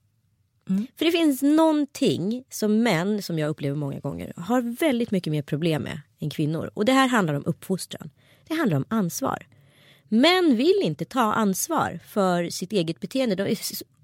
Mm. 0.69 0.87
För 0.95 1.05
det 1.05 1.11
finns 1.11 1.41
någonting 1.41 2.43
som 2.49 2.83
män, 2.83 3.21
som 3.21 3.39
jag 3.39 3.49
upplever 3.49 3.75
många 3.75 3.99
gånger, 3.99 4.33
har 4.35 4.61
väldigt 4.61 5.11
mycket 5.11 5.31
mer 5.31 5.41
problem 5.41 5.83
med 5.83 6.01
än 6.19 6.29
kvinnor. 6.29 6.71
Och 6.73 6.85
det 6.85 6.91
här 6.91 7.07
handlar 7.07 7.33
om 7.33 7.43
uppfostran. 7.45 8.09
Det 8.47 8.55
handlar 8.55 8.77
om 8.77 8.85
ansvar. 8.87 9.47
Män 10.07 10.55
vill 10.55 10.81
inte 10.83 11.05
ta 11.05 11.33
ansvar 11.33 11.99
för 12.07 12.49
sitt 12.49 12.71
eget 12.71 12.99
beteende. 12.99 13.35
De 13.35 13.43
är 13.43 13.57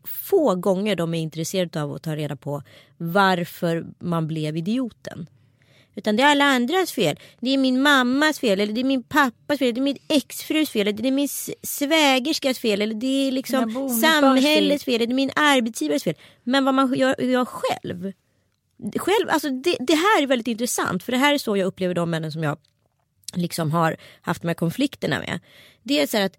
få 0.07 0.55
gånger 0.55 0.95
de 0.95 1.13
är 1.13 1.19
intresserade 1.19 1.83
av 1.83 1.93
att 1.93 2.03
ta 2.03 2.15
reda 2.15 2.35
på 2.35 2.63
varför 2.97 3.85
man 3.99 4.27
blev 4.27 4.57
idioten. 4.57 5.27
Utan 5.95 6.15
det 6.15 6.23
är 6.23 6.27
alla 6.27 6.45
andras 6.45 6.91
fel. 6.91 7.19
Det 7.39 7.49
är 7.49 7.57
min 7.57 7.81
mammas 7.81 8.39
fel, 8.39 8.59
eller 8.59 8.73
det 8.73 8.81
är 8.81 8.85
min 8.85 9.03
pappas 9.03 9.59
fel, 9.59 9.73
det 9.73 9.79
är 9.79 9.83
min 9.83 9.97
exfrus 10.07 10.69
fel, 10.69 10.87
eller 10.87 11.01
det 11.01 11.07
är 11.07 11.11
min 11.11 11.29
svägerskas 11.63 12.59
fel, 12.59 12.81
eller 12.81 12.95
det 12.95 13.27
är 13.27 13.31
liksom 13.31 13.89
samhällets 14.01 14.83
fel, 14.83 14.95
eller 14.95 15.07
det 15.07 15.13
är 15.13 15.15
min 15.15 15.31
arbetsgivares 15.35 16.03
fel. 16.03 16.15
Men 16.43 16.65
vad 16.65 16.73
man 16.73 16.93
gör, 16.93 17.21
gör 17.21 17.45
själv. 17.45 18.11
själv 18.95 19.29
alltså 19.29 19.49
det, 19.49 19.77
det 19.79 19.95
här 19.95 20.23
är 20.23 20.27
väldigt 20.27 20.47
intressant, 20.47 21.03
för 21.03 21.11
det 21.11 21.17
här 21.17 21.33
är 21.33 21.37
så 21.37 21.57
jag 21.57 21.65
upplever 21.65 21.93
de 21.93 22.09
männen 22.09 22.31
som 22.31 22.43
jag 22.43 22.57
liksom 23.33 23.71
har 23.71 23.97
haft 24.21 24.41
de 24.41 24.47
här 24.47 24.55
konflikterna 24.55 25.19
med. 25.19 25.39
Det 25.83 26.01
är 26.01 26.07
så 26.07 26.17
här 26.17 26.25
att 26.25 26.37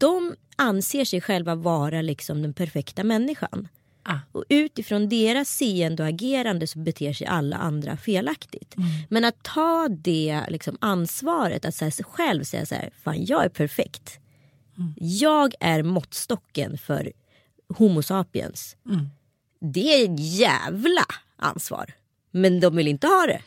de 0.00 0.34
anser 0.56 1.04
sig 1.04 1.20
själva 1.20 1.54
vara 1.54 2.02
liksom 2.02 2.42
den 2.42 2.54
perfekta 2.54 3.04
människan. 3.04 3.68
Ah. 4.06 4.18
Och 4.32 4.44
utifrån 4.48 5.08
deras 5.08 5.48
seende 5.48 6.02
och 6.02 6.08
agerande 6.08 6.66
så 6.66 6.78
beter 6.78 7.12
sig 7.12 7.26
alla 7.26 7.56
andra 7.56 7.96
felaktigt. 7.96 8.74
Men 9.08 9.24
att 9.24 9.42
ta 9.42 9.88
det 9.88 10.44
liksom 10.48 10.76
ansvaret, 10.80 11.64
att 11.64 11.74
så 11.74 11.84
här, 11.84 12.02
själv 12.02 12.44
säga 12.44 12.66
så 12.66 12.74
här, 12.74 12.90
fan 13.02 13.24
jag 13.24 13.44
är 13.44 13.48
perfekt. 13.48 14.18
Jag 14.96 15.54
är 15.60 15.82
måttstocken 15.82 16.78
för 16.78 17.12
Homo 17.68 18.02
sapiens. 18.02 18.76
Det 19.60 19.94
är 19.94 20.04
ett 20.04 20.20
jävla 20.20 21.04
ansvar. 21.36 21.92
Men 22.30 22.60
de 22.60 22.76
vill 22.76 22.88
inte 22.88 23.06
ha 23.06 23.26
det. 23.26 23.40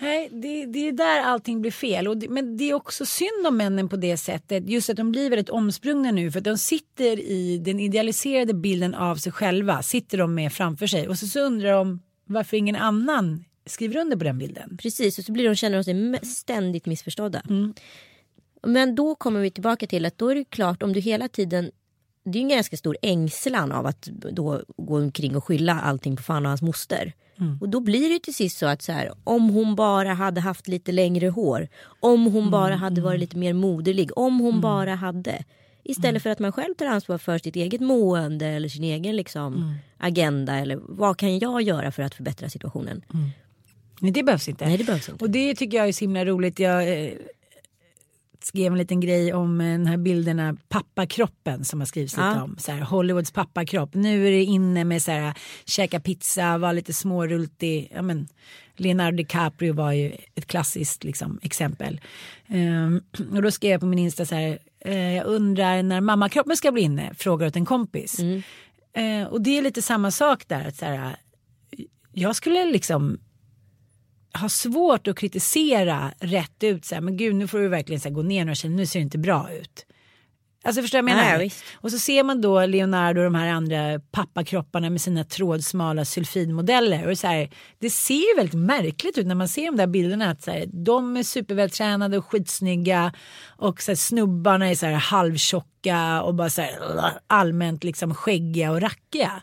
Nej, 0.00 0.28
det, 0.32 0.66
det 0.66 0.88
är 0.88 0.92
där 0.92 1.20
allting 1.20 1.60
blir 1.60 1.70
fel. 1.70 2.08
Och 2.08 2.16
det, 2.16 2.28
men 2.28 2.56
det 2.56 2.70
är 2.70 2.74
också 2.74 3.06
synd 3.06 3.46
om 3.46 3.56
männen 3.56 3.88
på 3.88 3.96
det 3.96 4.16
sättet. 4.16 4.68
Just 4.68 4.90
att 4.90 4.96
de 4.96 5.10
blir 5.10 5.30
väldigt 5.30 5.50
omsprungna 5.50 6.10
nu. 6.10 6.30
För 6.30 6.38
att 6.38 6.44
de 6.44 6.58
sitter 6.58 7.20
i 7.20 7.58
den 7.58 7.80
idealiserade 7.80 8.54
bilden 8.54 8.94
av 8.94 9.16
sig 9.16 9.32
själva. 9.32 9.82
Sitter 9.82 10.18
de 10.18 10.34
med 10.34 10.52
framför 10.52 10.86
sig. 10.86 11.08
Och 11.08 11.18
så, 11.18 11.26
så 11.26 11.40
undrar 11.40 11.72
de 11.72 12.02
varför 12.26 12.56
ingen 12.56 12.76
annan 12.76 13.44
skriver 13.66 14.00
under 14.00 14.16
på 14.16 14.24
den 14.24 14.38
bilden. 14.38 14.78
Precis, 14.82 15.18
och 15.18 15.24
så 15.24 15.32
blir 15.32 15.44
de, 15.44 15.54
känner 15.54 15.76
de 15.76 15.84
sig 15.84 16.26
ständigt 16.30 16.86
missförstådda. 16.86 17.42
Men 18.62 18.94
då 18.94 19.14
kommer 19.14 19.40
vi 19.40 19.50
tillbaka 19.50 19.86
till 19.86 20.06
att 20.06 20.18
då 20.18 20.28
är 20.28 20.34
det 20.34 20.44
klart 20.44 20.82
om 20.82 20.92
du 20.92 21.00
hela 21.00 21.28
tiden 21.28 21.70
det 22.24 22.38
är 22.38 22.42
en 22.42 22.48
ganska 22.48 22.76
stor 22.76 22.96
ängslan 23.02 23.72
av 23.72 23.86
att 23.86 24.02
då 24.12 24.62
gå 24.76 24.96
omkring 24.96 25.36
och 25.36 25.44
skylla 25.44 25.80
allting 25.80 26.16
på 26.16 26.22
fan 26.22 26.46
och 26.46 26.50
hans 26.50 26.62
moster. 26.62 27.14
Och 27.60 27.68
då 27.68 27.80
blir 27.80 28.10
det 28.10 28.18
till 28.18 28.34
sist 28.34 28.58
så 28.58 28.66
att 28.66 28.82
så 28.82 28.92
här, 28.92 29.12
om 29.24 29.48
hon 29.48 29.74
bara 29.74 30.14
hade 30.14 30.40
haft 30.40 30.68
lite 30.68 30.92
längre 30.92 31.28
hår. 31.28 31.68
Om 32.00 32.24
hon 32.24 32.50
bara 32.50 32.76
hade 32.76 33.00
varit 33.00 33.20
lite 33.20 33.36
mer 33.36 33.52
moderlig. 33.52 34.18
Om 34.18 34.38
hon 34.40 34.60
bara 34.60 34.94
hade. 34.94 35.44
Istället 35.84 36.22
för 36.22 36.30
att 36.30 36.38
man 36.38 36.52
själv 36.52 36.74
tar 36.74 36.86
ansvar 36.86 37.18
för 37.18 37.38
sitt 37.38 37.56
eget 37.56 37.80
mående 37.80 38.46
eller 38.46 38.68
sin 38.68 38.84
egen 38.84 39.16
liksom, 39.16 39.74
agenda. 39.98 40.58
Eller 40.58 40.78
vad 40.82 41.16
kan 41.16 41.38
jag 41.38 41.62
göra 41.62 41.92
för 41.92 42.02
att 42.02 42.14
förbättra 42.14 42.48
situationen? 42.48 43.04
Men 44.00 44.12
det 44.12 44.22
behövs 44.22 44.48
inte. 44.48 44.66
Nej 44.66 44.76
det 44.76 44.84
behövs 44.84 45.08
inte. 45.08 45.24
Och 45.24 45.30
det 45.30 45.54
tycker 45.54 45.76
jag 45.76 45.88
är 45.88 45.92
så 45.92 46.00
himla 46.00 46.24
roligt. 46.24 46.58
Jag 46.58 47.04
eh, 47.04 47.12
skrev 48.46 48.72
en 48.72 48.78
liten 48.78 49.00
grej 49.00 49.34
om 49.34 49.60
eh, 49.60 49.66
den 49.66 49.86
här 49.86 49.96
bilderna 49.96 50.56
pappakroppen 50.68 51.64
som 51.64 51.80
har 51.80 51.86
skrivits 51.86 52.16
lite 52.16 52.26
Ja. 52.26 52.42
om. 52.42 52.56
Så 52.58 52.72
här, 52.72 52.80
Hollywoods 52.80 53.32
pappakropp. 53.32 53.94
Nu 53.94 54.26
är 54.26 54.30
det 54.30 54.44
inne 54.44 54.84
med 54.84 55.02
så 55.02 55.10
här, 55.10 55.34
käka 55.64 56.00
pizza, 56.00 56.58
vara 56.58 56.72
lite 56.72 56.92
smårultig. 56.92 57.92
Ja, 57.94 58.02
men, 58.02 58.28
Leonardo 58.76 59.16
DiCaprio 59.16 59.74
var 59.74 59.92
ju 59.92 60.12
ett 60.34 60.46
klassiskt 60.46 61.04
liksom, 61.04 61.38
exempel. 61.42 62.00
Ehm, 62.48 63.02
och 63.32 63.42
då 63.42 63.50
skrev 63.50 63.70
jag 63.70 63.80
på 63.80 63.86
min 63.86 63.98
Insta 63.98 64.26
så 64.26 64.34
här. 64.34 64.58
Eh, 64.80 65.14
jag 65.14 65.26
undrar 65.26 65.82
när 65.82 66.00
mammakroppen 66.00 66.56
ska 66.56 66.72
bli 66.72 66.82
inne. 66.82 67.14
Frågar 67.14 67.46
åt 67.46 67.56
en 67.56 67.64
kompis. 67.64 68.20
Eh, 68.92 69.26
och 69.30 69.42
det 69.42 69.58
är 69.58 69.62
lite 69.62 69.82
samma 69.82 70.10
sak 70.10 70.48
där. 70.48 70.68
Att 70.68 70.76
så 70.76 70.84
här, 70.84 71.16
jag 72.12 72.36
skulle 72.36 72.64
liksom 72.64 73.18
har 74.34 74.48
svårt 74.48 75.08
att 75.08 75.16
kritisera 75.18 76.12
rätt 76.20 76.62
ut. 76.64 76.84
Så 76.84 76.94
här, 76.94 77.02
men 77.02 77.16
gud 77.16 77.34
nu 77.34 77.48
får 77.48 77.58
du 77.58 77.68
verkligen 77.68 78.00
så 78.00 78.08
här, 78.08 78.14
gå 78.14 78.22
ner 78.22 78.50
och 78.50 78.56
känna 78.56 78.76
nu 78.76 78.86
ser 78.86 78.98
det 78.98 79.02
inte 79.02 79.18
bra 79.18 79.48
ut. 79.52 79.86
Alltså 80.66 80.82
förstår 80.82 80.98
jag 80.98 81.10
Ja, 81.10 81.14
menar? 81.16 81.38
visst. 81.38 81.64
och 81.74 81.90
så 81.90 81.98
ser 81.98 82.24
man 82.24 82.40
då 82.40 82.66
Leonardo 82.66 83.20
och 83.20 83.24
de 83.24 83.34
här 83.34 83.48
andra 83.48 84.00
pappakropparna 84.10 84.90
med 84.90 85.00
sina 85.00 85.24
trådsmala 85.24 86.04
sulfidmodeller. 86.04 87.08
Och 87.10 87.18
så 87.18 87.26
här, 87.26 87.50
det 87.78 87.90
ser 87.90 88.14
ju 88.30 88.36
väldigt 88.36 88.54
märkligt 88.54 89.18
ut 89.18 89.26
när 89.26 89.34
man 89.34 89.48
ser 89.48 89.64
de 89.66 89.76
där 89.76 89.86
bilderna. 89.86 90.30
Att 90.30 90.42
så 90.42 90.50
här, 90.50 90.66
de 90.72 91.16
är 91.16 91.22
supervältränade 91.22 92.18
och 92.18 92.26
skitsnygga. 92.26 93.12
Och 93.56 93.82
så 93.82 93.90
här, 93.90 93.96
snubbarna 93.96 94.70
är 94.70 94.74
så 94.74 94.86
här 94.86 94.92
halvtjocka 94.92 96.22
och 96.22 96.34
bara 96.34 96.50
så 96.50 96.62
här, 96.62 96.78
allmänt 97.26 97.84
liksom 97.84 98.14
skäggiga 98.14 98.70
och 98.70 98.80
rackiga. 98.80 99.42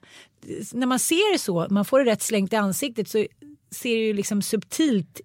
När 0.73 0.88
man 0.88 0.99
ser 0.99 1.34
det 1.34 1.39
så, 1.39 1.67
man 1.69 1.86
får 1.86 1.99
det 1.99 2.12
rätt 2.12 2.21
slängt 2.21 2.54
i 2.54 2.56
ansiktet 2.56 3.09
så 3.09 3.26
ser 3.76 3.97
ju 3.97 4.13
liksom 4.13 4.41
subtilt 4.41 5.22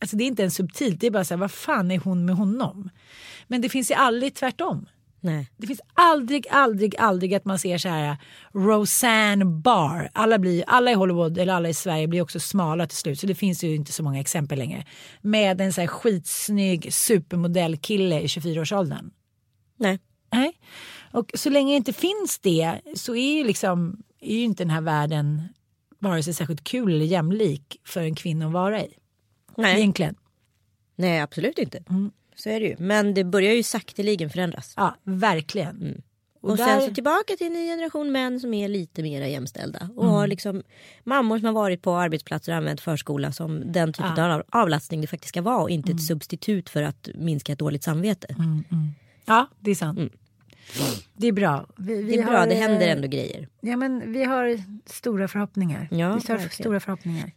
Alltså 0.00 0.16
det 0.16 0.24
är 0.24 0.26
inte 0.26 0.42
ens 0.42 0.54
subtilt, 0.54 1.00
det 1.00 1.06
är 1.06 1.10
bara 1.10 1.24
så 1.24 1.34
här, 1.34 1.40
vad 1.40 1.50
fan 1.50 1.90
är 1.90 1.98
hon 1.98 2.24
med 2.24 2.36
honom? 2.36 2.90
Men 3.46 3.60
det 3.60 3.68
finns 3.68 3.90
ju 3.90 3.94
aldrig 3.94 4.34
tvärtom. 4.34 4.86
Nej. 5.20 5.50
Det 5.56 5.66
finns 5.66 5.80
aldrig, 5.94 6.46
aldrig, 6.50 6.96
aldrig 6.96 7.34
att 7.34 7.44
man 7.44 7.58
ser 7.58 7.78
så 7.78 7.88
här 7.88 8.16
Roseanne 8.52 9.44
Barr. 9.44 10.10
Alla, 10.12 10.38
blir, 10.38 10.64
alla 10.66 10.90
i 10.90 10.94
Hollywood 10.94 11.38
eller 11.38 11.54
alla 11.54 11.68
i 11.68 11.74
Sverige 11.74 12.08
blir 12.08 12.22
också 12.22 12.40
smala 12.40 12.86
till 12.86 12.96
slut 12.96 13.20
så 13.20 13.26
det 13.26 13.34
finns 13.34 13.64
ju 13.64 13.74
inte 13.74 13.92
så 13.92 14.02
många 14.02 14.20
exempel 14.20 14.58
längre. 14.58 14.84
Med 15.20 15.60
en 15.60 15.72
så 15.72 15.80
här 15.80 15.88
skitsnygg 15.88 16.94
supermodellkille 16.94 18.20
i 18.20 18.26
24-årsåldern. 18.26 19.10
Nej. 19.76 19.98
Nej. 20.32 20.52
Och 21.12 21.30
så 21.34 21.50
länge 21.50 21.72
det 21.72 21.76
inte 21.76 21.92
finns 21.92 22.38
det 22.38 22.80
så 22.94 23.14
är 23.14 23.32
ju 23.38 23.44
liksom 23.44 24.02
är 24.20 24.34
ju 24.34 24.42
inte 24.42 24.64
den 24.64 24.70
här 24.70 24.80
världen 24.80 25.48
vare 25.98 26.22
sig 26.22 26.34
särskilt 26.34 26.64
kul 26.64 26.94
eller 26.94 27.04
jämlik 27.06 27.80
för 27.84 28.00
en 28.02 28.14
kvinna 28.14 28.46
att 28.46 28.52
vara 28.52 28.82
i. 28.84 28.88
Nej. 29.56 29.76
Egentligen. 29.78 30.14
Nej 30.96 31.20
absolut 31.20 31.58
inte. 31.58 31.82
Mm. 31.90 32.10
Så 32.36 32.48
är 32.48 32.60
det 32.60 32.66
ju. 32.66 32.76
Men 32.78 33.14
det 33.14 33.24
börjar 33.24 33.52
ju 33.52 33.62
sakteligen 33.62 34.30
förändras. 34.30 34.74
Ja, 34.76 34.96
verkligen. 35.04 36.02
Och, 36.40 36.56
där- 36.56 36.66
sen 36.66 36.88
så 36.88 36.94
tillbaka 36.94 37.34
till 37.38 37.46
en 37.46 37.52
ny 37.52 37.66
generation 37.66 38.12
män 38.12 38.40
som 38.40 38.54
är 38.54 38.68
lite 38.68 39.02
mer 39.02 39.26
jämställda. 39.26 39.88
Och 39.96 40.02
Mm. 40.02 40.14
har 40.14 40.26
liksom 40.26 40.62
mammor 41.04 41.38
som 41.38 41.46
har 41.46 41.52
varit 41.52 41.82
på 41.82 41.94
arbetsplatser 41.96 42.52
och 42.52 42.58
använt 42.58 42.80
förskola 42.80 43.32
som 43.32 43.72
den 43.72 43.92
typen 43.92 44.18
av 44.30 44.42
avlastning 44.52 45.00
det 45.00 45.06
faktiskt 45.06 45.28
ska 45.28 45.42
vara 45.42 45.58
och 45.62 45.70
inte 45.70 45.88
Mm. 45.92 45.96
ett 45.96 46.06
substitut 46.06 46.68
för 46.68 46.82
att 46.82 47.08
minska 47.14 47.52
ett 47.52 47.58
dåligt 47.58 47.82
samvete. 47.84 48.34
Ja, 49.24 49.46
det 49.60 49.70
är 49.70 49.74
sant. 49.74 50.12
Det 51.16 51.26
är 51.26 51.32
bra. 51.32 51.66
Vi, 51.76 52.02
vi. 52.02 52.16
Det 52.16 52.22
är 52.22 52.26
bra, 52.26 52.38
har, 52.38 52.46
det 52.46 52.54
händer 52.54 52.86
eh, 52.86 52.92
ändå 52.92 53.08
grejer. 53.08 53.48
Ja, 53.60 53.76
men 53.76 54.12
vi 54.12 54.24
har 54.24 54.62
stora 54.86 55.28
förhoppningar. 55.28 55.88
Ja, 55.90 56.20
vi 56.26 56.32
har 56.32 56.48
stora 56.48 56.80
förhoppningar. 56.80 57.32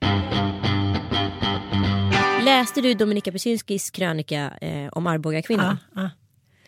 Läste 2.45 2.81
du 2.81 2.93
Dominika 2.93 3.31
Peczynskis 3.31 3.91
krönika 3.91 4.51
eh, 4.61 4.87
om 4.91 5.07
Arboga 5.07 5.41
kvinnan? 5.41 5.77
Ja, 5.95 6.01
ja, 6.01 6.09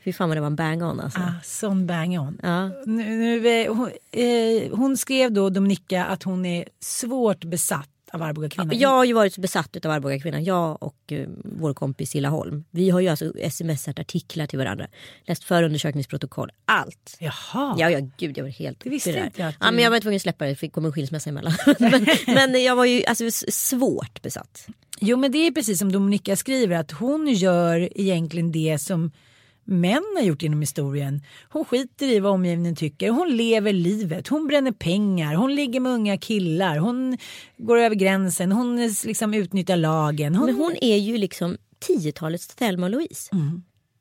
Fy 0.03 0.13
fan 0.13 0.29
vad 0.29 0.37
det 0.37 0.41
var 0.41 0.47
en 0.47 0.55
bang-on 0.55 0.99
alltså. 0.99 1.19
ja, 1.19 1.33
sån 1.43 1.87
bang 1.87 2.19
on. 2.19 2.39
Ja. 2.43 2.67
Nu, 2.85 3.17
nu, 3.17 3.47
eh, 3.47 3.75
hon, 3.75 3.91
eh, 4.11 4.77
hon 4.77 4.97
skrev 4.97 5.31
då, 5.31 5.49
Dominika, 5.49 6.05
att 6.05 6.23
hon 6.23 6.45
är 6.45 6.65
svårt 6.79 7.43
besatt 7.45 7.89
av 8.13 8.21
Arboga 8.21 8.49
kvinnan. 8.49 8.79
Jag 8.79 8.89
har 8.89 9.05
ju 9.05 9.13
varit 9.13 9.37
besatt 9.37 9.85
av 9.85 9.91
Arboga 9.91 10.19
kvinnan. 10.19 10.43
Jag 10.43 10.83
och 10.83 10.97
eh, 11.11 11.27
vår 11.43 11.73
kompis 11.73 12.09
Silla 12.09 12.29
Holm. 12.29 12.63
Vi 12.71 12.89
har 12.89 12.99
ju 12.99 13.07
alltså 13.07 13.33
smsat 13.49 13.99
artiklar 13.99 14.47
till 14.47 14.59
varandra. 14.59 14.87
Läst 15.23 15.43
förundersökningsprotokoll. 15.43 16.49
Allt. 16.65 17.17
Jaha. 17.19 17.75
Ja, 17.79 17.89
ja, 17.89 17.99
gud 18.17 18.37
jag 18.37 18.43
var 18.43 18.51
helt 18.51 18.79
Det 18.83 18.89
visste 18.89 19.11
det 19.11 19.17
inte 19.25 19.47
att 19.47 19.55
Ja, 19.59 19.67
du- 19.69 19.75
men 19.75 19.83
jag 19.83 19.91
var 19.91 19.99
tvungen 19.99 20.15
att 20.15 20.21
släppa 20.21 20.45
det, 20.45 20.57
det 20.61 20.69
komma 20.69 20.87
en 20.87 20.93
skilsmässa 20.93 21.29
emellan. 21.29 21.53
men, 21.79 22.05
men 22.27 22.63
jag 22.63 22.75
var 22.75 22.85
ju 22.85 23.05
alltså, 23.05 23.23
svårt 23.51 24.21
besatt. 24.21 24.67
Jo 24.99 25.17
men 25.17 25.31
det 25.31 25.47
är 25.47 25.51
precis 25.51 25.79
som 25.79 25.91
Dominika 25.91 26.35
skriver 26.35 26.75
att 26.77 26.91
hon 26.91 27.27
gör 27.27 27.89
egentligen 27.95 28.51
det 28.51 28.77
som 28.81 29.11
män 29.63 30.03
har 30.15 30.23
gjort 30.23 30.41
genom 30.41 30.61
historien. 30.61 31.21
Hon 31.49 31.65
skiter 31.65 32.07
i 32.07 32.19
vad 32.19 32.31
omgivningen 32.31 32.75
tycker. 32.75 33.09
Hon 33.09 33.37
lever 33.37 33.73
livet. 33.73 34.27
Hon 34.27 34.47
bränner 34.47 34.71
pengar. 34.71 35.35
Hon 35.35 35.55
ligger 35.55 35.79
med 35.79 35.91
unga 35.91 36.17
killar. 36.17 36.77
Hon 36.77 37.17
går 37.57 37.77
över 37.77 37.95
gränsen. 37.95 38.51
Hon 38.51 38.87
liksom 39.05 39.33
utnyttjar 39.33 39.77
lagen. 39.77 40.35
Hon, 40.35 40.45
Men 40.45 40.55
hon 40.55 40.75
är 40.81 40.97
ju 40.97 41.17
liksom 41.17 41.57
10-talets 41.87 42.47
Thelma 42.47 42.85
och 42.85 42.91
Louise. 42.91 43.29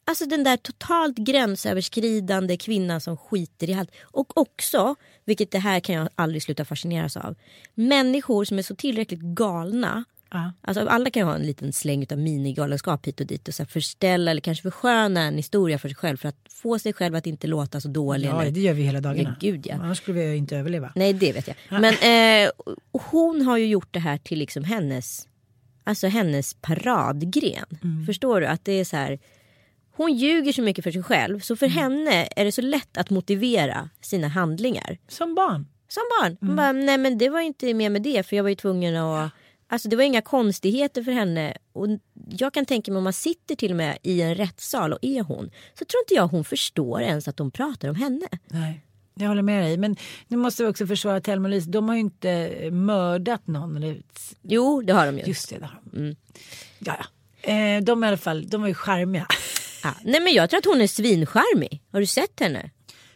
Alltså 0.05 0.27
den 0.27 0.45
där 0.45 0.57
totalt 0.57 1.19
gränsöverskridande 1.19 2.57
kvinnan 2.57 3.01
som 3.01 3.17
skiter 3.17 3.71
i 3.71 3.75
allt. 3.75 3.91
Och 4.03 4.39
också, 4.39 4.95
vilket 5.25 5.51
det 5.51 5.59
här 5.59 5.81
kan 5.81 5.95
jag 5.95 6.09
aldrig 6.15 6.43
sluta 6.43 6.65
fascineras 6.65 7.17
av, 7.17 7.35
människor 7.75 8.45
som 8.45 8.59
är 8.59 8.63
så 8.63 8.77
tillräckligt 8.77 9.21
galna. 9.21 10.05
Ja. 10.33 10.53
Alltså 10.61 10.89
alla 10.89 11.11
kan 11.11 11.21
ju 11.21 11.25
ha 11.27 11.35
en 11.35 11.43
liten 11.47 11.73
släng 11.73 12.07
av 12.13 12.19
minigalenskap 12.19 13.07
hit 13.07 13.21
och 13.21 13.27
dit 13.27 13.49
och 13.49 13.55
så 13.55 13.63
här 13.63 13.69
förställa 13.69 14.31
eller 14.31 14.41
kanske 14.41 14.63
försköna 14.63 15.21
en 15.23 15.37
historia 15.37 15.79
för 15.79 15.89
sig 15.89 15.97
själv 15.97 16.17
för 16.17 16.29
att 16.29 16.37
få 16.51 16.79
sig 16.79 16.93
själv 16.93 17.15
att 17.15 17.27
inte 17.27 17.47
låta 17.47 17.81
så 17.81 17.89
dålig. 17.89 18.29
Ja, 18.29 18.43
eller- 18.43 18.51
det 18.51 18.61
gör 18.61 18.75
vi 18.75 18.83
hela 18.83 19.01
dagarna. 19.01 19.37
Ja, 19.41 19.51
gud, 19.51 19.67
ja. 19.67 19.75
Annars 19.75 19.99
skulle 19.99 20.21
vi 20.21 20.37
inte 20.37 20.57
överleva. 20.57 20.93
Nej 20.95 21.13
det 21.13 21.33
vet 21.33 21.49
jag. 21.49 21.57
Men 21.81 21.95
eh, 22.45 22.51
hon 22.93 23.43
har 23.43 23.57
ju 23.59 23.67
gjort 23.67 23.89
det 23.91 24.01
här 24.01 24.19
till 24.19 24.39
liksom 24.39 24.65
hennes, 24.65 25.29
alltså 25.85 26.07
hennes 26.07 26.55
paradgren. 26.55 27.67
Förstår 28.07 28.41
du? 28.41 28.47
Att 28.47 28.65
det 28.65 28.73
är 28.73 28.85
så 28.85 28.97
här. 28.97 29.19
Hon 29.97 30.13
ljuger 30.17 30.53
så 30.53 30.63
mycket 30.63 30.85
för 30.85 30.91
sig 30.91 31.03
själv 31.03 31.41
så 31.41 31.57
för 31.57 31.67
henne 31.67 32.29
är 32.37 32.45
det 32.45 32.53
så 32.53 32.63
lätt 32.63 32.97
att 32.97 33.11
motivera 33.11 33.89
sina 34.01 34.29
handlingar. 34.29 34.99
Som 35.09 35.35
barn. 35.35 35.67
Som 35.89 36.03
barn. 36.21 36.37
Hon 36.41 36.57
bara, 36.57 36.73
nej 36.73 36.99
men 36.99 37.19
det 37.19 37.29
var 37.29 37.41
inte 37.41 37.75
mer 37.75 37.91
med 37.91 38.03
det 38.03 38.27
för 38.27 38.37
jag 38.37 38.43
var 38.43 38.51
ju 38.51 38.55
tvungen 38.57 38.97
att 38.97 39.31
Alltså 39.73 39.89
det 39.89 39.97
var 39.97 40.03
inga 40.05 40.23
konstigheter 40.23 41.03
för 41.03 41.13
henne. 41.13 41.57
Och 41.73 41.87
jag 42.31 42.55
kan 42.55 42.67
tänka 42.67 42.91
mig 42.93 42.99
om 42.99 43.05
man 43.05 43.13
sitter 43.13 43.55
till 43.55 43.71
och 43.71 43.77
med 43.77 43.99
i 44.03 44.23
en 44.23 44.35
rättssal 44.35 44.93
och 44.93 44.99
är 45.03 45.23
hon. 45.23 45.51
Så 45.79 45.85
tror 45.85 46.03
inte 46.05 46.15
jag 46.15 46.27
hon 46.27 46.45
förstår 46.45 47.01
ens 47.03 47.29
att 47.29 47.37
de 47.37 47.51
pratar 47.51 47.89
om 47.89 47.95
henne. 47.95 48.27
Nej. 48.49 48.81
Jag 49.15 49.29
håller 49.29 49.43
med 49.43 49.65
dig. 49.65 49.77
Men 49.77 49.97
nu 50.29 50.37
måste 50.37 50.63
vi 50.63 50.69
också 50.69 50.87
försvara 50.87 51.21
Thelma 51.21 51.47
och 51.47 51.51
Louise. 51.51 51.71
De 51.71 51.89
har 51.89 51.95
ju 51.95 52.01
inte 52.01 52.51
mördat 52.71 53.47
någon. 53.47 53.77
Eller... 53.77 54.03
Jo 54.43 54.83
det 54.83 54.93
har 54.93 55.07
de 55.07 55.19
ju. 55.19 55.25
Just 55.25 55.49
det, 55.51 55.59
det 55.59 55.65
har 55.67 55.81
de. 55.93 55.99
Mm. 55.99 56.17
Ja, 56.79 56.97
ja. 56.99 57.53
Eh, 57.53 57.83
de 57.83 58.05
i 58.05 58.07
alla 58.07 58.17
fall, 58.17 58.49
de 58.49 58.61
var 58.61 58.69
ju 58.69 58.75
charmiga. 58.75 59.27
Ja, 59.83 59.95
nej 60.05 60.21
men 60.21 60.33
jag 60.33 60.51
tror 60.51 60.59
att 60.59 60.65
hon 60.65 60.81
är 60.81 60.87
svincharmig. 60.87 61.83
Har 61.93 62.01
du 62.01 62.07
sett 62.07 62.41
henne? 62.41 62.71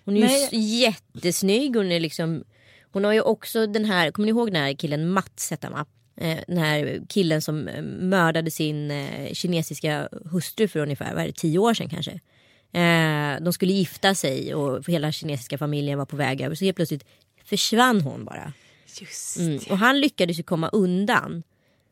Hon 0.04 0.16
är 0.16 0.20
ju 0.20 0.26
Nej. 0.26 0.44
s- 0.44 0.50
jättesnygg. 0.52 1.76
Hon 1.76 1.92
är 1.92 2.00
liksom 2.00 2.44
Hon 2.92 3.04
har 3.04 3.12
ju 3.12 3.20
också 3.20 3.66
den 3.66 3.84
här, 3.84 4.10
kommer 4.10 4.26
ni 4.26 4.30
ihåg 4.30 4.52
den 4.52 4.62
här 4.62 4.72
killen 4.74 5.08
Mats 5.10 5.50
hette 5.50 5.68
han? 5.72 5.86
Eh, 6.16 6.38
Den 6.46 6.58
här 6.58 7.00
killen 7.08 7.42
som 7.42 7.68
eh, 7.68 7.82
mördade 7.82 8.50
sin 8.50 8.90
eh, 8.90 9.32
kinesiska 9.32 10.08
hustru 10.32 10.68
för 10.68 10.80
ungefär 10.80 11.14
vad 11.14 11.22
är 11.22 11.26
det, 11.26 11.32
tio 11.36 11.58
år 11.58 11.74
sedan 11.74 11.88
kanske. 11.88 12.12
Eh, 12.72 13.42
De 13.44 13.52
skulle 13.52 13.72
gifta 13.72 14.14
sig 14.14 14.54
och 14.54 14.88
hela 14.88 15.12
kinesiska 15.12 15.58
familjen 15.58 15.98
var 15.98 16.06
på 16.06 16.16
väg 16.16 16.40
över. 16.40 16.54
Så 16.54 16.64
helt 16.64 16.76
plötsligt 16.76 17.04
försvann 17.44 18.00
hon 18.00 18.24
bara. 18.24 18.52
Just 19.00 19.36
Mm. 19.38 19.58
Och 19.70 19.78
han 19.78 20.00
lyckades 20.00 20.38
ju 20.38 20.42
komma 20.42 20.68
undan. 20.68 21.42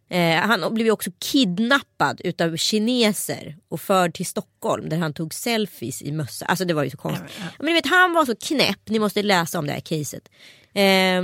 Eh, 0.08 0.34
han 0.36 0.74
blev 0.74 0.86
ju 0.86 0.90
också 0.92 1.10
kidnappad 1.18 2.20
utav 2.24 2.56
kineser 2.56 3.56
och 3.68 3.80
förd 3.80 4.14
till 4.14 4.26
Stockholm 4.26 4.88
där 4.88 4.96
han 4.96 5.12
tog 5.12 5.34
selfies 5.34 6.02
i 6.02 6.12
mössa. 6.12 6.46
Alltså 6.46 6.64
det 6.64 6.74
var 6.74 6.84
ju 6.84 6.90
så 6.90 6.96
konstigt. 6.96 7.30
Men 7.58 7.66
ni 7.66 7.72
vet 7.72 7.86
han 7.86 8.12
var 8.12 8.24
så 8.24 8.36
knäpp, 8.36 8.88
ni 8.88 8.98
måste 8.98 9.22
läsa 9.22 9.58
om 9.58 9.66
det 9.66 9.72
här 9.72 9.80
caset. 9.80 10.28
Eh, 10.72 11.22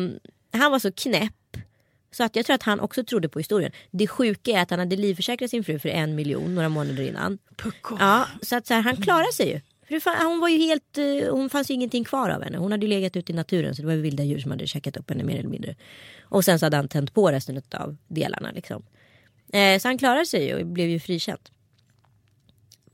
han 0.60 0.70
var 0.72 0.78
så 0.78 0.92
knäpp 0.92 1.32
så 2.10 2.24
att 2.24 2.36
jag 2.36 2.46
tror 2.46 2.54
att 2.54 2.62
han 2.62 2.80
också 2.80 3.04
trodde 3.04 3.28
på 3.28 3.38
historien. 3.38 3.72
Det 3.90 4.06
sjuka 4.06 4.50
är 4.50 4.62
att 4.62 4.70
han 4.70 4.78
hade 4.78 4.96
livförsäkrat 4.96 5.50
sin 5.50 5.64
fru 5.64 5.78
för 5.78 5.88
en 5.88 6.14
miljon 6.14 6.54
några 6.54 6.68
månader 6.68 7.02
innan. 7.02 7.38
Pucko. 7.56 7.96
Ja, 8.00 8.26
så 8.42 8.56
att 8.56 8.66
så 8.66 8.74
här, 8.74 8.80
han 8.80 8.96
klarade 8.96 9.32
sig 9.32 9.48
ju. 9.48 9.60
För 10.00 10.24
hon 10.24 10.40
var 10.40 10.48
ju 10.48 10.58
helt, 10.58 10.98
eh, 10.98 11.34
hon 11.34 11.50
fanns 11.50 11.70
ju 11.70 11.74
ingenting 11.74 12.04
kvar 12.04 12.30
av 12.30 12.42
henne. 12.42 12.58
Hon 12.58 12.72
hade 12.72 12.86
ju 12.86 12.90
legat 12.90 13.16
ute 13.16 13.32
i 13.32 13.34
naturen 13.34 13.74
så 13.74 13.82
det 13.82 13.86
var 13.86 13.94
ju 13.94 14.00
vilda 14.00 14.24
djur 14.24 14.38
som 14.38 14.50
hade 14.50 14.66
käkat 14.66 14.96
upp 14.96 15.10
henne 15.10 15.24
mer 15.24 15.38
eller 15.38 15.48
mindre. 15.48 15.76
Och 16.22 16.44
sen 16.44 16.58
så 16.58 16.66
hade 16.66 16.76
han 16.76 16.88
tänt 16.88 17.14
på 17.14 17.32
resten 17.32 17.62
av 17.74 17.96
delarna 18.08 18.50
liksom. 18.50 18.82
Eh, 19.52 19.78
så 19.78 19.88
han 19.88 19.98
klarade 19.98 20.26
sig 20.26 20.46
ju 20.46 20.54
och 20.54 20.66
blev 20.66 20.88
ju 20.88 21.00
frikänd. 21.00 21.40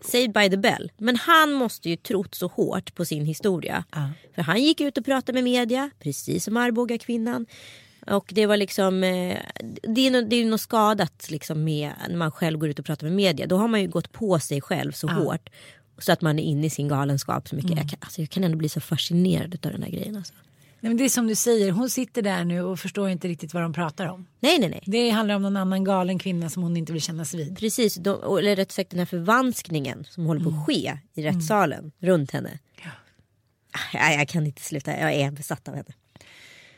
Saved 0.01 0.33
by 0.33 0.51
the 0.51 0.57
bell. 0.57 0.93
Men 0.99 1.17
han 1.17 1.53
måste 1.53 1.91
ju 1.91 1.97
trott 1.97 2.35
så 2.35 2.47
hårt 2.47 2.95
på 2.95 3.05
sin 3.05 3.25
historia. 3.25 3.85
Ja. 3.93 4.11
För 4.35 4.43
han 4.43 4.63
gick 4.63 4.81
ut 4.81 4.99
och 4.99 5.05
pratade 5.05 5.33
med 5.33 5.45
media, 5.45 5.91
precis 5.99 6.45
som 6.45 6.57
Arboga 6.57 6.99
kvinnan. 6.99 7.47
Och 8.11 8.33
det 8.35 8.47
var 8.47 8.57
liksom, 8.57 9.05
eh, 9.05 9.39
det 9.83 10.07
är 10.07 10.11
något, 10.11 10.31
det 10.31 10.37
är 10.37 10.45
något 10.47 10.61
skadat 10.61 11.31
liksom 11.31 11.65
med 11.65 11.93
när 12.09 12.17
man 12.17 12.31
själv 12.33 12.59
går 12.59 12.69
ut 12.69 12.79
och 12.79 12.85
pratar 12.87 13.07
med 13.07 13.17
media. 13.17 13.47
Då 13.47 13.57
har 13.57 13.69
man 13.69 13.81
ju 13.81 13.89
gått 13.89 14.13
på 14.13 14.39
sig 14.39 14.61
själv 14.61 14.93
så 14.93 15.09
hårt. 15.09 15.49
Så 15.99 16.13
att 16.13 16.21
man 16.23 16.39
är 16.39 16.43
inne 16.43 16.67
i 16.67 16.71
sin 16.71 16.89
galenskap 16.89 17.49
så 17.49 17.57
mycket. 17.57 17.71
Jag, 17.71 17.89
kan, 17.91 17.99
alltså, 18.01 18.21
jag 18.21 18.31
kan 18.31 18.45
ändå 18.45 18.57
bli 18.59 18.69
så 18.69 18.81
fascinerad 18.81 19.67
av 19.67 19.73
den 19.73 19.83
här 19.83 19.91
grejen. 19.91 20.17
Alltså. 20.17 20.35
Nej, 20.81 20.91
men 20.91 20.97
det 20.97 21.05
är 21.05 21.09
som 21.09 21.27
du 21.27 21.35
säger, 21.35 21.71
hon 21.71 21.91
sitter 21.91 22.23
där 22.23 22.45
nu 22.45 22.63
och 22.63 22.81
förstår 22.81 23.09
inte 23.09 23.29
riktigt 23.29 23.55
vad 23.55 23.63
de 23.63 23.73
pratar 23.73 24.07
om. 24.07 24.27
Nej, 24.41 24.59
nej, 24.59 24.69
nej. 24.69 24.83
Det 24.87 25.11
handlar 25.11 25.35
om 25.35 25.43
någon 25.43 25.57
annan 25.57 25.85
galen 25.85 26.19
kvinna 26.19 26.51
som 26.51 26.63
hon 26.63 26.77
inte 26.77 26.93
vill 26.93 27.03
kännas 27.03 27.35
vid. 27.35 27.59
Precis, 27.59 27.95
de, 27.95 28.39
eller 28.39 28.57
rätt 28.57 28.73
sagt 28.73 28.91
den 28.91 28.99
här 28.99 29.07
förvanskningen 29.07 30.05
som 30.11 30.27
håller 30.27 30.41
på 30.41 30.49
att 30.49 30.67
ske 30.67 30.99
i 31.15 31.23
rättssalen 31.23 31.93
runt 31.99 32.31
henne. 32.31 32.59
Ah, 33.73 33.99
Jag, 34.11 34.21
jag 34.21 34.29
kan 34.29 34.47
inte 34.47 34.63
sluta, 34.63 35.01
jag 35.01 35.13
är 35.15 35.31
besatt 35.31 35.69
av 35.69 35.75
henne. 35.75 35.93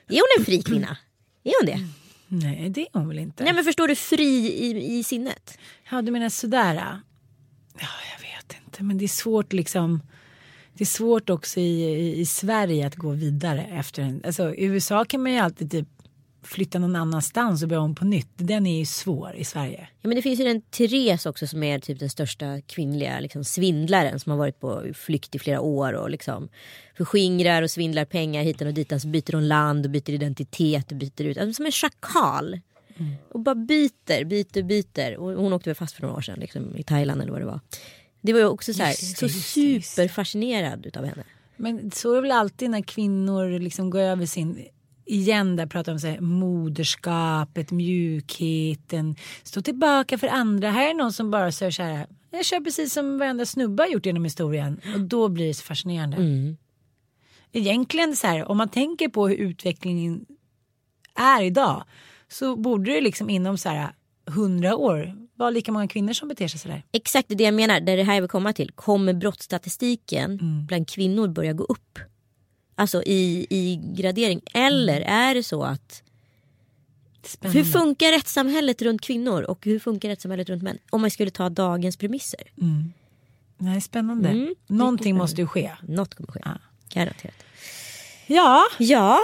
Är 0.09 0.15
hon 0.15 0.39
en 0.39 0.45
fri 0.45 0.63
kvinna? 0.63 0.97
Är 1.45 1.53
hon 1.61 1.67
det? 1.67 1.89
Nej, 2.29 2.71
det 2.71 2.81
är 2.81 2.89
hon 2.93 3.09
väl 3.09 3.19
inte. 3.19 3.45
Nej 3.45 3.53
men 3.53 3.65
förstår 3.65 3.89
du, 3.89 3.95
fri 3.95 4.47
i, 4.47 4.99
i 4.99 5.05
sinnet? 5.05 5.59
Ja, 5.91 6.03
du 6.03 6.13
menar 6.13 6.29
sådär? 6.29 6.75
Ja, 6.75 7.89
jag 8.15 8.21
vet 8.23 8.57
inte. 8.65 8.83
Men 8.83 8.99
det 8.99 9.05
är 9.05 9.09
svårt 9.09 9.53
liksom. 9.53 10.03
Det 10.73 10.85
är 10.85 10.87
svårt 10.87 11.31
också 11.31 11.61
i, 11.61 11.85
i, 11.85 12.21
i 12.21 12.27
Sverige 12.27 12.87
att 12.87 12.97
gå 12.97 13.11
vidare 13.11 13.65
efter 13.65 14.03
en. 14.03 14.23
Alltså 14.27 14.55
i 14.55 14.65
USA 14.65 15.05
kan 15.05 15.23
man 15.23 15.33
ju 15.33 15.39
alltid 15.39 15.71
typ 15.71 15.89
flytta 16.49 16.79
någon 16.79 16.97
annanstans 16.97 17.63
och 17.63 17.69
börja 17.69 17.81
om 17.81 17.95
på 17.95 18.05
nytt. 18.05 18.29
Den 18.37 18.67
är 18.67 18.79
ju 18.79 18.85
svår 18.87 19.35
i 19.37 19.45
Sverige. 19.45 19.89
Ja, 20.01 20.09
men 20.09 20.17
det 20.17 20.23
finns 20.23 20.41
ju 20.41 20.45
den 20.45 20.61
Therese 20.61 21.27
också 21.27 21.47
som 21.47 21.63
är 21.63 21.79
typ 21.79 21.99
den 21.99 22.11
största 22.11 22.61
kvinnliga 22.61 23.21
liksom, 23.21 23.45
svindlaren 23.45 24.21
som 24.21 24.31
har 24.31 24.39
varit 24.39 24.61
på 24.61 24.85
flykt 24.95 25.35
i 25.35 25.39
flera 25.39 25.61
år 25.61 25.93
och 25.93 26.11
liksom 26.11 26.49
förskingrar 26.97 27.63
och 27.63 27.71
svindlar 27.71 28.05
pengar 28.05 28.43
hit 28.43 28.61
och 28.61 28.75
dit. 28.75 29.03
Så 29.03 29.09
byter 29.09 29.33
hon 29.33 29.49
land 29.49 29.85
och 29.85 29.91
byter 29.91 30.11
identitet 30.11 30.91
och 30.91 30.97
byter 30.97 31.23
ut. 31.23 31.39
Alltså, 31.39 31.55
som 31.55 31.67
en 31.67 31.73
schakal. 31.73 32.61
Och 33.29 33.41
bara 33.41 33.55
byter, 33.55 34.25
byter, 34.25 34.63
byter. 34.63 35.17
Och 35.17 35.33
hon 35.33 35.53
åkte 35.53 35.71
väl 35.71 35.77
fast 35.77 35.95
för 35.95 36.03
några 36.03 36.17
år 36.17 36.21
sedan 36.21 36.41
liksom, 36.41 36.77
i 36.77 36.83
Thailand 36.83 37.23
eller 37.23 37.33
vad 37.33 37.41
det 37.41 37.47
var. 37.47 37.61
Det 38.21 38.33
var 38.33 38.41
ju 38.41 38.47
också 38.47 38.75
så, 38.75 38.83
här, 38.83 38.91
Just 38.91 39.19
så 39.19 39.25
just 39.27 39.55
det, 39.55 39.61
just 39.61 39.91
superfascinerad 39.91 40.87
utav 40.87 41.05
henne. 41.05 41.25
Men 41.57 41.91
så 41.91 42.13
är 42.13 42.17
det 42.17 42.23
väl 42.23 42.33
alltid 42.33 42.71
när 42.71 42.83
kvinnor 42.83 43.59
liksom 43.59 43.91
går 43.91 44.01
över 44.01 44.27
sin 44.27 44.69
igen 45.09 45.57
där 45.57 45.67
pratar 45.67 45.93
om 45.93 45.99
så 45.99 46.07
här, 46.07 46.21
moderskapet, 46.21 47.71
mjukheten, 47.71 49.17
stå 49.43 49.63
tillbaka 49.63 50.19
för 50.19 50.29
andra. 50.29 50.71
Här 50.71 50.91
är 50.91 50.95
någon 50.95 51.13
som 51.13 51.31
bara 51.31 51.53
säger 51.53 51.73
så 51.73 51.83
här, 51.83 52.07
jag 52.31 52.45
kör 52.45 52.61
precis 52.61 52.93
som 52.93 53.19
varenda 53.19 53.47
snubbe 53.47 53.83
har 53.83 53.89
gjort 53.89 54.07
genom 54.07 54.25
historien 54.25 54.81
och 54.95 55.01
då 55.01 55.29
blir 55.29 55.49
det 55.49 55.55
så 55.55 55.63
fascinerande. 55.63 56.17
Egentligen 57.53 58.17
så 58.17 58.27
här, 58.27 58.45
om 58.51 58.57
man 58.57 58.69
tänker 58.69 59.09
på 59.09 59.29
hur 59.29 59.37
utvecklingen 59.37 60.27
är 61.15 61.43
idag 61.43 61.85
så 62.29 62.57
borde 62.57 62.93
det 62.93 63.01
liksom 63.01 63.31
inom 63.31 63.59
så 63.59 63.69
här 63.69 63.89
hundra 64.27 64.77
år 64.77 65.15
vara 65.35 65.51
lika 65.51 65.73
många 65.73 65.89
kvinnor 65.89 66.13
som 66.13 66.29
beter 66.29 66.49
sig 66.49 66.61
så 66.61 66.69
där. 66.69 66.83
Exakt 66.93 67.29
det 67.29 67.45
jag 67.45 67.55
menar, 67.55 67.81
det 67.81 67.93
är 67.93 67.97
det 67.97 68.03
här 68.03 68.15
jag 68.15 68.21
vill 68.21 68.31
komma 68.31 68.53
till. 68.53 68.71
Kommer 68.71 69.15
brottsstatistiken 69.15 70.31
Mm. 70.33 70.67
bland 70.67 70.89
kvinnor 70.89 71.29
börja 71.29 71.53
gå 71.53 71.65
upp? 71.65 71.99
Alltså 72.79 73.03
i, 73.03 73.47
i 73.51 73.81
gradering. 73.97 74.41
Eller 74.55 74.97
Mm. 75.01 75.13
är 75.13 75.35
det 75.35 75.43
så 75.43 75.63
att 75.63 76.03
Spännande. 77.23 77.59
hur 77.59 77.73
funkar 77.73 78.11
rättssamhället 78.13 78.83
runt 78.83 79.01
kvinnor 79.01 79.43
och 79.43 79.65
hur 79.67 79.79
funkar 79.79 80.09
rättssamhället 80.09 80.49
runt 80.49 80.63
män? 80.63 80.79
Om 80.91 81.01
man 81.01 81.11
skulle 81.11 81.31
ta 81.31 81.49
dagens 81.49 81.97
premisser. 81.97 82.41
Nej, 83.59 83.81
spännande. 83.81 84.29
Mm, 84.29 84.55
Någonting 84.67 85.17
måste 85.17 85.41
ju 85.41 85.47
ske. 85.47 85.71
Något 85.83 86.15
kommer 86.15 86.33
ske. 86.33 86.41
Garanterat. 86.95 87.35
Ja, 88.27 88.63
Ja, 88.79 89.19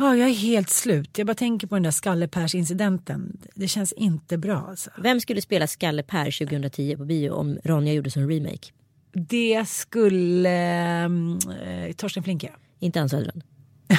Ja, 0.00 0.16
jag 0.16 0.28
är 0.28 0.34
helt 0.34 0.70
slut. 0.70 1.18
Jag 1.18 1.26
bara 1.26 1.34
tänker 1.34 1.66
på 1.66 1.74
den 1.76 1.82
där 1.82 1.90
Skallepärs-incidenten. 1.90 3.38
Det 3.54 3.68
känns 3.68 3.92
inte 3.92 4.38
bra 4.38 4.66
alltså. 4.68 4.90
vem 4.98 5.20
skulle 5.20 5.42
spela 5.42 5.66
Skalle 5.66 6.02
Per 6.02 6.24
2010 6.46 6.96
på 6.96 7.04
bio 7.04 7.30
om 7.30 7.58
Ronja 7.64 7.92
gjorde 7.92 8.10
som 8.10 8.28
remake? 8.30 8.72
Det 9.12 9.68
skulle 9.68 11.04
eh, 11.04 11.92
Torsten 11.96 12.22
Flink 12.22 12.42
göra. 12.42 12.54
Inte 12.78 13.00
Ann 13.00 13.08
Söderlund. 13.08 13.42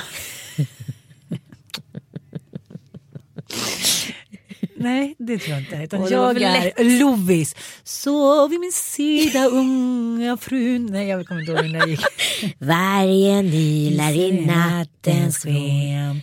Nej, 4.75 5.15
det 5.17 5.37
tror 5.37 5.51
jag 5.51 5.59
inte. 5.59 5.75
Utan 5.75 6.01
var 6.01 6.09
jag 6.09 6.41
är 6.41 6.99
Lovis. 6.99 7.55
Sov 7.83 8.49
vid 8.49 8.59
min 8.59 8.71
sida 8.71 9.45
unga 9.45 10.37
frun. 10.37 10.85
Nej, 10.85 11.07
jag 11.07 11.27
kommer 11.27 11.41
inte 11.41 11.51
ihåg 11.51 11.65
hur 11.65 11.79
den 11.79 11.89
gick. 11.89 12.01
Vargen 12.57 13.45
ylar 13.45 14.11
i 14.11 14.45
nattens 14.45 15.37
sken. 15.37 16.21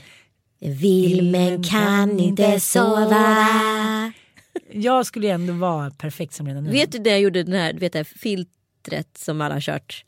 Vill 0.60 1.30
men 1.30 1.62
kan 1.62 2.20
inte 2.20 2.60
sova. 2.60 4.12
Jag 4.72 5.06
skulle 5.06 5.26
ju 5.26 5.32
ändå 5.32 5.52
vara 5.52 5.90
perfekt 5.90 6.34
som 6.34 6.46
redan 6.46 6.64
nu. 6.64 6.70
Vet 6.70 6.92
du 6.92 6.98
det 6.98 7.10
jag 7.10 7.20
gjorde 7.20 7.42
den 7.42 7.54
här, 7.54 7.72
du 7.72 7.78
vet 7.78 7.92
det 7.92 7.98
här 7.98 8.04
filtret 8.04 9.18
som 9.18 9.40
alla 9.40 9.54
har 9.54 9.60
kört? 9.60 10.04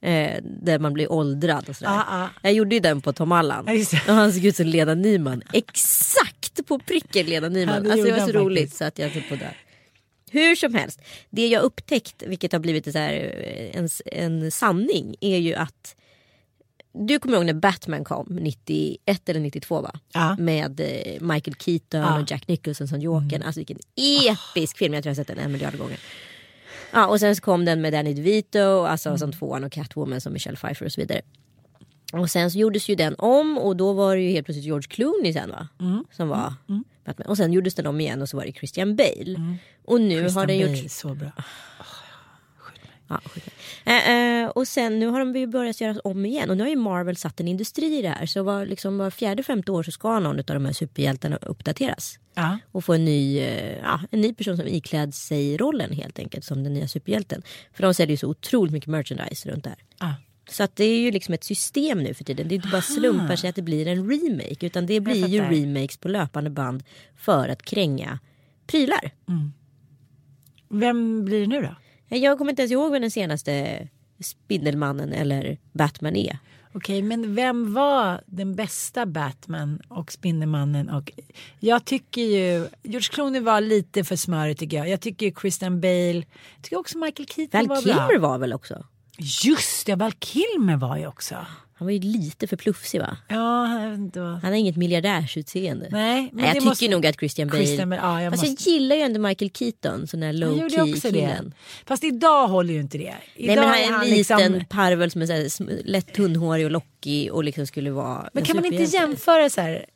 Eh, 0.00 0.36
där 0.42 0.78
man 0.78 0.92
blir 0.92 1.12
åldrad 1.12 1.68
och 1.68 1.76
sådär. 1.76 1.90
Ah, 1.92 2.04
ah. 2.22 2.28
Jag 2.42 2.52
gjorde 2.52 2.74
ju 2.74 2.80
den 2.80 3.00
på 3.00 3.12
Tom 3.12 3.32
Allan. 3.32 3.68
Och 4.08 4.14
han 4.14 4.32
såg 4.32 4.44
ut 4.44 4.56
som 4.56 4.66
Lena 4.66 4.94
Nyman. 4.94 5.42
Exakt 5.52 6.66
på 6.66 6.78
pricken 6.78 7.26
Lena 7.26 7.48
Nyman. 7.48 7.84
Ja, 7.84 7.92
alltså 7.92 8.06
det 8.06 8.12
var 8.20 8.26
så 8.26 8.32
roligt 8.32 8.74
så 8.74 8.84
att 8.84 8.98
jag 8.98 9.08
höll 9.08 9.22
på 9.22 9.36
där. 9.36 9.56
Hur 10.30 10.54
som 10.54 10.74
helst, 10.74 11.00
det 11.30 11.46
jag 11.46 11.62
upptäckt, 11.62 12.22
vilket 12.26 12.52
har 12.52 12.58
blivit 12.58 12.92
så 12.92 12.98
här, 12.98 13.12
eh, 13.12 13.78
en, 13.78 13.88
en 14.06 14.50
sanning, 14.50 15.16
är 15.20 15.38
ju 15.38 15.54
att 15.54 15.96
du 16.92 17.18
kommer 17.18 17.36
ihåg 17.36 17.46
när 17.46 17.54
Batman 17.54 18.04
kom, 18.04 18.26
91 18.30 19.28
eller 19.28 19.40
92 19.40 19.80
va? 19.80 20.00
Ja. 20.12 20.36
Med 20.38 20.80
eh, 20.80 21.20
Michael 21.20 21.54
Keaton 21.58 22.00
Ja. 22.00 22.20
och 22.20 22.30
Jack 22.30 22.48
Nicholson 22.48 22.88
som 22.88 23.00
Jokern. 23.00 23.34
Mm. 23.34 23.46
Alltså 23.46 23.60
vilken 23.60 23.78
episk 23.96 24.78
film, 24.78 24.94
jag 24.94 25.02
tror 25.02 25.10
jag 25.10 25.16
har 25.16 25.24
sett 25.24 25.36
den 25.36 25.38
en 25.38 25.52
miljard 25.52 25.78
gånger. 25.78 25.98
Ja, 26.92 27.06
och 27.06 27.20
sen 27.20 27.36
så 27.36 27.42
kom 27.42 27.64
den 27.64 27.80
med 27.80 27.92
Danny 27.92 28.14
DeVito, 28.14 28.82
alltså 28.84 29.08
Mm. 29.08 29.18
som 29.18 29.32
tvåan 29.32 29.64
och 29.64 29.72
Catwoman 29.72 30.20
som 30.20 30.32
Michelle 30.32 30.56
Pfeiffer 30.56 30.86
och 30.86 30.92
så 30.92 31.00
vidare. 31.00 31.20
Och 32.12 32.30
sen 32.30 32.50
så 32.50 32.58
gjordes 32.58 32.88
ju 32.88 32.94
den 32.94 33.14
om 33.18 33.58
och 33.58 33.76
då 33.76 33.92
var 33.92 34.16
det 34.16 34.22
ju 34.22 34.30
helt 34.30 34.46
plötsligt 34.46 34.64
George 34.66 34.88
Clooney 34.88 35.32
sen 35.32 35.50
va? 35.50 35.68
Mm. 35.80 36.04
Som 36.12 36.28
var 36.28 36.54
Batman. 37.04 37.28
Och 37.28 37.36
sen 37.36 37.52
gjordes 37.52 37.74
den 37.74 37.86
om 37.86 38.00
igen 38.00 38.22
och 38.22 38.28
så 38.28 38.36
var 38.36 38.44
det 38.44 38.52
Christian 38.52 38.96
Bale. 38.96 39.56
Och 39.84 40.00
nu 40.00 40.14
har 40.14 40.20
Mm. 40.20 40.22
Christian 40.30 40.46
den 40.46 40.58
Bale, 40.60 40.76
gjorts 40.82 40.94
Så 40.98 41.14
bra. 41.14 41.32
Ja, 43.08 43.20
det. 43.34 43.90
eh, 43.90 44.42
eh, 44.42 44.48
och 44.48 44.68
sen 44.68 44.98
nu 44.98 45.06
har 45.06 45.18
de 45.18 45.36
ju 45.36 45.46
börjat 45.46 45.80
göra 45.80 46.00
om 46.04 46.26
igen 46.26 46.50
och 46.50 46.56
nu 46.56 46.62
har 46.62 46.70
ju 46.70 46.76
Marvel 46.76 47.16
satt 47.16 47.40
en 47.40 47.48
industri 47.48 47.98
i 47.98 48.02
det 48.02 48.08
här 48.08 48.26
så 48.26 48.42
var, 48.42 48.66
liksom, 48.66 48.98
var 48.98 49.10
fjärde 49.10 49.42
femte 49.42 49.72
år 49.72 49.82
så 49.82 49.90
ska 49.90 50.18
någon 50.18 50.38
av 50.38 50.44
de 50.44 50.64
här 50.64 50.72
superhjältarna 50.72 51.36
uppdateras. 51.36 52.18
Ja. 52.34 52.58
Och 52.72 52.84
få 52.84 52.94
en 52.94 53.04
ny, 53.04 53.38
eh, 53.38 53.78
ja, 53.78 54.00
en 54.10 54.20
ny 54.20 54.34
person 54.34 54.56
som 54.56 54.66
ikläd 54.66 55.14
sig 55.14 55.56
rollen 55.56 55.92
helt 55.92 56.18
enkelt 56.18 56.44
som 56.44 56.64
den 56.64 56.74
nya 56.74 56.88
superhjälten. 56.88 57.42
För 57.72 57.82
de 57.82 57.94
säljer 57.94 58.10
ju 58.10 58.16
så 58.16 58.28
otroligt 58.28 58.72
mycket 58.72 58.88
merchandise 58.88 59.50
runt 59.50 59.64
där. 59.64 59.76
Ja. 60.00 60.14
Så 60.50 60.62
att 60.62 60.76
det 60.76 60.84
är 60.84 61.00
ju 61.00 61.10
liksom 61.10 61.34
ett 61.34 61.44
system 61.44 62.02
nu 62.02 62.14
för 62.14 62.24
tiden. 62.24 62.48
Det 62.48 62.54
är 62.54 62.56
inte 62.56 62.68
bara 62.68 62.82
slumpar 62.82 63.36
sig 63.36 63.50
att 63.50 63.56
det 63.56 63.62
blir 63.62 63.86
en 63.86 64.10
remake 64.10 64.66
utan 64.66 64.86
det 64.86 65.00
blir 65.00 65.28
ju 65.28 65.40
remakes 65.40 65.96
på 65.96 66.08
löpande 66.08 66.50
band 66.50 66.82
för 67.16 67.48
att 67.48 67.62
kränga 67.62 68.18
prylar. 68.66 69.10
Vem 70.68 71.24
blir 71.24 71.40
det 71.40 71.46
nu 71.46 71.62
då? 71.62 71.74
Jag 72.08 72.38
kommer 72.38 72.50
inte 72.52 72.62
ens 72.62 72.72
ihåg 72.72 72.92
vem 72.92 73.02
den 73.02 73.10
senaste 73.10 73.88
Spindelmannen 74.20 75.12
eller 75.12 75.58
Batman 75.72 76.16
är. 76.16 76.38
Okej, 76.72 77.02
men 77.02 77.34
vem 77.34 77.74
var 77.74 78.20
den 78.26 78.54
bästa 78.54 79.06
Batman 79.06 79.80
och 79.88 80.12
Spindelmannen? 80.12 80.88
Och 80.90 81.12
jag 81.60 81.84
tycker 81.84 82.22
ju, 82.22 82.68
George 82.82 83.08
Clooney 83.12 83.40
var 83.40 83.60
lite 83.60 84.04
för 84.04 84.16
smörig 84.16 84.58
tycker 84.58 84.76
jag. 84.76 84.88
Jag 84.88 85.00
tycker 85.00 85.26
ju 85.26 85.32
Christian 85.40 85.80
Bale, 85.80 86.24
jag 86.56 86.62
tycker 86.62 86.78
också 86.78 86.98
Michael 86.98 87.28
Keaton 87.28 87.60
Val 87.60 87.68
var 87.68 87.82
Kilmer 87.82 88.18
bra. 88.18 88.28
var 88.28 88.38
väl 88.38 88.52
också? 88.52 88.84
Just 89.44 89.86
det, 89.86 89.94
Val 89.94 90.12
Kilmer 90.12 90.76
var 90.76 90.96
ju 90.96 91.06
också. 91.06 91.36
Han 91.78 91.86
var 91.86 91.92
ju 91.92 91.98
lite 91.98 92.46
för 92.46 92.56
plufsig 92.56 93.00
va? 93.00 93.16
Ja, 93.28 93.36
vad- 94.14 94.24
Han 94.24 94.42
har 94.42 94.52
inget 94.52 94.76
miljardärsutseende. 94.76 95.88
Nej, 95.90 96.22
men 96.22 96.30
Nej, 96.32 96.44
jag 96.46 96.48
det 96.54 96.54
tycker 96.60 96.66
måste- 96.70 96.88
nog 96.88 97.06
att 97.06 97.18
Christian 97.18 97.48
Bale... 97.48 97.64
Christian 97.64 97.90
Bale, 97.90 98.02
ja, 98.02 98.22
jag 98.22 98.32
Fast 98.32 98.42
måste- 98.48 98.70
jag 98.70 98.74
gillar 98.74 98.96
ju 98.96 99.02
ändå 99.02 99.20
Michael 99.20 99.50
Keaton, 99.50 100.06
sån 100.06 100.20
där 100.20 100.26
Han 100.26 100.36
low 100.36 100.68
key 100.68 100.80
också 100.94 101.08
det. 101.10 101.12
killen. 101.20 101.54
Fast 101.86 102.04
idag 102.04 102.48
håller 102.48 102.74
ju 102.74 102.80
inte 102.80 102.98
det. 102.98 103.14
Idag 103.34 103.56
Nej 103.56 103.56
men 103.56 103.92
han 103.94 104.00
är 104.02 104.04
en 104.04 104.10
liksom- 104.10 104.38
liten 104.38 104.64
parvel 104.64 105.10
som 105.10 105.22
är 105.22 105.26
så 105.26 105.32
här, 105.32 105.82
lätt 105.84 106.14
tunnhårig 106.14 106.64
och 106.64 106.70
lockig 106.70 107.32
och 107.32 107.44
liksom 107.44 107.66
skulle 107.66 107.90
vara 107.90 108.30
Men 108.32 108.42
en 108.42 108.46
kan 108.46 108.56
man 108.56 108.64
inte 108.64 108.96
jämföra 108.96 109.50
så 109.50 109.60
här 109.60 109.86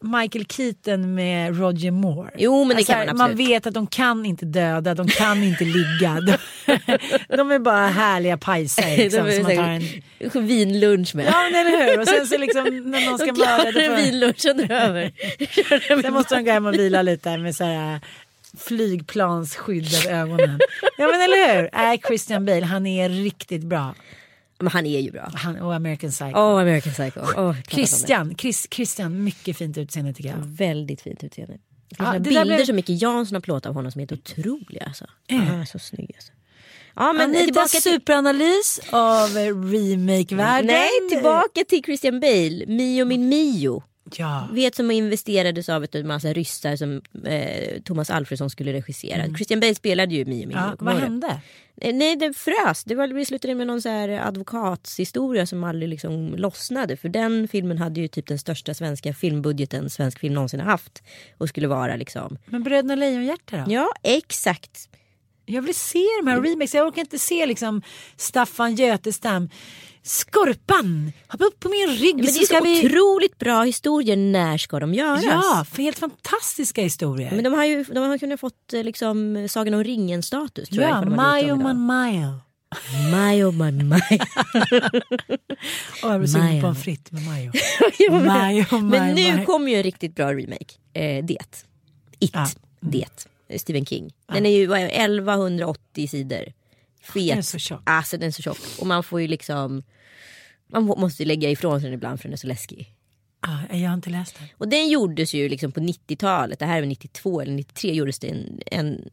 Michael 0.00 0.44
Keaton 0.46 1.14
med 1.14 1.58
Roger 1.60 1.90
Moore? 1.90 2.30
Jo, 2.36 2.64
men 2.64 2.76
det 2.76 2.84
kan 2.84 2.96
här, 2.96 3.06
man 3.06 3.16
Man 3.16 3.30
absolut. 3.30 3.48
vet 3.48 3.66
att 3.66 3.74
de 3.74 3.86
kan 3.86 4.26
inte 4.26 4.44
döda, 4.46 4.94
de 4.94 5.08
kan 5.08 5.42
inte 5.42 5.64
ligga. 5.64 6.20
De, 6.20 6.36
de 7.36 7.50
är 7.50 7.58
bara 7.58 7.86
härliga 7.86 8.36
pajsar 8.36 8.82
liksom, 8.96 9.24
De 9.26 9.30
är 9.30 9.36
som 9.36 9.42
man 9.42 9.56
tar 9.56 10.38
en... 10.38 10.46
Vinlunch 10.46 11.14
med. 11.14 11.26
Ja 11.26 11.42
men 11.42 11.66
eller 11.66 11.90
hur. 11.90 12.00
Och 12.00 12.08
sen 12.08 12.26
så 12.26 12.38
liksom 12.38 12.64
när 12.64 13.10
någon 13.10 13.18
ska 13.18 13.32
mörda 13.32 13.72
då 13.72 13.80
får... 13.80 13.96
vinlunch 13.96 14.46
under 14.46 14.72
över. 14.72 15.12
Sen 16.02 16.14
måste 16.14 16.34
de 16.34 16.44
gå 16.44 16.50
hem 16.50 16.66
och 16.66 16.74
vila 16.74 17.02
lite 17.02 17.38
med 17.38 17.56
så 17.56 17.64
här 17.64 18.00
flygplansskydd 18.58 19.94
över 19.94 20.20
ögonen. 20.20 20.60
Ja 20.98 21.06
men 21.06 21.20
eller 21.20 21.56
hur. 21.56 21.70
Nej 21.72 22.00
Christian 22.06 22.44
Bale 22.46 22.64
han 22.64 22.86
är 22.86 23.08
riktigt 23.08 23.62
bra. 23.64 23.94
Men 24.58 24.66
han 24.68 24.86
är 24.86 25.00
ju 25.00 25.10
bra. 25.10 25.30
Han, 25.34 25.56
och 25.60 25.74
American 25.74 26.10
Psycho. 26.10 26.30
Åh, 26.38 26.60
American 26.60 26.92
Psycho. 26.92 27.20
Oh. 27.20 27.54
Christian, 27.68 28.34
Chris, 28.38 28.66
Christian, 28.70 29.24
mycket 29.24 29.56
fint 29.56 29.78
utseende 29.78 30.12
tycker 30.14 30.30
jag. 30.30 30.36
Väldigt 30.38 31.00
fint 31.00 31.24
utseende. 31.24 31.58
Det 31.90 31.96
finns 31.96 32.08
Ja, 32.12 32.18
bilder 32.18 32.44
blev- 32.44 32.64
som 32.64 32.76
Micke 32.76 32.88
Jansson 33.02 33.34
har 33.36 33.40
plåtat 33.40 33.66
av 33.66 33.74
honom 33.74 33.92
som 33.92 34.00
är 34.00 34.08
helt 34.08 34.12
otroliga. 34.30 34.84
Alltså. 34.86 35.04
Han 35.30 35.60
är 35.60 35.64
så 35.64 35.78
snygg 35.78 36.10
alltså. 36.14 36.32
Ja, 36.96 37.12
men 37.12 37.22
Anita 37.30 37.44
tillbaka 37.44 37.68
till, 37.68 37.82
superanalys 37.82 38.80
av 38.90 39.28
remake-världen. 39.72 40.66
nej, 40.66 40.88
tillbaka 41.10 41.64
till 41.68 41.82
Christian 41.84 42.20
Bale. 42.20 42.64
Mio 42.66 43.04
min 43.04 43.28
Mio. 43.28 43.82
Ja. 44.16 44.48
Vet 44.52 44.74
som 44.74 44.90
investerades 44.90 45.68
av 45.68 45.84
ett 45.84 46.06
massa 46.06 46.32
ryssar 46.32 46.76
som 46.76 47.02
eh, 47.24 47.80
Thomas 47.82 48.10
Alfredsson 48.10 48.50
skulle 48.50 48.72
regissera. 48.72 49.26
Christian 49.36 49.60
Bale 49.60 49.74
spelade 49.74 50.14
ju 50.14 50.24
Mio 50.24 50.42
Mm. 50.44 50.50
ja 50.50 50.66
Mio. 50.70 50.76
kommer 50.76 50.92
vad 50.92 51.02
hände? 51.02 51.40
Eh, 51.80 51.94
Nej, 51.94 52.16
det 52.16 52.32
frös. 52.36 52.84
Det, 52.84 52.94
var, 52.94 53.06
det 53.06 53.24
slutade 53.26 53.54
med 53.54 53.66
någon 53.66 53.82
så 53.82 53.88
här 53.88 54.08
advokatshistoria 54.08 55.46
som 55.46 55.64
aldrig 55.64 55.88
liksom 55.88 56.34
lossnade. 56.36 56.96
För 56.96 57.08
den 57.08 57.48
filmen 57.48 57.78
hade 57.78 58.00
ju 58.00 58.08
typ 58.08 58.26
den 58.26 58.38
största 58.38 58.74
svenska 58.74 59.14
filmbudgeten 59.14 59.90
svensk 59.90 60.18
film 60.18 60.34
någonsin 60.34 60.60
haft. 60.60 61.02
Och 61.38 61.48
skulle 61.48 61.66
vara 61.68 61.96
liksom... 61.96 62.38
Men 62.46 62.62
Bröderna 62.62 62.94
Lejonhjärta 62.94 63.56
då? 63.56 63.72
Ja, 63.72 63.88
exakt. 64.02 64.88
Jag 65.46 65.62
vill 65.62 65.74
se 65.74 66.04
de 66.22 66.26
här 66.30 66.40
remakes. 66.40 66.74
Jag 66.74 66.86
orkar 66.86 67.00
inte 67.00 67.18
se 67.18 67.46
liksom 67.46 67.82
Staffan 68.16 68.74
Götestam. 68.74 69.48
Skorpan! 70.08 71.12
Hoppa 71.28 71.44
upp 71.44 71.60
på 71.60 71.68
min 71.68 71.88
rygg 71.88 72.14
Men 72.16 72.24
det 72.24 72.30
är 72.30 72.46
så 72.58 72.64
vi... 72.64 72.86
otroligt 72.86 73.38
bra 73.38 73.62
historier. 73.62 74.16
När 74.16 74.58
ska 74.58 74.80
de 74.80 74.94
göras? 74.94 75.24
Ja, 75.24 75.66
för 75.72 75.82
helt 75.82 75.98
fantastiska 75.98 76.82
historier. 76.82 77.30
Men 77.34 77.44
de 77.44 77.52
har 77.52 77.64
ju 77.64 77.84
de 77.84 77.98
har 77.98 78.18
kunnat 78.18 78.40
fått 78.40 78.72
eh, 78.72 78.84
liksom 78.84 79.46
Sagan 79.50 79.74
om 79.74 79.84
ringen-status. 79.84 80.68
jag, 80.70 80.90
ja, 80.90 81.04
Mayo 81.04 81.56
man 81.56 81.80
Mayo. 81.80 82.40
Mayo 83.12 83.50
man 83.50 83.88
Mayo. 83.88 84.00
Jag 86.02 86.20
blir 86.20 86.28
sugen 86.28 86.60
på 86.60 86.66
en 86.66 86.74
fritt 86.74 87.12
med 87.12 87.22
Mayo. 87.22 87.52
Mayo, 88.10 88.64
Men 88.80 89.14
nu 89.14 89.32
Mayo. 89.32 89.46
kommer 89.46 89.70
ju 89.70 89.76
en 89.76 89.82
riktigt 89.82 90.14
bra 90.14 90.32
remake. 90.32 90.74
Eh, 90.92 91.24
det. 91.24 91.64
It. 92.18 92.30
Ja. 92.34 92.46
Det. 92.80 93.28
Stephen 93.60 93.86
King. 93.86 94.12
Den 94.32 94.46
är 94.46 94.50
ju 94.50 94.66
vad 94.66 94.78
är 94.78 94.82
det, 94.82 94.90
1180 94.90 96.08
sidor. 96.08 96.44
Fet. 97.02 97.28
Den 97.28 97.38
är 97.38 97.42
så 97.42 97.58
tjock. 97.58 97.80
Alltså 97.84 98.16
den 98.16 98.28
är 98.28 98.32
så 98.32 98.42
tjock. 98.42 98.58
Och 98.78 98.86
man 98.86 99.02
får 99.02 99.20
ju 99.20 99.26
liksom, 99.26 99.82
man 100.68 100.84
må- 100.84 100.96
måste 100.96 101.22
ju 101.22 101.26
lägga 101.26 101.50
ifrån 101.50 101.80
sig 101.80 101.90
den 101.90 101.94
ibland 101.94 102.20
för 102.20 102.28
den 102.28 102.32
är 102.32 102.36
så 102.36 102.46
läskig. 102.46 102.94
Ah, 103.40 103.76
jag 103.76 103.88
har 103.88 103.94
inte 103.94 104.10
läst 104.10 104.38
den. 104.38 104.48
Och 104.58 104.68
den 104.68 104.88
gjordes 104.88 105.34
ju 105.34 105.48
liksom 105.48 105.72
på 105.72 105.80
90-talet, 105.80 106.58
det 106.58 106.66
här 106.66 106.76
är 106.76 106.80
väl 106.80 106.88
92 106.88 107.40
eller 107.40 107.52
93 107.52 107.92
gjordes 107.94 108.18
det 108.18 108.28
en, 108.28 108.60
en 108.66 109.08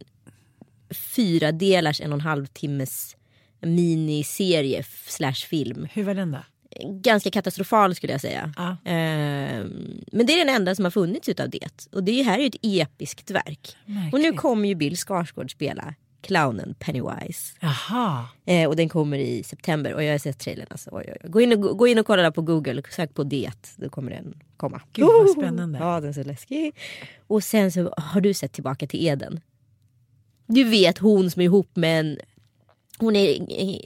fyra 1.16 1.52
delars 1.52 2.00
en 2.00 2.12
och 2.12 2.16
en 2.18 2.20
halv 2.20 2.46
timmes 2.46 3.16
miniserie 3.60 4.84
slash 5.06 5.32
film. 5.34 5.88
Hur 5.92 6.04
var 6.04 6.14
den 6.14 6.32
då? 6.32 6.38
Ganska 7.02 7.30
katastrofal 7.30 7.94
skulle 7.94 8.12
jag 8.12 8.20
säga. 8.20 8.54
Ja. 8.56 8.76
Ehm, 8.84 10.02
men 10.12 10.26
det 10.26 10.32
är 10.32 10.44
den 10.44 10.54
enda 10.56 10.74
som 10.74 10.84
har 10.84 10.90
funnits 10.90 11.28
utav 11.28 11.50
det. 11.50 11.88
Och 11.92 12.04
det 12.04 12.22
här 12.22 12.38
är 12.38 12.42
ju 12.42 12.46
ett 12.46 12.56
episkt 12.62 13.30
verk. 13.30 13.76
Och 13.84 13.90
nu 13.90 13.94
Märkligt. 14.18 14.36
kommer 14.36 14.68
ju 14.68 14.74
Bill 14.74 14.96
Skarsgård 14.96 15.50
spela 15.52 15.94
clownen 16.26 16.74
Pennywise. 16.78 17.56
Jaha. 17.60 18.28
Eh, 18.44 18.68
och 18.68 18.76
den 18.76 18.88
kommer 18.88 19.18
i 19.18 19.42
september 19.42 19.94
och 19.94 20.02
jag 20.02 20.12
har 20.12 20.18
sett 20.18 20.38
trailern. 20.38 20.66
Alltså, 20.70 20.90
oj, 20.92 21.04
oj, 21.08 21.16
oj. 21.24 21.30
Gå, 21.30 21.40
in 21.40 21.52
och, 21.52 21.78
gå 21.78 21.86
in 21.86 21.98
och 21.98 22.06
kolla 22.06 22.32
på 22.32 22.42
google, 22.42 22.82
sök 22.90 23.14
på 23.14 23.24
det. 23.24 23.76
Då 23.76 23.88
kommer 23.88 24.10
den 24.10 24.34
komma. 24.56 24.80
Gud, 24.92 25.06
vad 25.06 25.30
spännande. 25.30 25.78
Ja 25.78 26.00
den 26.00 26.08
är 26.08 26.12
så 26.12 26.22
läskig. 26.22 26.74
Och 27.26 27.44
sen 27.44 27.72
så 27.72 27.94
har 27.96 28.20
du 28.20 28.34
sett 28.34 28.52
Tillbaka 28.52 28.86
till 28.86 29.06
Eden. 29.06 29.40
Du 30.46 30.64
vet 30.64 30.98
hon 30.98 31.30
som 31.30 31.42
är 31.42 31.44
ihop 31.44 31.76
med 31.76 32.00
en 32.00 32.18
hon 32.98 33.16
är 33.16 33.38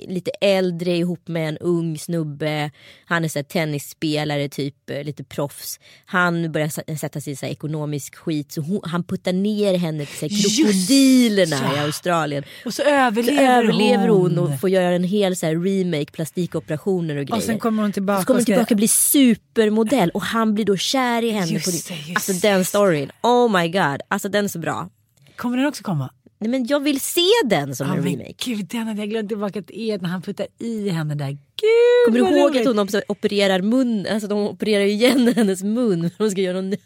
lite 0.09 0.31
äldre 0.41 0.97
ihop 0.97 1.29
med 1.29 1.49
en 1.49 1.59
ung 1.59 1.99
snubbe. 1.99 2.71
Han 3.05 3.25
är 3.25 3.29
så 3.29 3.43
tennisspelare, 3.43 4.49
typ 4.49 4.91
eh, 4.91 5.05
lite 5.05 5.25
proffs. 5.25 5.81
Han 6.05 6.53
börjar 6.53 6.97
sätta 6.97 7.21
sig 7.21 7.33
i 7.33 7.37
så 7.37 7.47
ekonomisk 7.47 8.15
skit 8.15 8.53
så 8.53 8.61
hon, 8.61 8.81
han 8.85 9.05
puttar 9.05 9.33
ner 9.33 9.79
henne 9.79 10.07
till 10.07 10.43
krokodilerna 10.43 11.57
i 11.57 11.77
ja. 11.77 11.83
Australien. 11.83 12.45
Och 12.65 12.75
så 12.75 12.83
Så 12.83 12.89
överlever, 12.89 13.59
överlever 13.59 14.09
hon 14.09 14.39
och 14.39 14.61
får 14.61 14.71
göra 14.71 14.95
en 14.95 15.05
hel 15.05 15.37
så 15.37 15.47
remake, 15.47 16.13
plastikoperationer 16.13 17.17
och 17.17 17.25
grejer. 17.25 17.37
Och 17.37 17.43
sen 17.43 17.59
kommer 17.59 17.83
hon 17.83 17.93
tillbaka 17.93 18.21
Så 18.21 18.27
kommer 18.27 18.41
hon 18.41 18.45
tillbaka 18.45 18.75
och 18.75 18.77
blir 18.77 18.89
supermodell 18.89 20.11
och 20.11 20.23
han 20.23 20.55
blir 20.55 20.65
då 20.65 20.77
kär 20.77 21.25
i 21.25 21.31
henne. 21.31 21.53
Just 21.53 21.89
på 21.89 21.95
det, 21.95 22.15
Alltså 22.15 22.33
den 22.33 22.65
storyn, 22.65 23.11
oh 23.23 23.61
my 23.61 23.69
god. 23.69 24.01
Alltså 24.09 24.29
den 24.29 24.45
är 24.45 24.49
så 24.49 24.59
bra. 24.59 24.89
Kommer 25.37 25.57
den 25.57 25.67
också 25.67 25.83
komma? 25.83 26.11
Nej, 26.41 26.51
men 26.51 26.67
jag 26.67 26.81
vill 26.81 27.01
se 27.01 27.27
den 27.45 27.77
som 27.77 27.87
Ja, 27.87 27.97
en 27.97 28.05
remake. 28.05 28.35
Gud, 28.45 28.67
den 28.67 28.87
hade 28.87 29.01
jag 29.01 29.11
glömt 29.11 29.29
tillbaka 29.29 29.63
till 29.63 29.91
Ed 29.91 30.03
när 30.03 30.09
han 30.09 30.23
puttar 30.23 30.47
i 30.59 30.89
henne 30.89 31.15
där. 31.15 31.39
Gud 31.61 32.15
Kommer 32.15 32.19
du 32.31 32.39
ihåg 32.39 32.51
roligt. 32.51 32.67
att 32.67 32.93
hon 32.93 33.03
opererar 33.09 33.63
mun, 33.63 34.07
alltså 34.11 34.29
de 34.29 34.39
opererar 34.39 34.85
igen 34.85 35.33
hennes 35.37 35.63
mun 35.63 36.11
för 36.11 36.25
de 36.25 36.31
ska 36.31 36.41
göra 36.41 36.61
någon 36.61 36.71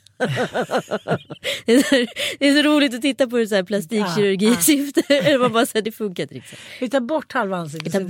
det, 1.67 1.73
är 1.75 1.83
så, 1.83 2.13
det 2.39 2.49
är 2.49 2.63
så 2.63 2.69
roligt 2.69 2.95
att 2.95 3.03
titta 3.03 3.27
på 3.27 3.37
det 3.39 3.47
så 3.47 3.55
här 3.55 3.63
plastikkirurgi 3.63 4.57
Ja, 5.09 5.15
ja. 5.31 5.49
bara 5.49 5.67
så 5.67 5.71
här, 5.79 5.83
det 5.83 5.93
funkar 5.93 6.23
inte 6.23 6.35
riktigt. 6.35 6.59
Vi 6.81 6.91
tar 6.91 7.01
bort 7.01 7.33
halva 7.33 7.57
ansiktet. 7.57 8.03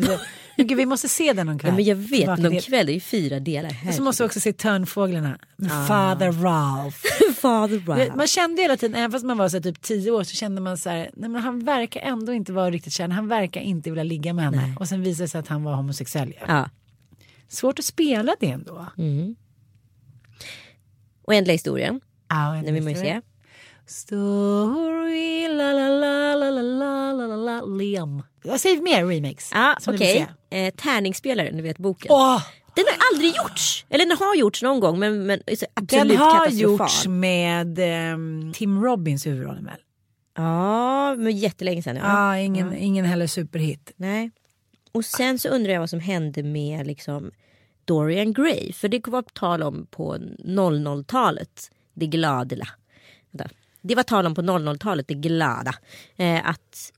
Gud, 0.56 0.76
vi 0.76 0.86
måste 0.86 1.08
se 1.08 1.32
den 1.32 1.46
någon 1.46 1.58
kväll. 1.58 1.70
Ja, 1.70 1.74
men 1.76 1.84
jag 1.84 1.96
vet, 1.96 2.26
någon 2.26 2.50
till- 2.50 2.62
kväll, 2.62 2.86
det 2.86 2.92
är 2.92 2.94
ju 2.94 3.00
fyra 3.00 3.40
delar. 3.40 3.70
Och 3.88 3.94
så 3.94 4.02
måste 4.02 4.22
vi 4.22 4.26
också 4.28 4.40
se 4.40 4.52
Törnfåglarna 4.52 5.38
Ah. 5.70 5.86
Father 5.86 6.32
Ralph. 6.32 6.98
Father 7.40 7.78
Brown. 7.78 8.16
Man 8.16 8.26
kände 8.26 8.62
hela 8.62 8.76
tiden, 8.76 8.94
även 8.96 9.12
fast 9.12 9.24
man 9.24 9.38
var 9.38 9.48
så 9.48 9.56
här, 9.56 9.62
typ 9.62 9.82
tio 9.82 10.10
år 10.10 10.24
så 10.24 10.36
kände 10.36 10.60
man 10.60 10.78
så 10.78 10.90
här, 10.90 11.10
nej 11.16 11.30
men 11.30 11.42
han 11.42 11.64
verkar 11.64 12.00
ändå 12.00 12.32
inte 12.32 12.52
vara 12.52 12.70
riktigt 12.70 12.92
kär. 12.92 13.08
Han 13.08 13.28
verkar 13.28 13.60
inte 13.60 13.90
vilja 13.90 14.02
ligga 14.04 14.32
med 14.32 14.44
henne. 14.44 14.56
Nej. 14.56 14.72
Och 14.80 14.88
sen 14.88 15.02
visade 15.02 15.24
det 15.24 15.28
sig 15.28 15.38
att 15.38 15.48
han 15.48 15.62
var 15.64 15.74
homosexuell. 15.74 16.34
Ja. 16.48 16.53
Ja. 16.54 16.70
Svårt 17.48 17.78
att 17.78 17.84
spela 17.84 18.36
det 18.40 18.50
ändå. 18.50 18.86
Mm. 18.98 19.36
Oändliga 21.26 21.54
historien, 21.54 22.00
Ja, 22.28 22.62
den 22.64 22.74
vill 22.74 22.82
man 22.82 22.92
ju 22.92 22.98
se. 22.98 23.20
Story 23.86 25.48
la 25.48 25.72
la 25.72 25.88
la 25.88 26.34
la 26.34 26.50
la 26.50 26.62
la 26.62 27.12
la 27.12 27.26
la 27.26 27.36
la 27.36 27.62
Liam. 27.66 28.22
Jag 28.44 28.60
säger 28.60 28.82
mer 28.82 29.06
remakes. 29.06 29.50
Ja, 29.54 29.76
okej. 29.86 30.26
se. 30.50 30.58
Eh, 30.66 30.74
tärningsspelaren, 30.74 31.56
du 31.56 31.62
vet 31.62 31.78
boken. 31.78 32.10
Åh, 32.12 32.42
Den 32.74 32.84
har 32.88 33.06
aldrig 33.12 33.34
gjorts. 33.36 33.86
Eller 33.88 34.06
den 34.06 34.16
har 34.18 34.34
gjorts 34.36 34.62
någon 34.62 34.80
gång 34.80 34.98
men, 34.98 35.26
men 35.26 35.40
absolut 35.74 36.08
den 36.08 36.16
har 36.16 36.32
katastrofal. 36.38 36.62
gjorts 36.62 37.06
med 37.06 37.78
ehm, 37.78 38.52
Tim 38.54 38.82
Robbins 38.84 39.26
huvudrollen 39.26 39.64
väl? 39.64 39.78
Ja, 40.36 41.14
men 41.16 41.36
jättelänge 41.36 41.82
sedan. 41.82 41.96
Ja. 41.96 42.36
Ja, 42.36 42.38
ingen, 42.38 42.76
ingen 42.76 43.04
heller 43.04 43.26
superhit. 43.26 43.92
Nej. 43.96 44.30
Och 44.94 45.04
sen 45.04 45.38
så 45.38 45.48
undrar 45.48 45.72
jag 45.72 45.80
vad 45.80 45.90
som 45.90 46.00
hände 46.00 46.42
med 46.42 46.86
liksom 46.86 47.30
Dorian 47.84 48.32
Gray. 48.32 48.72
För 48.72 48.88
det 48.88 49.06
var 49.06 49.22
tal 49.22 49.62
om 49.62 49.86
på 49.90 50.16
00-talet. 50.16 51.70
Det 51.94 52.06
glada. 52.06 52.66
Det 53.80 53.94
var 53.94 54.02
tal 54.02 54.26
om 54.26 54.34
på 54.34 54.42
00-talet, 54.42 55.08
det 55.08 55.14
glada. 55.14 55.74
Eh, 56.16 56.48
att 56.48 56.92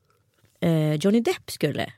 eh, 0.60 0.94
Johnny 0.94 1.20
Depp 1.20 1.50
skulle 1.50 1.92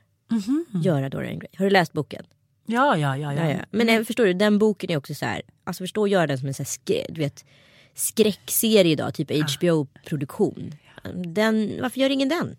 göra 0.83 1.09
Dorian 1.09 1.39
Gray. 1.39 1.49
Har 1.57 1.65
du 1.65 1.71
läst 1.71 1.93
boken? 1.93 2.25
Ja, 2.65 2.97
ja, 2.97 3.17
ja. 3.17 3.33
ja. 3.33 3.43
Ja, 3.43 3.51
ja. 3.51 3.65
Men 3.71 3.89
eh, 3.89 4.03
förstår 4.03 4.25
du, 4.25 4.33
den 4.33 4.59
boken 4.59 4.91
är 4.91 4.97
också 4.97 5.15
så 5.15 5.25
här. 5.25 5.41
Alltså 5.63 5.83
förstå 5.83 6.03
att 6.03 6.09
göra 6.09 6.27
den 6.27 6.37
som 6.37 6.47
en 6.47 6.53
så 6.53 6.63
här 6.63 7.05
du 7.09 7.21
vet, 7.21 7.45
skräckserie 7.93 8.91
idag, 8.91 9.13
typ 9.13 9.31
HBO-produktion. 9.31 10.75
Den, 11.13 11.81
varför 11.81 11.99
gör 11.99 12.09
ingen 12.09 12.29
den? 12.29 12.57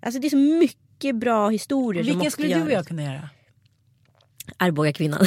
Alltså 0.00 0.20
det 0.20 0.28
är 0.28 0.30
så 0.30 0.36
mycket 0.36 0.78
bra 1.12 1.48
historier 1.48 2.02
som 2.02 2.06
Vilken 2.06 2.18
måste 2.18 2.30
skulle 2.30 2.54
du 2.54 2.62
och 2.62 2.72
jag 2.72 2.86
kunna 2.86 3.02
göra? 3.02 3.28
Arboga 4.58 4.92
kvinnan. 4.92 5.26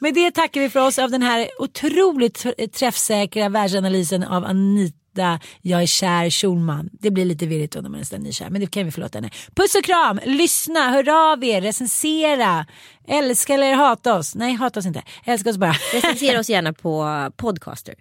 Med 0.00 0.14
det 0.14 0.30
tackar 0.30 0.60
vi 0.60 0.70
för 0.70 0.80
oss 0.86 0.98
av 0.98 1.10
den 1.10 1.22
här 1.22 1.48
otroligt 1.58 2.44
tr- 2.44 2.66
träffsäkra 2.68 3.48
världsanalysen 3.48 4.22
av 4.22 4.44
Anita 4.44 5.40
Jag 5.62 5.82
är 5.82 5.86
kär 5.86 6.30
Schulman. 6.30 6.90
Det 6.92 7.10
blir 7.10 7.24
lite 7.24 7.46
virrigt 7.46 7.72
då 7.72 7.80
när 7.80 7.88
man 7.90 8.00
är 8.00 8.18
nykär 8.18 8.50
men 8.50 8.60
det 8.60 8.66
kan 8.66 8.84
vi 8.84 8.90
förlåta 8.90 9.18
henne. 9.18 9.30
Puss 9.54 9.74
och 9.74 9.84
kram, 9.84 10.20
lyssna, 10.24 10.90
hör 10.90 11.32
av 11.32 11.44
er, 11.44 11.60
recensera, 11.60 12.66
älska 13.08 13.54
eller 13.54 13.74
hata 13.74 14.14
oss. 14.18 14.34
Nej, 14.34 14.54
hata 14.54 14.80
oss 14.80 14.86
inte, 14.86 15.02
älska 15.24 15.50
oss 15.50 15.56
bara. 15.58 15.74
Recensera 15.94 16.40
oss 16.40 16.48
gärna 16.50 16.72
på 16.72 17.06
Podcaster. 17.36 17.94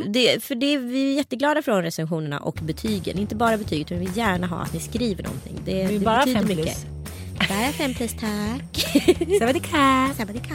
Mm. 0.00 0.12
Det, 0.12 0.42
för 0.44 0.54
det, 0.54 0.76
vi 0.78 1.10
är 1.12 1.16
jätteglada 1.16 1.62
de 1.62 1.82
recensionerna 1.82 2.38
och 2.40 2.58
betygen. 2.62 3.18
Inte 3.18 3.34
bara 3.34 3.58
betyg 3.58 3.80
utan 3.80 3.98
vi 3.98 4.06
vill 4.06 4.16
gärna 4.16 4.46
ha 4.46 4.56
att 4.56 4.72
ni 4.72 4.80
skriver 4.80 5.22
någonting. 5.22 5.60
Det, 5.64 5.72
Det 5.72 5.82
är 5.82 5.92
det 5.92 5.98
bara 5.98 6.18
betyder 6.18 6.38
fem 6.40 6.46
plus. 6.46 6.58
mycket. 6.58 6.86
Bara 7.48 7.72
fem 7.72 7.94
plus 7.94 8.12
tack. 8.12 8.86
Savadika. 9.38 10.10
Sabadika. 10.16 10.54